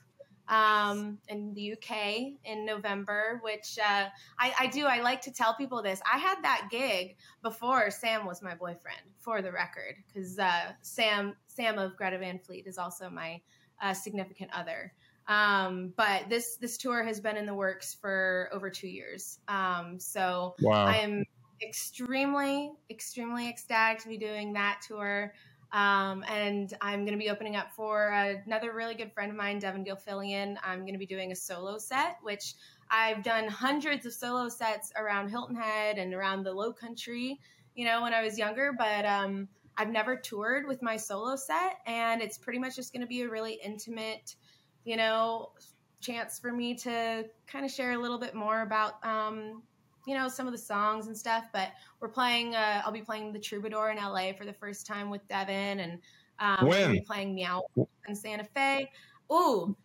um, 0.52 1.18
in 1.28 1.54
the 1.56 1.74
UK 1.74 2.34
in 2.46 2.66
November. 2.66 3.40
Which 3.44 3.80
uh, 3.80 4.06
I, 4.38 4.54
I 4.60 4.68
do. 4.68 4.86
I 4.86 5.02
like 5.02 5.22
to 5.22 5.32
tell 5.32 5.56
people 5.56 5.82
this. 5.82 6.00
I 6.12 6.20
had 6.20 6.44
that 6.44 6.68
gig 6.70 7.16
before 7.42 7.90
Sam 7.90 8.28
was 8.28 8.44
my 8.44 8.54
boyfriend, 8.54 9.02
for 9.18 9.42
the 9.42 9.52
record, 9.52 9.96
because 10.08 10.38
uh, 10.38 10.74
Sam 10.82 11.36
Sam 11.48 11.80
of 11.80 11.96
Greta 11.98 12.20
Van 12.20 12.38
Fleet 12.38 12.68
is 12.68 12.78
also 12.78 13.10
my 13.10 13.42
uh, 13.82 13.94
significant 13.94 14.52
other. 14.54 14.94
Um, 15.28 15.94
but 15.96 16.30
this 16.30 16.58
this 16.58 16.78
tour 16.78 17.04
has 17.04 17.20
been 17.20 17.38
in 17.38 17.46
the 17.46 17.54
works 17.54 17.96
for 18.00 18.50
over 18.52 18.70
two 18.70 18.90
years. 18.90 19.40
Um, 19.48 20.00
so 20.00 20.56
wow. 20.62 20.86
I 20.86 20.98
am 20.98 21.24
extremely 21.62 22.72
extremely 22.90 23.48
ecstatic 23.48 24.02
to 24.04 24.10
be 24.10 24.18
doing 24.18 24.54
that 24.54 24.82
tour. 24.88 25.34
Um, 25.74 26.24
and 26.28 26.74
I'm 26.82 27.06
going 27.06 27.18
to 27.18 27.24
be 27.24 27.30
opening 27.30 27.56
up 27.56 27.72
for 27.72 28.10
another 28.10 28.74
really 28.74 28.96
good 28.96 29.14
friend 29.14 29.32
of 29.32 29.38
mine, 29.38 29.60
Devon 29.60 29.86
Gilfillian. 29.86 30.58
I'm 30.64 30.82
going 30.82 30.94
to 30.94 31.00
be 31.00 31.06
doing 31.06 31.32
a 31.32 31.36
solo 31.36 31.78
set, 31.78 32.18
which 32.22 32.56
I've 32.90 33.24
done 33.24 33.48
hundreds 33.48 34.06
of 34.06 34.14
solo 34.14 34.50
sets 34.50 34.92
around 34.98 35.30
Hilton 35.30 35.56
Head 35.56 35.98
and 35.98 36.14
around 36.14 36.44
the 36.44 36.52
Low 36.52 36.74
Country, 36.74 37.40
you 37.76 37.86
know, 37.86 38.02
when 38.02 38.14
I 38.14 38.22
was 38.22 38.38
younger. 38.38 38.74
But 38.78 39.06
um, 39.06 39.48
I've 39.78 39.90
never 39.90 40.18
toured 40.18 40.68
with 40.68 40.82
my 40.82 40.98
solo 40.98 41.38
set, 41.38 41.78
and 41.86 42.22
it's 42.22 42.38
pretty 42.38 42.60
much 42.60 42.76
just 42.76 42.92
going 42.92 43.02
to 43.02 43.08
be 43.08 43.22
a 43.22 43.30
really 43.30 43.60
intimate 43.64 44.36
you 44.84 44.98
know, 44.98 45.52
chance 46.00 46.40
for 46.40 46.52
me 46.52 46.76
to 46.76 47.26
kind 47.48 47.66
of 47.66 47.72
share 47.72 47.92
a 47.92 47.98
little 47.98 48.18
bit 48.18 48.34
more 48.34 48.62
about, 48.62 49.04
um, 49.06 49.62
you 50.06 50.16
know, 50.16 50.28
some 50.28 50.48
of 50.48 50.52
the 50.52 50.58
songs 50.58 51.08
and 51.08 51.18
stuff. 51.18 51.46
But 51.54 51.72
we're 52.00 52.10
playing, 52.10 52.56
uh, 52.56 52.82
I'll 52.86 52.92
be 52.92 53.02
playing 53.02 53.34
the 53.34 53.40
Troubadour 53.40 53.92
in 53.92 53.98
LA 53.98 54.34
for 54.34 54.46
the 54.46 54.54
first 54.54 54.86
time 54.86 55.10
with 55.10 55.28
Devon, 55.28 55.80
and 55.80 56.00
um, 56.40 56.68
when? 56.68 56.84
I'll 56.84 56.92
be 56.92 57.02
playing 57.02 57.36
Meow 57.36 57.64
in 58.08 58.16
Santa 58.16 58.44
Fe. 58.44 58.90
Ooh, 59.32 59.76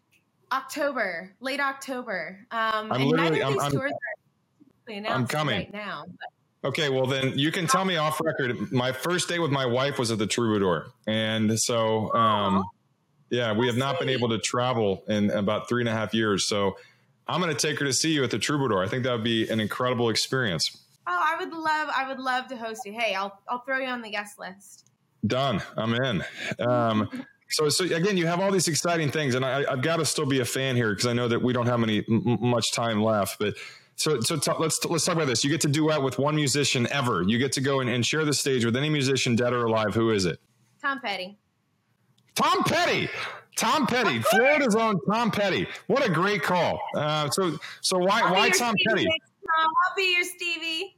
October, 0.53 1.35
late 1.41 1.61
October. 1.61 2.47
Um, 2.51 2.93
I'm 2.93 3.07
literally, 3.07 3.43
I'm, 3.43 3.59
I'm, 3.61 3.73
I'm, 5.07 5.27
coming 5.27 5.57
right 5.57 5.73
now. 5.73 6.05
But. 6.07 6.69
Okay, 6.69 6.89
well 6.89 7.07
then 7.07 7.39
you 7.39 7.53
can 7.53 7.67
tell 7.67 7.85
me 7.85 7.97
off 7.97 8.21
record. 8.21 8.73
My 8.73 8.91
first 8.91 9.29
day 9.29 9.39
with 9.39 9.53
my 9.53 9.67
wife 9.67 9.99
was 9.99 10.11
at 10.11 10.19
the 10.19 10.27
Troubadour, 10.27 10.87
and 11.07 11.59
so 11.61 12.13
um, 12.13 12.65
yeah, 13.31 13.53
we 13.53 13.67
have 13.67 13.77
not 13.77 13.99
been 13.99 14.09
able 14.09 14.29
to 14.31 14.39
travel 14.39 15.05
in 15.09 15.31
about 15.31 15.69
three 15.69 15.83
and 15.83 15.89
a 15.89 15.93
half 15.93 16.15
years. 16.15 16.49
So 16.49 16.77
I'm 17.29 17.41
going 17.41 17.55
to 17.55 17.67
take 17.67 17.79
her 17.81 17.85
to 17.85 17.93
see 17.93 18.13
you 18.13 18.23
at 18.25 18.31
the 18.31 18.39
Troubadour. 18.39 18.83
I 18.83 18.89
think 18.89 19.05
that 19.05 19.13
would 19.13 19.25
be 19.25 19.49
an 19.49 19.61
incredible 19.61 20.11
experience. 20.11 20.85
Oh, 21.09 21.23
I 21.25 21.37
would 21.39 21.53
love, 21.53 21.89
I 21.95 22.09
would 22.09 22.19
love 22.19 22.49
to 22.49 22.57
host 22.57 22.83
you. 22.85 22.93
Hey, 22.93 23.15
I'll, 23.15 23.41
I'll 23.49 23.61
throw 23.61 23.79
you 23.79 23.87
on 23.87 24.03
the 24.03 24.11
guest 24.11 24.39
list. 24.39 24.91
Done. 25.27 25.63
I'm 25.77 25.95
in. 25.95 26.25
Um, 26.61 27.27
so, 27.51 27.69
so 27.69 27.85
again, 27.85 28.17
you 28.17 28.27
have 28.27 28.41
all 28.41 28.51
these 28.51 28.69
exciting 28.69 29.11
things, 29.11 29.35
and 29.35 29.45
I, 29.45 29.69
have 29.71 29.83
got 29.83 29.97
to 29.97 30.05
still 30.05 30.27
be 30.27 30.41
a 30.41 30.45
fan 30.45 30.77
here 30.77 30.91
because 30.91 31.07
I 31.07 31.13
know 31.13 31.29
that 31.29 31.43
we 31.43 31.53
don't 31.53 31.67
have 31.67 31.83
any 31.83 32.05
m- 32.09 32.39
much 32.41 32.73
time 32.73 33.03
left. 33.03 33.39
But 33.39 33.55
so, 33.97 34.21
so 34.21 34.37
t- 34.37 34.53
let's 34.59 34.85
let's 34.85 35.05
talk 35.05 35.15
about 35.15 35.27
this. 35.27 35.43
You 35.43 35.51
get 35.51 35.61
to 35.63 35.69
duet 35.69 36.03
with 36.03 36.19
one 36.19 36.37
musician 36.37 36.87
ever. 36.91 37.23
You 37.23 37.39
get 37.39 37.53
to 37.53 37.61
go 37.61 37.81
and, 37.81 37.89
and 37.91 38.05
share 38.05 38.25
the 38.25 38.35
stage 38.35 38.65
with 38.65 38.77
any 38.77 38.91
musician, 38.91 39.37
dead 39.37 39.53
or 39.53 39.65
alive. 39.65 39.95
Who 39.95 40.11
is 40.11 40.27
it? 40.27 40.39
Tom 40.83 41.01
Petty. 41.01 41.39
Tom 42.35 42.63
Petty. 42.65 43.09
Tom 43.57 43.87
Petty, 43.87 44.21
Florida's 44.21 44.77
own 44.77 45.01
Tom 45.11 45.31
Petty. 45.31 45.67
What 45.87 46.05
a 46.07 46.11
great 46.11 46.43
call. 46.43 46.79
Uh, 46.95 47.31
so, 47.31 47.59
so 47.81 47.99
why 47.99 48.21
I'll 48.23 48.35
why 48.35 48.51
Tom 48.51 48.75
Stevie 48.79 49.07
Petty? 49.07 49.09
I'll 49.59 49.97
be 49.97 50.15
your 50.15 50.25
Stevie. 50.25 50.97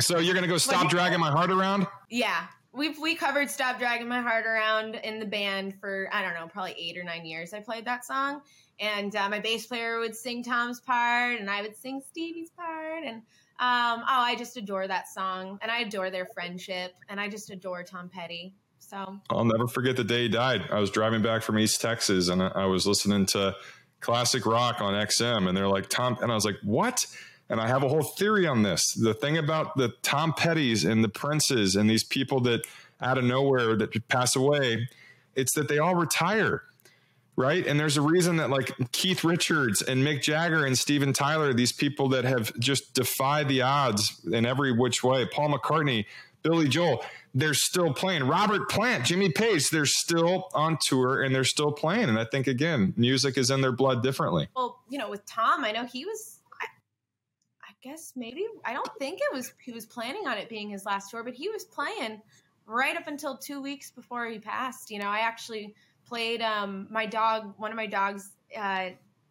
So 0.00 0.18
you're 0.18 0.34
gonna 0.34 0.48
go 0.48 0.58
stop 0.58 0.90
dragging 0.90 1.20
my 1.20 1.30
heart 1.30 1.50
around? 1.50 1.86
Yeah, 2.10 2.46
we've 2.72 2.98
we 2.98 3.14
covered 3.14 3.50
"Stop 3.50 3.78
Dragging 3.78 4.08
My 4.08 4.20
Heart 4.20 4.46
Around" 4.46 4.96
in 4.96 5.18
the 5.18 5.26
band 5.26 5.74
for 5.80 6.08
I 6.12 6.22
don't 6.22 6.34
know, 6.34 6.46
probably 6.48 6.74
eight 6.78 6.98
or 6.98 7.04
nine 7.04 7.24
years. 7.24 7.54
I 7.54 7.60
played 7.60 7.86
that 7.86 8.04
song, 8.04 8.42
and 8.78 9.14
uh, 9.16 9.28
my 9.28 9.40
bass 9.40 9.66
player 9.66 9.98
would 9.98 10.14
sing 10.14 10.42
Tom's 10.42 10.80
part, 10.80 11.40
and 11.40 11.48
I 11.48 11.62
would 11.62 11.76
sing 11.76 12.02
Stevie's 12.06 12.50
part, 12.50 13.04
and 13.04 13.16
um, 13.58 14.02
oh, 14.02 14.04
I 14.06 14.34
just 14.36 14.56
adore 14.56 14.86
that 14.86 15.08
song, 15.08 15.58
and 15.62 15.70
I 15.70 15.78
adore 15.78 16.10
their 16.10 16.26
friendship, 16.26 16.92
and 17.08 17.18
I 17.18 17.28
just 17.28 17.50
adore 17.50 17.82
Tom 17.82 18.10
Petty. 18.10 18.54
So 18.88 19.18
I'll 19.30 19.44
never 19.44 19.66
forget 19.66 19.96
the 19.96 20.04
day 20.04 20.22
he 20.22 20.28
died. 20.28 20.68
I 20.70 20.78
was 20.78 20.90
driving 20.90 21.20
back 21.20 21.42
from 21.42 21.58
East 21.58 21.80
Texas, 21.80 22.28
and 22.28 22.40
I 22.40 22.66
was 22.66 22.86
listening 22.86 23.26
to 23.26 23.56
classic 24.00 24.46
rock 24.46 24.80
on 24.80 24.94
XM, 24.94 25.48
and 25.48 25.56
they're 25.56 25.66
like 25.66 25.88
Tom, 25.88 26.16
and 26.22 26.30
I 26.30 26.36
was 26.36 26.44
like, 26.44 26.58
what? 26.62 27.04
And 27.48 27.60
I 27.60 27.66
have 27.66 27.82
a 27.82 27.88
whole 27.88 28.02
theory 28.02 28.46
on 28.46 28.62
this. 28.62 28.92
The 28.92 29.12
thing 29.12 29.38
about 29.38 29.76
the 29.76 29.92
Tom 30.02 30.32
Petty's 30.32 30.84
and 30.84 31.02
the 31.02 31.08
Princes 31.08 31.74
and 31.74 31.90
these 31.90 32.04
people 32.04 32.40
that 32.42 32.64
out 33.00 33.18
of 33.18 33.24
nowhere 33.24 33.74
that 33.76 34.08
pass 34.08 34.36
away, 34.36 34.88
it's 35.34 35.54
that 35.54 35.68
they 35.68 35.78
all 35.78 35.96
retire 35.96 36.62
right? 37.36 37.66
And 37.66 37.78
there's 37.78 37.98
a 37.98 38.02
reason 38.02 38.36
that 38.36 38.50
like 38.50 38.72
Keith 38.92 39.22
Richards 39.22 39.82
and 39.82 40.02
Mick 40.02 40.22
Jagger 40.22 40.64
and 40.64 40.76
Steven 40.76 41.12
Tyler, 41.12 41.52
these 41.52 41.72
people 41.72 42.08
that 42.08 42.24
have 42.24 42.58
just 42.58 42.94
defied 42.94 43.48
the 43.48 43.62
odds 43.62 44.20
in 44.32 44.46
every 44.46 44.72
which 44.72 45.04
way, 45.04 45.26
Paul 45.26 45.50
McCartney, 45.50 46.06
Billy 46.46 46.68
Joel, 46.68 47.04
they're 47.34 47.54
still 47.54 47.92
playing. 47.92 48.22
Robert 48.24 48.70
Plant, 48.70 49.04
Jimmy 49.04 49.30
Page, 49.30 49.68
they're 49.70 49.84
still 49.84 50.48
on 50.54 50.78
tour 50.80 51.22
and 51.22 51.34
they're 51.34 51.42
still 51.42 51.72
playing. 51.72 52.08
And 52.08 52.18
I 52.18 52.24
think 52.24 52.46
again, 52.46 52.94
music 52.96 53.36
is 53.36 53.50
in 53.50 53.60
their 53.60 53.72
blood 53.72 54.00
differently. 54.00 54.48
Well, 54.54 54.80
you 54.88 54.98
know, 54.98 55.10
with 55.10 55.26
Tom, 55.26 55.64
I 55.64 55.72
know 55.72 55.84
he 55.84 56.04
was 56.04 56.38
I, 56.62 56.66
I 57.64 57.72
guess 57.82 58.12
maybe 58.14 58.46
I 58.64 58.72
don't 58.72 58.90
think 59.00 59.18
it 59.20 59.34
was 59.34 59.52
he 59.60 59.72
was 59.72 59.86
planning 59.86 60.28
on 60.28 60.38
it 60.38 60.48
being 60.48 60.70
his 60.70 60.86
last 60.86 61.10
tour, 61.10 61.24
but 61.24 61.34
he 61.34 61.48
was 61.48 61.64
playing 61.64 62.22
right 62.64 62.96
up 62.96 63.08
until 63.08 63.36
2 63.36 63.60
weeks 63.60 63.90
before 63.90 64.26
he 64.26 64.38
passed. 64.38 64.92
You 64.92 65.00
know, 65.00 65.08
I 65.08 65.18
actually 65.20 65.74
played 66.06 66.42
um, 66.42 66.86
my 66.90 67.06
dog. 67.06 67.54
One 67.56 67.72
of 67.72 67.76
my 67.76 67.86
dogs' 67.86 68.30
uh, 68.56 68.90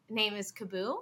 name 0.09 0.33
is 0.33 0.51
Kaboo, 0.51 0.97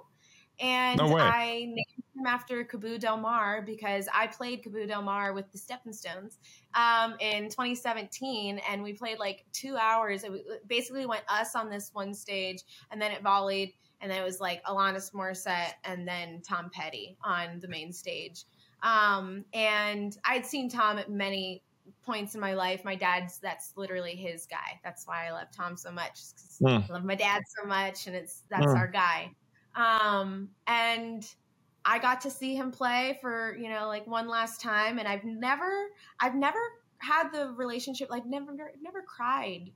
and 0.60 0.98
No. 0.98 1.16
I 1.18 1.64
named 1.66 1.84
him 2.14 2.26
after 2.26 2.64
KAABOO 2.64 3.00
Del 3.00 3.16
Mar 3.16 3.62
because 3.62 4.08
I 4.14 4.26
played 4.28 4.62
KAABOO 4.64 4.88
Del 4.88 5.02
Mar 5.02 5.32
with 5.32 5.50
the 5.52 5.58
Steppin 5.58 5.92
Stones 5.92 6.38
um, 6.74 7.14
in 7.20 7.44
2017, 7.48 8.60
and 8.68 8.82
we 8.82 8.92
played 8.92 9.18
like 9.18 9.44
two 9.52 9.76
hours. 9.76 10.24
It 10.24 10.32
basically 10.68 11.06
went 11.06 11.24
us 11.28 11.54
on 11.54 11.68
this 11.70 11.90
one 11.92 12.14
stage, 12.14 12.62
and 12.90 13.00
then 13.00 13.10
it 13.12 13.22
volleyed, 13.22 13.72
and 14.00 14.10
then 14.10 14.20
it 14.20 14.24
was 14.24 14.40
like 14.40 14.62
Alanis 14.64 15.12
Morissette 15.12 15.74
and 15.84 16.06
then 16.06 16.40
Tom 16.42 16.70
Petty 16.72 17.16
on 17.22 17.60
the 17.60 17.68
main 17.68 17.92
stage. 17.92 18.44
Um, 18.82 19.44
and 19.54 20.16
I'd 20.24 20.44
seen 20.44 20.68
Tom 20.68 20.98
at 20.98 21.10
many 21.10 21.62
points 22.02 22.34
in 22.34 22.40
my 22.40 22.54
life. 22.54 22.84
My 22.84 22.94
dad's 22.94 23.38
that's 23.38 23.72
literally 23.76 24.14
his 24.14 24.46
guy. 24.46 24.78
That's 24.84 25.06
why 25.06 25.26
I 25.26 25.32
love 25.32 25.48
Tom 25.52 25.76
so 25.76 25.90
much. 25.90 26.20
Mm. 26.62 26.88
I 26.88 26.92
love 26.92 27.04
my 27.04 27.14
dad 27.14 27.42
so 27.58 27.66
much, 27.66 28.06
and 28.06 28.14
it's 28.14 28.42
that's 28.50 28.66
Mm. 28.66 28.76
our 28.76 28.88
guy. 28.88 29.30
Um, 29.76 30.50
and 30.66 31.26
I 31.84 31.98
got 31.98 32.20
to 32.22 32.30
see 32.30 32.54
him 32.54 32.70
play 32.70 33.18
for 33.20 33.56
you 33.56 33.68
know 33.68 33.88
like 33.88 34.06
one 34.06 34.28
last 34.28 34.60
time, 34.60 34.98
and 34.98 35.08
I've 35.08 35.24
never 35.24 35.88
I've 36.20 36.34
never 36.34 36.60
had 36.98 37.30
the 37.32 37.52
relationship 37.56 38.10
like 38.10 38.24
never 38.26 38.52
never 38.80 39.02
cried 39.02 39.70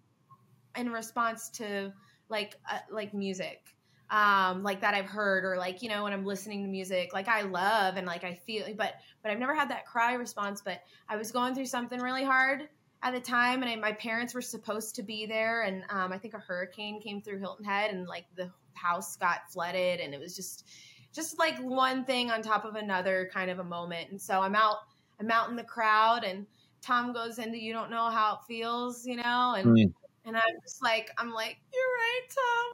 in 0.76 0.90
response 0.90 1.50
to 1.50 1.92
like 2.28 2.56
uh, 2.70 2.78
like 2.90 3.12
music 3.12 3.74
um 4.10 4.62
like 4.62 4.80
that 4.80 4.94
I've 4.94 5.06
heard 5.06 5.44
or 5.44 5.58
like 5.58 5.82
you 5.82 5.88
know 5.88 6.04
when 6.04 6.12
I'm 6.12 6.24
listening 6.24 6.62
to 6.62 6.68
music 6.68 7.12
like 7.12 7.28
I 7.28 7.42
love 7.42 7.96
and 7.96 8.06
like 8.06 8.24
I 8.24 8.34
feel 8.34 8.64
but 8.76 8.94
but 9.22 9.30
I've 9.30 9.38
never 9.38 9.54
had 9.54 9.70
that 9.70 9.84
cry 9.84 10.14
response 10.14 10.62
but 10.64 10.80
I 11.08 11.16
was 11.16 11.30
going 11.30 11.54
through 11.54 11.66
something 11.66 12.00
really 12.00 12.24
hard 12.24 12.68
at 13.02 13.12
the 13.12 13.20
time 13.20 13.62
and 13.62 13.70
I, 13.70 13.76
my 13.76 13.92
parents 13.92 14.32
were 14.32 14.40
supposed 14.40 14.94
to 14.96 15.02
be 15.02 15.26
there 15.26 15.62
and 15.62 15.84
um, 15.90 16.12
I 16.12 16.18
think 16.18 16.32
a 16.34 16.38
hurricane 16.38 17.00
came 17.00 17.20
through 17.20 17.38
Hilton 17.38 17.64
Head 17.64 17.90
and 17.90 18.06
like 18.06 18.24
the 18.34 18.50
house 18.78 19.16
got 19.16 19.50
flooded 19.50 20.00
and 20.00 20.14
it 20.14 20.20
was 20.20 20.34
just 20.34 20.66
just 21.12 21.38
like 21.38 21.58
one 21.58 22.04
thing 22.04 22.30
on 22.30 22.42
top 22.42 22.64
of 22.64 22.74
another 22.76 23.28
kind 23.32 23.50
of 23.50 23.58
a 23.58 23.64
moment 23.64 24.10
and 24.10 24.20
so 24.20 24.40
I'm 24.40 24.54
out 24.54 24.76
I'm 25.20 25.30
out 25.30 25.50
in 25.50 25.56
the 25.56 25.64
crowd 25.64 26.24
and 26.24 26.46
Tom 26.80 27.12
goes 27.12 27.38
into 27.38 27.58
you 27.58 27.72
don't 27.72 27.90
know 27.90 28.08
how 28.10 28.34
it 28.34 28.40
feels 28.46 29.04
you 29.06 29.16
know 29.16 29.54
and 29.56 29.66
Mm. 29.66 29.92
and 30.26 30.36
I'm 30.36 30.42
just 30.62 30.82
like 30.82 31.10
I'm 31.18 31.32
like 31.32 31.56
you're 31.72 31.82
right 31.82 32.28
Tom 32.38 32.64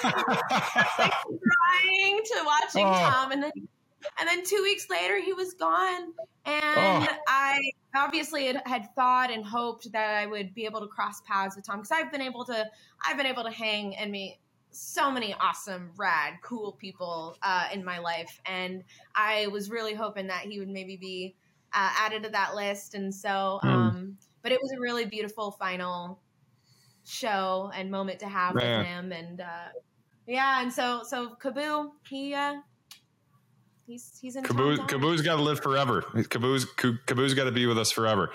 no 0.00 0.06
like 1.04 1.12
crying 1.12 2.20
to 2.24 2.42
watching 2.44 2.86
Oh. 2.86 3.10
Tom, 3.10 3.32
and 3.32 3.42
then 3.42 3.52
and 4.20 4.28
then 4.28 4.44
two 4.44 4.60
weeks 4.62 4.88
later 4.88 5.20
he 5.20 5.32
was 5.32 5.54
gone, 5.54 6.12
and 6.44 6.62
Oh. 7.08 7.16
I 7.26 7.58
obviously 7.96 8.46
had, 8.46 8.62
had 8.66 8.94
thought 8.94 9.30
and 9.30 9.44
hoped 9.44 9.90
that 9.92 10.14
I 10.14 10.26
would 10.26 10.54
be 10.54 10.64
able 10.64 10.80
to 10.80 10.86
cross 10.86 11.22
paths 11.26 11.56
with 11.56 11.66
Tom 11.66 11.78
because 11.78 11.90
I've 11.90 12.12
been 12.12 12.20
able 12.20 12.44
to 12.44 12.66
I've 13.06 13.16
been 13.16 13.26
able 13.26 13.42
to 13.44 13.50
hang 13.50 13.96
and 13.96 14.12
meet 14.12 14.38
so 14.76 15.10
many 15.10 15.34
awesome, 15.40 15.90
rad, 15.96 16.34
cool 16.42 16.72
people 16.72 17.36
uh, 17.42 17.68
in 17.72 17.84
my 17.84 17.98
life, 17.98 18.40
and 18.46 18.84
I 19.14 19.46
was 19.48 19.70
really 19.70 19.94
hoping 19.94 20.26
that 20.28 20.42
he 20.42 20.58
would 20.58 20.68
maybe 20.68 20.96
be 20.96 21.34
uh, 21.72 21.90
added 21.98 22.22
to 22.24 22.30
that 22.30 22.54
list, 22.54 22.94
and 22.94 23.14
so. 23.14 23.60
Hmm. 23.62 23.68
Um, 23.68 24.18
but 24.46 24.52
it 24.52 24.62
was 24.62 24.70
a 24.70 24.78
really 24.78 25.06
beautiful 25.06 25.50
final 25.50 26.20
show 27.04 27.68
and 27.74 27.90
moment 27.90 28.20
to 28.20 28.28
have 28.28 28.54
Man. 28.54 28.78
with 28.78 28.86
him, 28.86 29.10
and 29.10 29.40
uh, 29.40 29.68
yeah, 30.24 30.62
and 30.62 30.72
so 30.72 31.02
so 31.02 31.34
Kaboo, 31.42 31.90
he 32.08 32.32
uh 32.32 32.54
he's 33.88 34.16
he's 34.20 34.36
in 34.36 34.44
Kaboo. 34.44 34.76
Kaboo's 34.86 35.22
got 35.22 35.34
to 35.34 35.42
live 35.42 35.60
forever. 35.60 36.02
Kaboo's 36.14 36.64
Kaboo's 36.64 37.34
got 37.34 37.44
to 37.44 37.50
be 37.50 37.66
with 37.66 37.76
us 37.76 37.90
forever. 37.90 38.30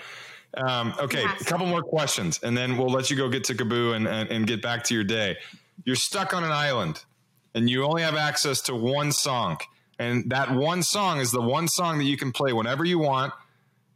Um, 0.56 0.94
okay, 0.98 1.22
Yes. 1.22 1.40
a 1.40 1.44
couple 1.44 1.66
more 1.66 1.82
questions, 1.82 2.38
and 2.42 2.56
then 2.56 2.76
we'll 2.76 2.90
let 2.90 3.10
you 3.10 3.16
go 3.16 3.28
get 3.28 3.44
to 3.44 3.54
Kaboo 3.54 3.94
and, 3.96 4.06
and, 4.06 4.30
and 4.30 4.46
get 4.46 4.60
back 4.60 4.84
to 4.84 4.94
your 4.94 5.04
day. 5.04 5.36
You're 5.84 5.96
stuck 5.96 6.34
on 6.34 6.44
an 6.44 6.52
island, 6.52 7.04
and 7.54 7.68
you 7.70 7.84
only 7.84 8.02
have 8.02 8.14
access 8.16 8.60
to 8.62 8.74
one 8.74 9.12
song, 9.12 9.58
and 9.98 10.30
that 10.30 10.50
one 10.54 10.82
song 10.82 11.20
is 11.20 11.30
the 11.30 11.40
one 11.40 11.68
song 11.68 11.98
that 11.98 12.04
you 12.04 12.16
can 12.16 12.32
play 12.32 12.52
whenever 12.52 12.84
you 12.84 12.98
want. 12.98 13.32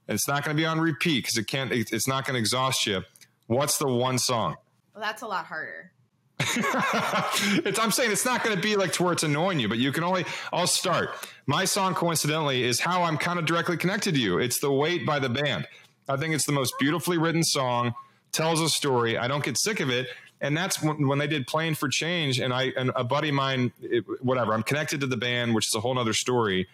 It's 0.08 0.26
not 0.28 0.44
going 0.44 0.56
to 0.56 0.60
be 0.60 0.64
on 0.66 0.80
repeat 0.80 1.24
because 1.24 1.36
it 1.36 1.46
can't. 1.46 1.72
It, 1.72 1.92
it's 1.92 2.08
not 2.08 2.24
going 2.24 2.34
to 2.34 2.38
exhaust 2.40 2.86
you. 2.86 3.02
What's 3.48 3.76
the 3.78 3.88
one 3.88 4.18
song? 4.18 4.56
Well, 4.94 5.02
that's 5.02 5.22
a 5.22 5.26
lot 5.26 5.44
harder. 5.46 5.90
it's, 6.40 7.78
I'm 7.78 7.90
saying 7.90 8.12
it's 8.12 8.24
not 8.24 8.44
going 8.44 8.54
to 8.56 8.62
be 8.62 8.76
like 8.76 8.92
to 8.94 9.02
where 9.02 9.12
it's 9.12 9.22
annoying 9.22 9.58
you, 9.60 9.68
but 9.68 9.78
you 9.78 9.92
can 9.92 10.04
only. 10.04 10.24
I'll 10.52 10.66
start. 10.66 11.10
My 11.46 11.64
song, 11.64 11.94
coincidentally, 11.94 12.62
is 12.62 12.80
how 12.80 13.02
I'm 13.02 13.16
kind 13.18 13.38
of 13.38 13.46
directly 13.46 13.76
connected 13.76 14.14
to 14.14 14.20
you. 14.20 14.38
It's 14.38 14.60
"The 14.60 14.70
Weight" 14.70 15.06
by 15.06 15.18
the 15.18 15.28
band. 15.28 15.66
I 16.08 16.16
think 16.16 16.34
it's 16.34 16.46
the 16.46 16.52
most 16.52 16.74
beautifully 16.78 17.18
written 17.18 17.42
song. 17.42 17.94
Tells 18.32 18.60
a 18.60 18.68
story. 18.68 19.16
I 19.16 19.28
don't 19.28 19.42
get 19.42 19.56
sick 19.56 19.80
of 19.80 19.88
it, 19.88 20.08
and 20.40 20.54
that's 20.54 20.82
when, 20.82 21.08
when 21.08 21.18
they 21.18 21.26
did 21.26 21.46
"Playing 21.46 21.74
for 21.74 21.88
Change." 21.88 22.38
And 22.38 22.52
I 22.52 22.72
and 22.76 22.90
a 22.94 23.04
buddy 23.04 23.30
of 23.30 23.34
mine, 23.34 23.72
it, 23.80 24.04
whatever. 24.20 24.52
I'm 24.52 24.62
connected 24.62 25.00
to 25.00 25.06
the 25.06 25.16
band, 25.16 25.54
which 25.54 25.68
is 25.68 25.74
a 25.74 25.80
whole 25.80 25.98
other 25.98 26.12
story. 26.12 26.68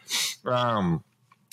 Um, 0.45 1.05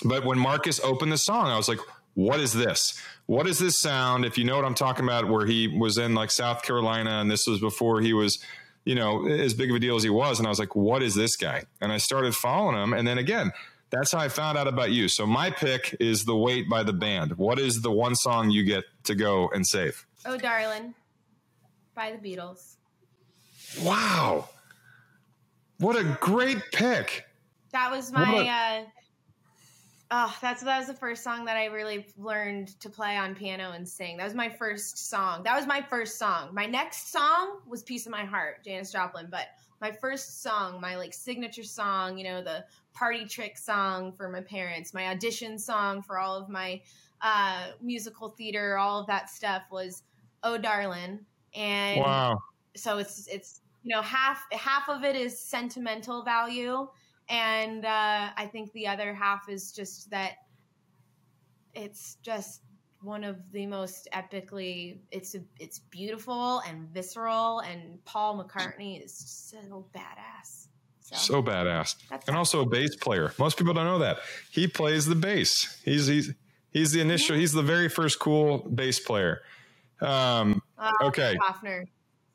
but 0.03 0.25
when 0.25 0.39
Marcus 0.39 0.80
opened 0.80 1.11
the 1.11 1.17
song, 1.17 1.47
I 1.47 1.57
was 1.57 1.67
like, 1.67 1.80
what 2.15 2.39
is 2.39 2.53
this? 2.53 2.99
What 3.27 3.47
is 3.47 3.59
this 3.59 3.80
sound? 3.80 4.25
If 4.25 4.38
you 4.38 4.43
know 4.43 4.55
what 4.55 4.65
I'm 4.65 4.75
talking 4.75 5.05
about, 5.05 5.30
where 5.30 5.45
he 5.45 5.67
was 5.67 5.97
in 5.97 6.15
like 6.15 6.32
South 6.32 6.63
Carolina, 6.63 7.21
and 7.21 7.30
this 7.30 7.47
was 7.47 7.59
before 7.59 8.01
he 8.01 8.13
was, 8.13 8.39
you 8.84 8.95
know, 8.95 9.27
as 9.27 9.53
big 9.53 9.69
of 9.69 9.75
a 9.75 9.80
deal 9.80 9.95
as 9.95 10.03
he 10.03 10.09
was. 10.09 10.39
And 10.39 10.47
I 10.47 10.49
was 10.49 10.59
like, 10.59 10.75
what 10.75 11.03
is 11.03 11.15
this 11.15 11.36
guy? 11.36 11.63
And 11.80 11.91
I 11.91 11.97
started 11.97 12.36
following 12.36 12.75
him. 12.75 12.93
And 12.93 13.07
then 13.07 13.17
again, 13.17 13.51
that's 13.89 14.11
how 14.11 14.19
I 14.19 14.29
found 14.29 14.57
out 14.57 14.67
about 14.67 14.91
you. 14.91 15.07
So 15.07 15.25
my 15.25 15.49
pick 15.49 15.95
is 15.99 16.25
The 16.25 16.35
Weight 16.35 16.69
by 16.69 16.83
the 16.83 16.93
band. 16.93 17.37
What 17.37 17.59
is 17.59 17.81
the 17.81 17.91
one 17.91 18.15
song 18.15 18.49
you 18.49 18.63
get 18.63 18.83
to 19.05 19.15
go 19.15 19.49
and 19.49 19.65
save? 19.65 20.05
Oh, 20.25 20.37
darling, 20.37 20.93
by 21.95 22.11
the 22.11 22.17
Beatles. 22.17 22.75
Wow. 23.81 24.49
What 25.79 25.95
a 25.95 26.03
great 26.19 26.59
pick. 26.71 27.25
That 27.71 27.91
was 27.91 28.11
my. 28.11 28.47
uh 28.47 28.85
Oh, 30.11 30.35
that's 30.41 30.63
that 30.63 30.79
was 30.79 30.87
the 30.87 30.95
first 30.95 31.23
song 31.23 31.45
that 31.45 31.55
I 31.55 31.65
really 31.65 32.07
learned 32.17 32.69
to 32.79 32.89
play 32.89 33.15
on 33.15 33.35
piano 33.35 33.73
and 33.75 33.87
sing. 33.87 34.17
That 34.17 34.23
was 34.23 34.33
my 34.33 34.49
first 34.49 35.07
song. 35.07 35.43
That 35.43 35.55
was 35.55 35.67
my 35.67 35.81
first 35.81 36.17
song. 36.17 36.49
My 36.51 36.65
next 36.65 37.11
song 37.11 37.59
was 37.67 37.83
"Piece 37.83 38.07
of 38.07 38.11
My 38.11 38.25
Heart," 38.25 38.63
Janis 38.65 38.91
Joplin. 38.91 39.27
But 39.29 39.45
my 39.82 39.91
first 39.91 40.41
song, 40.41 40.82
my 40.82 40.95
like 40.97 41.13
signature 41.13 41.63
song, 41.63 42.17
you 42.17 42.23
know, 42.23 42.41
the 42.41 42.65
party 42.93 43.25
trick 43.25 43.57
song 43.57 44.11
for 44.11 44.30
my 44.30 44.41
parents, 44.41 44.93
my 44.93 45.07
audition 45.07 45.57
song 45.57 46.01
for 46.01 46.19
all 46.19 46.36
of 46.36 46.49
my 46.49 46.82
uh, 47.21 47.71
musical 47.82 48.30
theater, 48.30 48.77
all 48.77 48.99
of 49.01 49.07
that 49.07 49.30
stuff 49.30 49.63
was 49.71 50.03
"Oh, 50.43 50.57
Darlin'," 50.57 51.25
and 51.53 51.99
Wow. 52.01 52.39
so 52.75 52.97
it's 52.97 53.27
it's 53.27 53.61
you 53.84 53.95
know 53.95 54.01
half 54.01 54.43
half 54.51 54.89
of 54.89 55.03
it 55.03 55.15
is 55.15 55.39
sentimental 55.39 56.23
value 56.23 56.88
and 57.30 57.86
uh, 57.86 58.30
i 58.36 58.49
think 58.51 58.71
the 58.73 58.88
other 58.88 59.13
half 59.13 59.49
is 59.49 59.71
just 59.71 60.09
that 60.09 60.34
it's 61.73 62.17
just 62.21 62.61
one 63.02 63.24
of 63.24 63.38
the 63.52 63.66
most 63.66 64.08
epically 64.14 64.97
it's 65.12 65.36
a, 65.36 65.39
it's 65.60 65.80
beautiful 65.80 66.62
and 66.68 66.89
visceral 66.89 67.60
and 67.60 68.04
Paul 68.06 68.43
McCartney 68.43 69.04
is 69.04 69.14
so 69.16 69.86
badass. 69.95 70.68
So, 71.02 71.16
so 71.16 71.43
badass. 71.43 71.95
and 72.28 72.36
also 72.36 72.62
a 72.62 72.66
bass 72.66 72.95
player. 72.95 73.34
Most 73.39 73.58
people 73.58 73.74
don't 73.74 73.86
know 73.86 74.00
that. 74.00 74.20
He 74.52 74.68
plays 74.68 75.06
the 75.06 75.16
bass. 75.16 75.82
He's 75.84 76.08
he's 76.08 76.34
he's 76.72 76.91
the 76.91 77.02
initial 77.02 77.36
he's 77.36 77.54
the 77.54 77.64
very 77.64 77.89
first 77.89 78.20
cool 78.20 78.60
bass 78.60 79.00
player. 79.00 79.41
Um, 80.02 80.62
uh, 80.78 80.91
okay. 81.04 81.36
Hofner. 81.41 81.86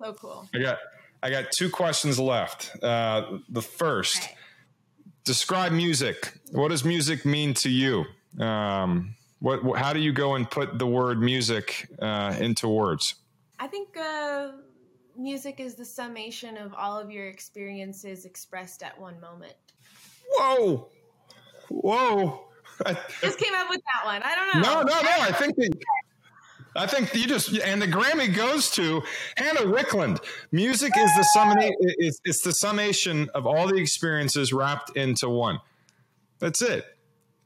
So 0.00 0.12
cool. 0.14 0.48
I 0.54 0.58
got 0.58 0.78
I 1.22 1.30
got 1.30 1.46
two 1.56 1.70
questions 1.70 2.18
left. 2.18 2.70
Uh, 2.82 3.38
the 3.48 3.62
first, 3.62 4.18
okay. 4.18 4.34
describe 5.24 5.72
music. 5.72 6.34
What 6.50 6.68
does 6.68 6.84
music 6.84 7.24
mean 7.24 7.54
to 7.54 7.70
you? 7.70 8.04
Um, 8.38 9.14
what, 9.44 9.78
how 9.78 9.92
do 9.92 10.00
you 10.00 10.12
go 10.12 10.36
and 10.36 10.50
put 10.50 10.78
the 10.78 10.86
word 10.86 11.20
music 11.20 11.86
uh, 11.98 12.34
into 12.40 12.66
words? 12.66 13.14
I 13.58 13.66
think 13.66 13.94
uh, 13.94 14.52
music 15.18 15.60
is 15.60 15.74
the 15.74 15.84
summation 15.84 16.56
of 16.56 16.72
all 16.72 16.98
of 16.98 17.10
your 17.10 17.28
experiences 17.28 18.24
expressed 18.24 18.82
at 18.82 18.98
one 18.98 19.20
moment. 19.20 19.52
Whoa, 20.30 20.88
whoa! 21.68 22.44
Just 23.20 23.38
came 23.38 23.54
up 23.54 23.68
with 23.68 23.82
that 23.82 24.06
one. 24.06 24.22
I 24.24 24.34
don't 24.34 24.62
know. 24.62 24.74
No, 24.76 24.82
no, 24.82 25.02
no. 25.02 25.10
I 25.20 25.32
think 25.32 25.56
that 25.56 25.74
I 26.74 26.86
think 26.86 27.14
you 27.14 27.26
just 27.26 27.56
and 27.58 27.80
the 27.80 27.86
Grammy 27.86 28.34
goes 28.34 28.70
to 28.72 29.02
Hannah 29.36 29.60
Wicklund. 29.60 30.24
Music 30.50 30.92
is 30.96 31.10
the 31.16 31.22
summation. 31.34 31.74
It's, 31.80 32.18
it's 32.24 32.40
the 32.40 32.52
summation 32.52 33.28
of 33.34 33.46
all 33.46 33.68
the 33.68 33.76
experiences 33.76 34.52
wrapped 34.52 34.96
into 34.96 35.28
one. 35.28 35.60
That's 36.40 36.62
it. 36.62 36.84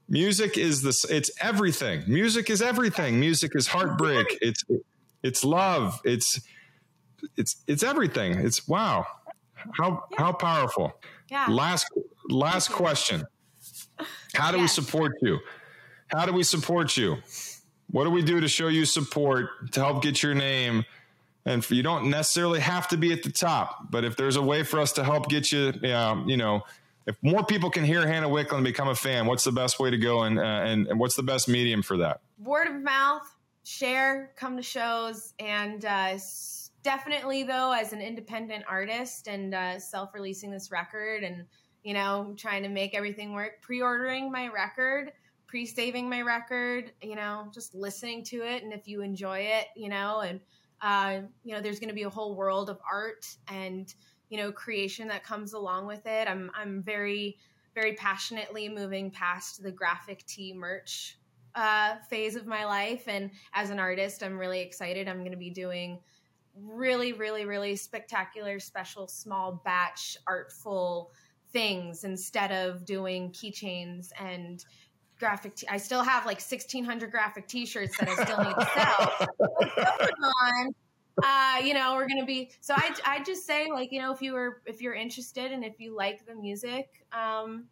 Music 0.09 0.57
is 0.57 0.83
this. 0.83 1.05
It's 1.05 1.31
everything. 1.41 2.05
Music 2.07 2.49
is 2.49 2.63
everything. 2.63 3.21
Music 3.21 3.53
is 3.55 3.67
heartbreak. 3.67 4.39
It's 4.41 4.65
it's 5.23 5.45
love. 5.45 6.01
It's 6.05 6.41
it's 7.37 7.63
it's 7.67 7.83
everything. 7.83 8.39
It's 8.39 8.67
wow. 8.67 9.07
How 9.77 10.05
yeah. 10.11 10.19
how 10.19 10.33
powerful. 10.33 10.93
Yeah. 11.31 11.47
Last 11.49 11.87
last 12.29 12.71
question. 12.71 13.25
How 14.35 14.51
do 14.51 14.59
yes. 14.59 14.79
we 14.79 14.83
support 14.83 15.13
you? 15.21 15.41
How 16.09 16.25
do 16.25 16.33
we 16.33 16.43
support 16.43 16.97
you? 16.97 17.19
What 17.91 18.05
do 18.05 18.11
we 18.11 18.23
do 18.23 18.41
to 18.41 18.49
show 18.49 18.69
you 18.69 18.85
support 18.85 19.73
to 19.73 19.81
help 19.81 20.03
get 20.03 20.23
your 20.23 20.35
name? 20.35 20.85
And 21.45 21.69
you 21.71 21.83
don't 21.83 22.11
necessarily 22.11 22.61
have 22.61 22.89
to 22.89 22.97
be 22.97 23.13
at 23.13 23.23
the 23.23 23.33
top, 23.33 23.91
but 23.91 24.05
if 24.05 24.17
there's 24.17 24.37
a 24.37 24.43
way 24.43 24.63
for 24.65 24.81
us 24.81 24.93
to 24.93 25.05
help 25.05 25.29
get 25.29 25.51
you, 25.51 25.73
uh, 25.83 26.23
you 26.27 26.37
know, 26.37 26.63
if 27.09 27.17
more 27.23 27.43
people 27.43 27.71
can 27.71 27.85
hear 27.85 28.07
Hannah 28.07 28.29
Wicklund 28.29 28.57
and 28.57 28.65
become 28.65 28.89
a 28.89 28.95
fan, 28.95 29.27
what's 29.27 29.43
the 29.43 29.53
best 29.53 29.81
way 29.81 29.91
to 29.91 29.97
go 29.97 30.23
and, 30.25 30.39
uh, 30.39 30.43
and, 30.43 30.87
and 30.89 31.01
what's 31.01 31.17
the 31.17 31.23
best 31.23 31.49
medium 31.49 31.83
for 31.83 31.97
that? 31.97 32.21
Word 32.39 32.69
of 32.69 32.83
mouth, 32.83 33.23
share, 33.65 34.33
come 34.37 34.57
to 34.57 34.63
shows, 34.63 35.33
and 35.39 35.85
uh, 35.87 36.19
definitely 36.83 37.45
though, 37.45 37.73
as 37.73 37.95
an 37.95 38.03
independent 38.03 38.65
artist 38.69 39.27
and 39.27 39.55
uh, 39.55 39.79
self-releasing 39.79 40.51
this 40.51 40.71
record, 40.71 41.25
and 41.25 41.47
you 41.83 41.95
know, 41.95 42.35
trying 42.37 42.63
to 42.63 42.69
make 42.69 42.95
everything 42.95 43.33
work, 43.33 43.63
pre-ordering 43.63 44.31
my 44.31 44.49
record 44.49 45.13
pre-saving 45.49 46.11
my 46.11 46.21
record, 46.21 46.93
you 47.03 47.17
know, 47.17 47.51
just 47.55 47.75
listening 47.75 48.23
to 48.23 48.43
it 48.43 48.63
and 48.63 48.73
if 48.73 48.87
you 48.87 49.01
enjoy 49.01 49.39
it, 49.39 49.69
you 49.75 49.89
know, 49.89 50.21
and 50.21 50.41
uh, 50.81 51.23
you 51.43 51.55
know, 51.55 51.61
there's 51.61 51.81
going 51.81 51.89
to 51.89 51.95
be 51.95 52.05
a 52.05 52.11
whole 52.11 52.37
world 52.37 52.71
of 52.71 52.79
art 52.89 53.27
and 53.49 53.93
you 54.29 54.37
know, 54.39 54.53
creation 54.53 55.09
that 55.09 55.25
comes 55.25 55.53
along 55.53 55.87
with 55.87 56.07
it. 56.07 56.29
I'm 56.29 56.51
I'm 56.55 56.83
very 56.83 57.39
very 57.75 57.95
passionately 57.95 58.69
moving 58.69 59.11
past 59.11 59.63
the 59.63 59.71
graphic 59.71 60.25
tee 60.27 60.53
merch 60.53 61.19
uh, 61.55 61.97
phase 62.09 62.37
of 62.37 62.47
my 62.47 62.65
life 62.65 63.09
and 63.09 63.31
as 63.53 63.71
an 63.71 63.79
artist, 63.79 64.23
I'm 64.23 64.39
really 64.39 64.61
excited. 64.61 65.09
I'm 65.09 65.19
going 65.19 65.33
to 65.33 65.39
be 65.39 65.51
doing 65.51 66.01
really 66.61 67.13
really 67.13 67.45
really 67.45 67.77
spectacular 67.77 68.59
special 68.59 69.07
small 69.07 69.63
batch 69.65 70.17
artful 70.27 71.13
things 71.53 72.03
instead 72.05 72.51
of 72.51 72.85
doing 72.85 73.31
keychains 73.31 74.09
and 74.19 74.65
graphic. 75.19 75.55
T- 75.57 75.69
I 75.69 75.77
still 75.79 76.03
have 76.03 76.27
like 76.27 76.41
sixteen 76.41 76.85
hundred 76.85 77.11
graphic 77.11 77.49
T-shirts 77.49 77.97
that 77.99 78.09
I 78.09 78.25
still 78.25 78.45
need 78.45 78.55
to 78.55 78.69
sell. 78.75 80.71
Uh, 81.23 81.61
you 81.63 81.75
know, 81.75 81.95
we're 81.95 82.09
gonna 82.09 82.25
be. 82.25 82.51
So 82.61 82.75
I, 82.77 82.95
I 83.05 83.23
just 83.23 83.47
say 83.47 83.69
like, 83.71 83.93
you 83.93 84.01
know, 84.01 84.13
if 84.13 84.23
you 84.23 84.33
were, 84.33 84.63
if 84.67 84.81
you're 84.81 84.95
interested 84.95 85.53
and 85.53 85.65
if 85.65 85.81
you 85.81 85.97
like 85.97 86.27
the 86.27 86.35
music, 86.35 87.05
um, 87.13 87.67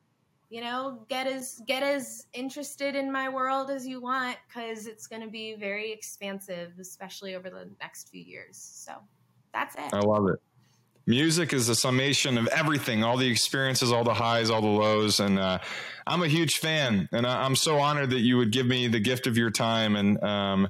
you 0.49 0.61
know, 0.61 1.05
get 1.09 1.27
as 1.27 1.61
get 1.67 1.83
as 1.83 2.27
interested 2.33 2.95
in 2.95 3.11
my 3.11 3.29
world 3.29 3.71
as 3.71 3.87
you 3.87 4.01
want 4.01 4.37
because 4.49 4.87
it's 4.87 5.07
to 5.09 5.29
be 5.29 5.55
very 5.55 5.93
expansive, 5.93 6.73
especially 6.81 7.35
over 7.35 7.51
the 7.51 7.69
next 7.81 8.11
few 8.11 8.23
years. 8.23 8.57
So 8.57 8.93
that's 9.53 9.75
it. 9.75 9.93
I 9.93 10.01
love 10.01 10.29
it 10.29 10.41
music 11.07 11.53
is 11.53 11.69
the 11.69 11.75
summation 11.75 12.37
of 12.37 12.49
everything 12.49 13.05
all 13.05 13.17
the 13.17 13.29
experiences 13.29 13.93
all 13.93 14.03
the 14.03 14.13
highs 14.13 14.51
all 14.51 14.61
the 14.61 14.67
lows 14.67 15.21
and 15.21 15.39
uh, 15.39 15.59
i'm 16.07 16.23
a 16.23 16.29
huge 16.29 16.59
fan 16.59 17.09
and 17.13 17.27
I, 17.27 17.47
am 17.47 17.55
so 17.55 17.79
honored 17.79 18.11
that 18.11 18.21
you 18.21 18.37
would 18.39 18.51
give 18.51 18.67
me 18.67 18.89
the 18.89 18.99
gift 18.99 19.27
of 19.27 19.37
your 19.37 19.51
time 19.51 19.95
and 19.95 20.23
um, 20.23 20.69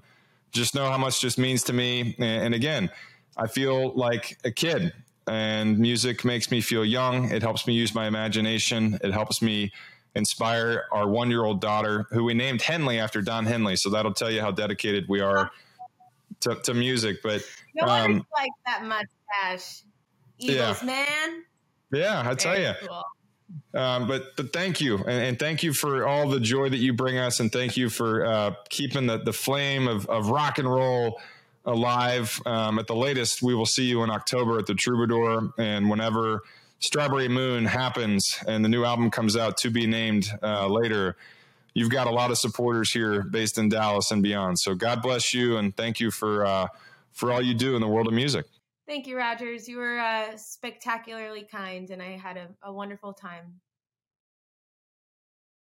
just 0.52 0.74
know 0.74 0.90
how 0.90 0.98
much 0.98 1.20
this 1.20 1.38
means 1.38 1.62
to 1.64 1.72
me 1.72 2.14
and, 2.18 2.44
and 2.44 2.54
again 2.54 2.90
i 3.36 3.46
feel 3.46 3.92
like 3.94 4.38
a 4.44 4.50
kid 4.50 4.92
and 5.26 5.78
music 5.78 6.24
makes 6.24 6.50
me 6.50 6.60
feel 6.60 6.84
young 6.84 7.30
it 7.30 7.42
helps 7.42 7.66
me 7.66 7.74
use 7.74 7.94
my 7.94 8.06
imagination 8.06 8.98
it 9.02 9.12
helps 9.12 9.42
me 9.42 9.72
inspire 10.14 10.84
our 10.92 11.08
one 11.08 11.30
year 11.30 11.44
old 11.44 11.60
daughter 11.60 12.06
who 12.10 12.24
we 12.24 12.34
named 12.34 12.62
henley 12.62 12.98
after 12.98 13.20
don 13.20 13.44
henley 13.44 13.76
so 13.76 13.90
that'll 13.90 14.14
tell 14.14 14.30
you 14.30 14.40
how 14.40 14.50
dedicated 14.50 15.06
we 15.08 15.20
are 15.20 15.50
to, 16.40 16.54
to 16.56 16.74
music 16.74 17.18
but 17.22 17.42
no 17.74 17.86
um, 17.86 18.26
like 18.34 18.50
that 18.64 18.84
mustache 18.84 19.82
Eagles, 20.38 20.82
yeah. 20.82 20.86
man. 20.86 21.44
Yeah, 21.92 22.22
I 22.26 22.34
tell 22.34 22.58
you. 22.58 22.72
Cool. 22.86 23.04
Um, 23.74 24.06
but 24.06 24.36
but 24.36 24.52
thank 24.52 24.80
you, 24.80 24.96
and, 24.98 25.08
and, 25.08 25.38
thank 25.38 25.62
you 25.62 25.72
for 25.72 26.06
all 26.06 26.28
the 26.28 26.40
joy 26.40 26.68
that 26.68 26.78
you 26.78 26.92
bring 26.92 27.18
us, 27.18 27.40
and 27.40 27.52
thank 27.52 27.76
you 27.76 27.90
for 27.90 28.24
uh, 28.26 28.54
keeping 28.70 29.06
the 29.06 29.18
the 29.18 29.32
flame 29.32 29.86
of 29.88 30.06
of 30.08 30.28
rock 30.28 30.58
and 30.58 30.70
roll 30.70 31.20
alive. 31.64 32.40
Um, 32.46 32.78
at 32.78 32.86
the 32.86 32.96
latest, 32.96 33.42
we 33.42 33.54
will 33.54 33.66
see 33.66 33.84
you 33.84 34.02
in 34.02 34.10
October 34.10 34.58
at 34.58 34.66
the 34.66 34.74
Troubadour, 34.74 35.52
and 35.58 35.90
whenever 35.90 36.42
Strawberry 36.80 37.28
Moon 37.28 37.64
happens 37.64 38.38
and 38.46 38.64
the 38.64 38.68
new 38.68 38.84
album 38.84 39.10
comes 39.10 39.36
out 39.36 39.56
to 39.58 39.70
be 39.70 39.86
named 39.86 40.30
uh, 40.42 40.66
later. 40.66 41.16
You've 41.74 41.90
got 41.90 42.06
a 42.06 42.10
lot 42.10 42.30
of 42.30 42.38
supporters 42.38 42.90
here 42.90 43.22
based 43.22 43.58
in 43.58 43.68
Dallas 43.68 44.10
and 44.10 44.22
beyond. 44.22 44.58
So 44.58 44.74
God 44.74 45.02
bless 45.02 45.34
you 45.34 45.56
and 45.58 45.76
thank 45.76 46.00
you 46.00 46.10
for 46.10 46.44
uh, 46.44 46.68
for 47.12 47.32
all 47.32 47.42
you 47.42 47.54
do 47.54 47.74
in 47.74 47.80
the 47.80 47.88
world 47.88 48.06
of 48.06 48.14
music. 48.14 48.46
Thank 48.86 49.06
you, 49.06 49.16
Rogers. 49.16 49.68
You 49.68 49.78
were 49.78 49.98
uh, 49.98 50.36
spectacularly 50.36 51.44
kind, 51.50 51.90
and 51.90 52.00
I 52.00 52.16
had 52.16 52.36
a, 52.36 52.48
a 52.62 52.72
wonderful 52.72 53.12
time. 53.12 53.60